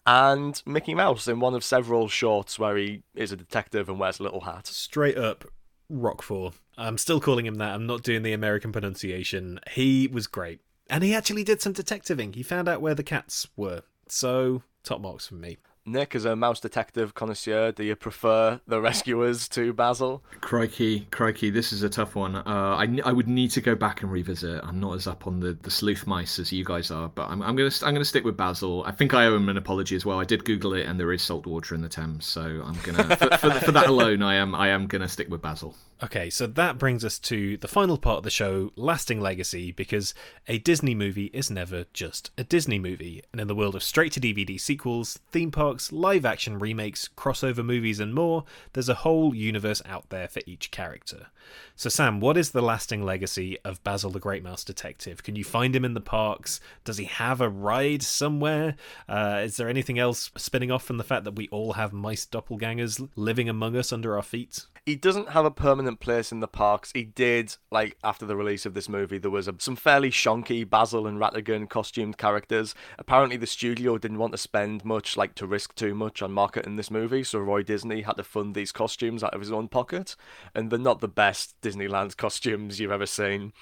[0.06, 4.20] and Mickey Mouse in one of several shorts where he is a detective and wears
[4.20, 4.68] a little hat.
[4.68, 5.44] straight up
[5.88, 6.54] Rockford.
[6.78, 7.74] I'm still calling him that.
[7.74, 9.60] I'm not doing the American pronunciation.
[9.70, 10.60] He was great.
[10.88, 12.34] And he actually did some detectiving.
[12.34, 13.82] He found out where the cats were.
[14.08, 15.58] So, top marks from me.
[15.88, 20.20] Nick, as a mouse detective connoisseur, do you prefer the rescuers to Basil?
[20.40, 22.34] Crikey, crikey, this is a tough one.
[22.34, 24.60] Uh, I, I would need to go back and revisit.
[24.64, 27.40] I'm not as up on the, the sleuth mice as you guys are, but I'm,
[27.40, 28.82] I'm gonna I'm gonna stick with Basil.
[28.84, 30.18] I think I owe him an apology as well.
[30.18, 33.16] I did Google it, and there is salt water in the Thames, so I'm gonna
[33.16, 35.76] for, for, for that alone, I am I am gonna stick with Basil.
[36.02, 40.12] Okay, so that brings us to the final part of the show, Lasting Legacy, because
[40.46, 43.22] a Disney movie is never just a Disney movie.
[43.32, 47.64] And in the world of straight to DVD sequels, theme parks, live action remakes, crossover
[47.64, 48.44] movies, and more,
[48.74, 51.28] there's a whole universe out there for each character.
[51.76, 55.22] So, Sam, what is the lasting legacy of Basil the Great Mouse Detective?
[55.22, 56.60] Can you find him in the parks?
[56.84, 58.76] Does he have a ride somewhere?
[59.08, 62.26] Uh, is there anything else spinning off from the fact that we all have mice
[62.26, 64.66] doppelgangers living among us under our feet?
[64.86, 66.92] He doesn't have a permanent place in the parks.
[66.94, 70.68] He did, like, after the release of this movie, there was a, some fairly shonky
[70.68, 72.72] Basil and Ratigan costumed characters.
[72.96, 76.76] Apparently, the studio didn't want to spend much, like, to risk too much on marketing
[76.76, 80.14] this movie, so Roy Disney had to fund these costumes out of his own pocket.
[80.54, 83.52] And they're not the best Disneyland costumes you've ever seen.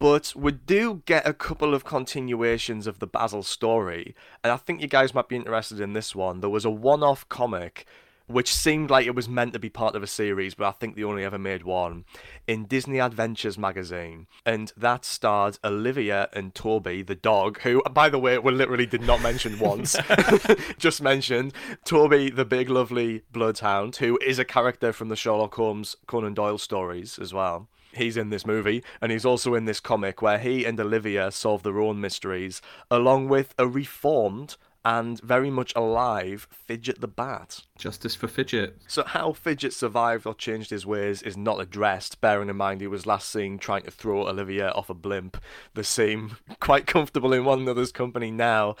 [0.00, 4.82] But we do get a couple of continuations of the Basil story, and I think
[4.82, 6.40] you guys might be interested in this one.
[6.40, 7.86] There was a one off comic
[8.26, 10.96] which seemed like it was meant to be part of a series, but I think
[10.96, 12.04] they only ever made one,
[12.46, 14.26] in Disney Adventures magazine.
[14.44, 19.02] And that starred Olivia and Toby, the dog, who, by the way, were literally did
[19.02, 19.96] not mention once,
[20.78, 21.52] just mentioned.
[21.84, 26.58] Toby, the big, lovely bloodhound, who is a character from the Sherlock Holmes Conan Doyle
[26.58, 30.64] stories as well he's in this movie, and he's also in this comic where he
[30.64, 37.00] and Olivia solve their own mysteries, along with a reformed and very much alive Fidget
[37.00, 37.62] the Bat.
[37.76, 38.78] Justice for Fidget.
[38.86, 42.86] So, how Fidget survived or changed his ways is not addressed, bearing in mind he
[42.86, 45.38] was last seen trying to throw Olivia off a blimp.
[45.74, 48.76] They seem quite comfortable in one another's company now.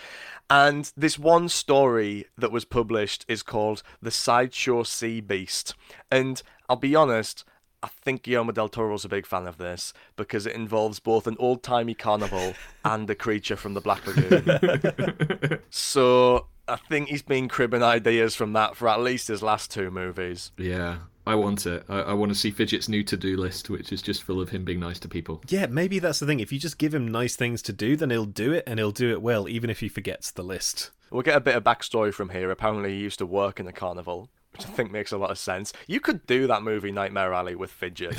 [0.48, 5.74] And this one story that was published is called The Sideshow Sea Beast.
[6.08, 7.44] And I'll be honest,
[7.82, 11.36] I think Guillermo del Toro's a big fan of this because it involves both an
[11.38, 12.54] old timey carnival
[12.84, 15.60] and a creature from the Black Lagoon.
[15.70, 19.90] so I think he's been cribbing ideas from that for at least his last two
[19.90, 20.52] movies.
[20.58, 20.98] Yeah.
[21.28, 21.84] I want it.
[21.88, 24.50] I, I want to see Fidget's new to do list, which is just full of
[24.50, 25.42] him being nice to people.
[25.48, 26.38] Yeah, maybe that's the thing.
[26.38, 28.92] If you just give him nice things to do, then he'll do it, and he'll
[28.92, 30.92] do it well, even if he forgets the list.
[31.10, 32.52] We'll get a bit of backstory from here.
[32.52, 35.38] Apparently, he used to work in a carnival which I think makes a lot of
[35.38, 35.74] sense.
[35.86, 38.16] You could do that movie Nightmare Alley with Fidget.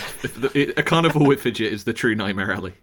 [0.77, 2.73] a carnival with Fidget is the true Nightmare Alley.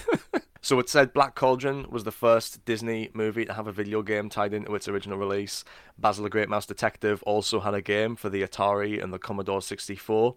[0.60, 4.28] so it said Black Cauldron was the first Disney movie to have a video game
[4.28, 5.64] tied into its original release.
[5.98, 9.62] Basil the Great Mouse Detective also had a game for the Atari and the Commodore
[9.62, 10.34] 64.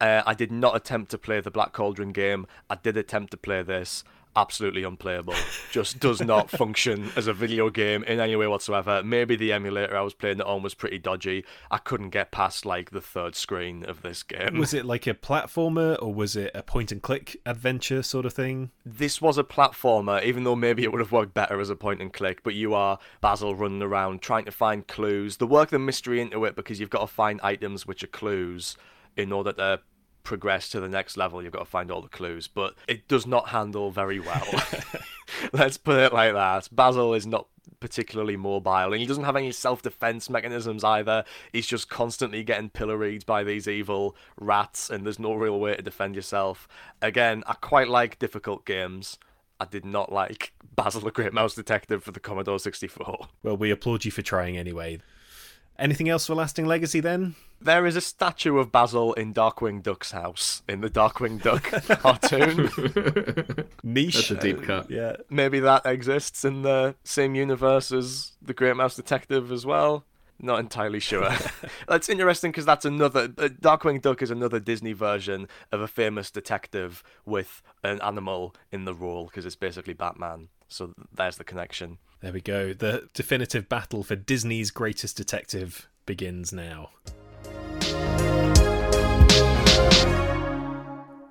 [0.00, 2.46] Uh, I did not attempt to play the Black Cauldron game.
[2.70, 4.02] I did attempt to play this
[4.38, 5.34] absolutely unplayable.
[5.72, 9.02] Just does not function as a video game in any way whatsoever.
[9.02, 11.44] Maybe the emulator I was playing it on was pretty dodgy.
[11.72, 14.56] I couldn't get past like the third screen of this game.
[14.58, 18.32] Was it like a platformer or was it a point and click adventure sort of
[18.32, 18.70] thing?
[18.86, 22.00] This was a platformer, even though maybe it would have worked better as a point
[22.00, 22.44] and click.
[22.44, 25.38] But you are Basil running around trying to find clues.
[25.38, 28.76] The work the mystery into it because you've got to find items which are clues
[29.16, 29.80] in order to
[30.24, 32.48] progress to the next level, you've got to find all the clues.
[32.48, 34.46] But it does not handle very well.
[35.52, 36.68] Let's put it like that.
[36.72, 37.46] Basil is not
[37.80, 41.24] particularly mobile, and he doesn't have any self defense mechanisms either.
[41.52, 45.82] He's just constantly getting pilloried by these evil rats, and there's no real way to
[45.82, 46.68] defend yourself.
[47.02, 49.18] Again, I quite like difficult games.
[49.60, 53.28] I did not like Basil the Great Mouse Detective for the Commodore 64.
[53.42, 55.00] Well, we applaud you for trying anyway.
[55.78, 57.36] Anything else for lasting legacy then?
[57.60, 61.62] There is a statue of Basil in Darkwing Duck's house in the Darkwing Duck
[62.00, 63.68] cartoon.
[63.82, 64.14] Niche.
[64.14, 64.90] That's a deep cut.
[64.90, 65.16] Yeah.
[65.30, 70.04] Maybe that exists in the same universe as the Great Mouse Detective as well.
[70.40, 71.30] Not entirely sure.
[71.88, 73.24] that's interesting because that's another.
[73.36, 78.84] Uh, Darkwing Duck is another Disney version of a famous detective with an animal in
[78.84, 80.48] the role because it's basically Batman.
[80.68, 81.98] So there's the connection.
[82.20, 82.72] There we go.
[82.72, 86.90] The definitive battle for Disney's greatest detective begins now.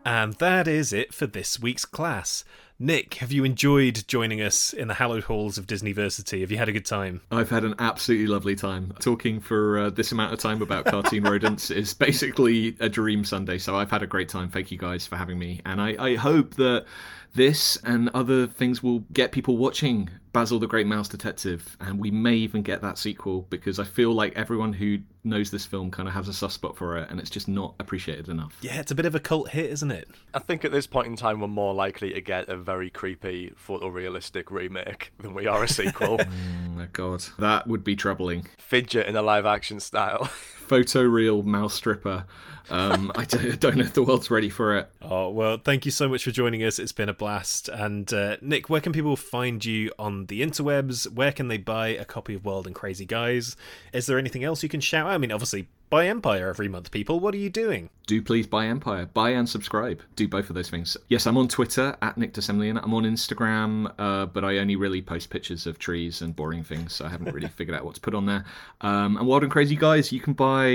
[0.05, 2.45] And that is it for this week's class.
[2.79, 6.41] Nick, have you enjoyed joining us in the hallowed halls of Disneyversity?
[6.41, 7.21] Have you had a good time?
[7.31, 8.93] I've had an absolutely lovely time.
[8.99, 13.57] Talking for uh, this amount of time about cartoon rodents is basically a dream Sunday,
[13.57, 14.49] so I've had a great time.
[14.49, 15.59] Thank you guys for having me.
[15.65, 16.85] And I, I hope that
[17.33, 22.11] this and other things will get people watching Basil the Great Mouse Detective, and we
[22.11, 26.07] may even get that sequel because I feel like everyone who knows this film kind
[26.07, 28.55] of has a soft spot for it, and it's just not appreciated enough.
[28.61, 30.07] Yeah, it's a bit of a cult hit, isn't it?
[30.35, 33.51] I think at this point in time, we're more likely to get a very creepy,
[33.67, 36.19] photorealistic remake than we are a sequel.
[36.21, 38.45] oh my god, that would be troubling.
[38.59, 40.29] Fidget in a live action style.
[40.67, 42.25] Photoreal mouse stripper.
[42.69, 44.89] Um, I don't, don't know if the world's ready for it.
[45.09, 46.79] Oh, well, thank you so much for joining us.
[46.79, 47.69] It's been a blast.
[47.69, 51.09] And uh, Nick, where can people find you on the interwebs?
[51.09, 53.55] Where can they buy a copy of Wild and Crazy Guys?
[53.93, 55.13] Is there anything else you can shout out?
[55.13, 57.19] I mean, obviously, buy Empire every month, people.
[57.19, 57.89] What are you doing?
[58.05, 59.05] Do please buy Empire.
[59.05, 60.01] Buy and subscribe.
[60.15, 60.95] Do both of those things.
[61.09, 62.81] Yes, I'm on Twitter at Nick de Semlyen.
[62.81, 66.93] I'm on Instagram, uh, but I only really post pictures of trees and boring things,
[66.93, 68.45] so I haven't really figured out what to put on there.
[68.81, 70.69] Um, and Wild and Crazy Guys, you can buy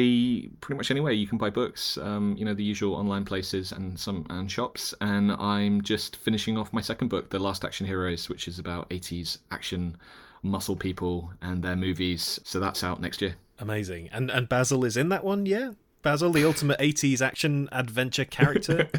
[0.61, 1.13] pretty much anywhere.
[1.13, 4.95] You can buy books, um, you know, the usual online places and some and shops.
[5.01, 8.89] And I'm just finishing off my second book, The Last Action Heroes, which is about
[8.91, 9.97] 80s action
[10.43, 12.41] muscle people and their movies.
[12.45, 13.37] So that's out next year.
[13.63, 14.09] Amazing.
[14.11, 15.73] And and Basil is in that one, yeah?
[16.03, 18.89] Basil, the ultimate 80s action adventure character.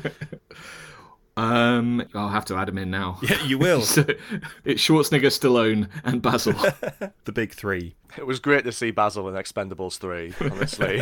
[1.36, 3.18] Um, I'll have to add him in now.
[3.28, 3.82] Yeah, you will.
[3.82, 4.06] so,
[4.64, 6.54] it's Schwarzenegger, Stallone, and Basil.
[7.24, 7.96] the big three.
[8.20, 11.02] It was great to see Basil in Expendables 3, honestly.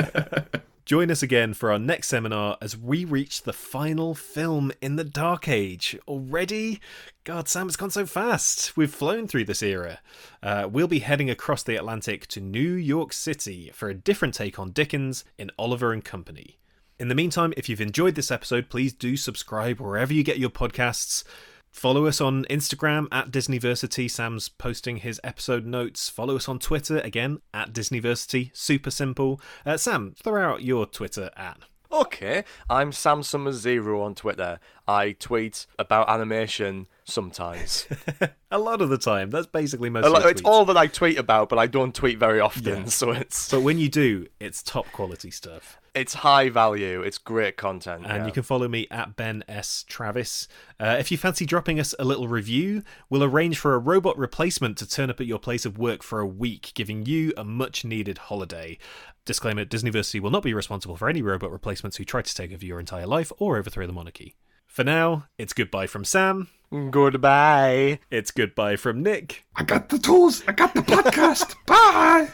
[0.84, 5.04] Join us again for our next seminar as we reach the final film in the
[5.04, 5.98] Dark Age.
[6.08, 6.82] Already?
[7.24, 8.76] God, Sam, it's gone so fast.
[8.76, 10.00] We've flown through this era.
[10.42, 14.58] Uh, we'll be heading across the Atlantic to New York City for a different take
[14.58, 16.58] on Dickens in Oliver and Company.
[17.00, 20.50] In the meantime, if you've enjoyed this episode, please do subscribe wherever you get your
[20.50, 21.24] podcasts.
[21.72, 24.12] Follow us on Instagram at Disneyversity.
[24.12, 26.10] Sam's posting his episode notes.
[26.10, 28.52] Follow us on Twitter again at Disneyversity.
[28.54, 29.42] Super simple.
[29.66, 31.60] Uh, Sam, throw out your Twitter at.
[31.92, 34.60] Okay, I'm Sam Zero on Twitter.
[34.88, 37.88] I tweet about animation sometimes.
[38.52, 39.30] a lot of the time.
[39.30, 40.06] That's basically most.
[40.06, 42.84] Of it's all that I tweet about, but I don't tweet very often.
[42.84, 42.86] Yeah.
[42.86, 43.50] So it's.
[43.50, 45.80] But when you do, it's top quality stuff.
[45.94, 47.02] It's high value.
[47.02, 48.06] It's great content.
[48.06, 48.26] And yeah.
[48.26, 50.48] you can follow me at Ben S Travis.
[50.80, 54.78] Uh, if you fancy dropping us a little review, we'll arrange for a robot replacement
[54.78, 57.84] to turn up at your place of work for a week, giving you a much
[57.84, 58.78] needed holiday.
[59.26, 62.66] Disclaimer Disneyversity will not be responsible for any robot replacements who try to take over
[62.66, 64.36] your entire life or overthrow the monarchy.
[64.72, 66.48] For now, it's goodbye from Sam.
[66.90, 68.00] Goodbye.
[68.10, 69.44] It's goodbye from Nick.
[69.58, 70.42] I got the tools.
[70.48, 71.56] I got the podcast.
[71.66, 72.30] Bye.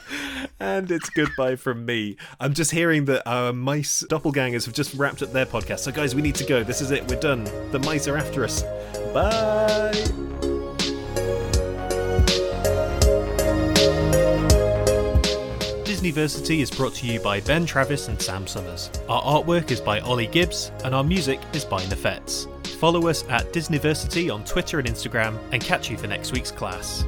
[0.59, 2.17] And it's goodbye from me.
[2.39, 5.79] I'm just hearing that our mice doppelgangers have just wrapped up their podcast.
[5.79, 6.63] So, guys, we need to go.
[6.63, 7.09] This is it.
[7.09, 7.45] We're done.
[7.71, 8.61] The mice are after us.
[9.11, 10.46] Bye.
[16.07, 18.89] Disneyversity is brought to you by Ben Travis and Sam Summers.
[19.09, 22.47] Our artwork is by Ollie Gibbs, and our music is by Nefets.
[22.79, 27.03] Follow us at Disneyversity on Twitter and Instagram, and catch you for next week's class.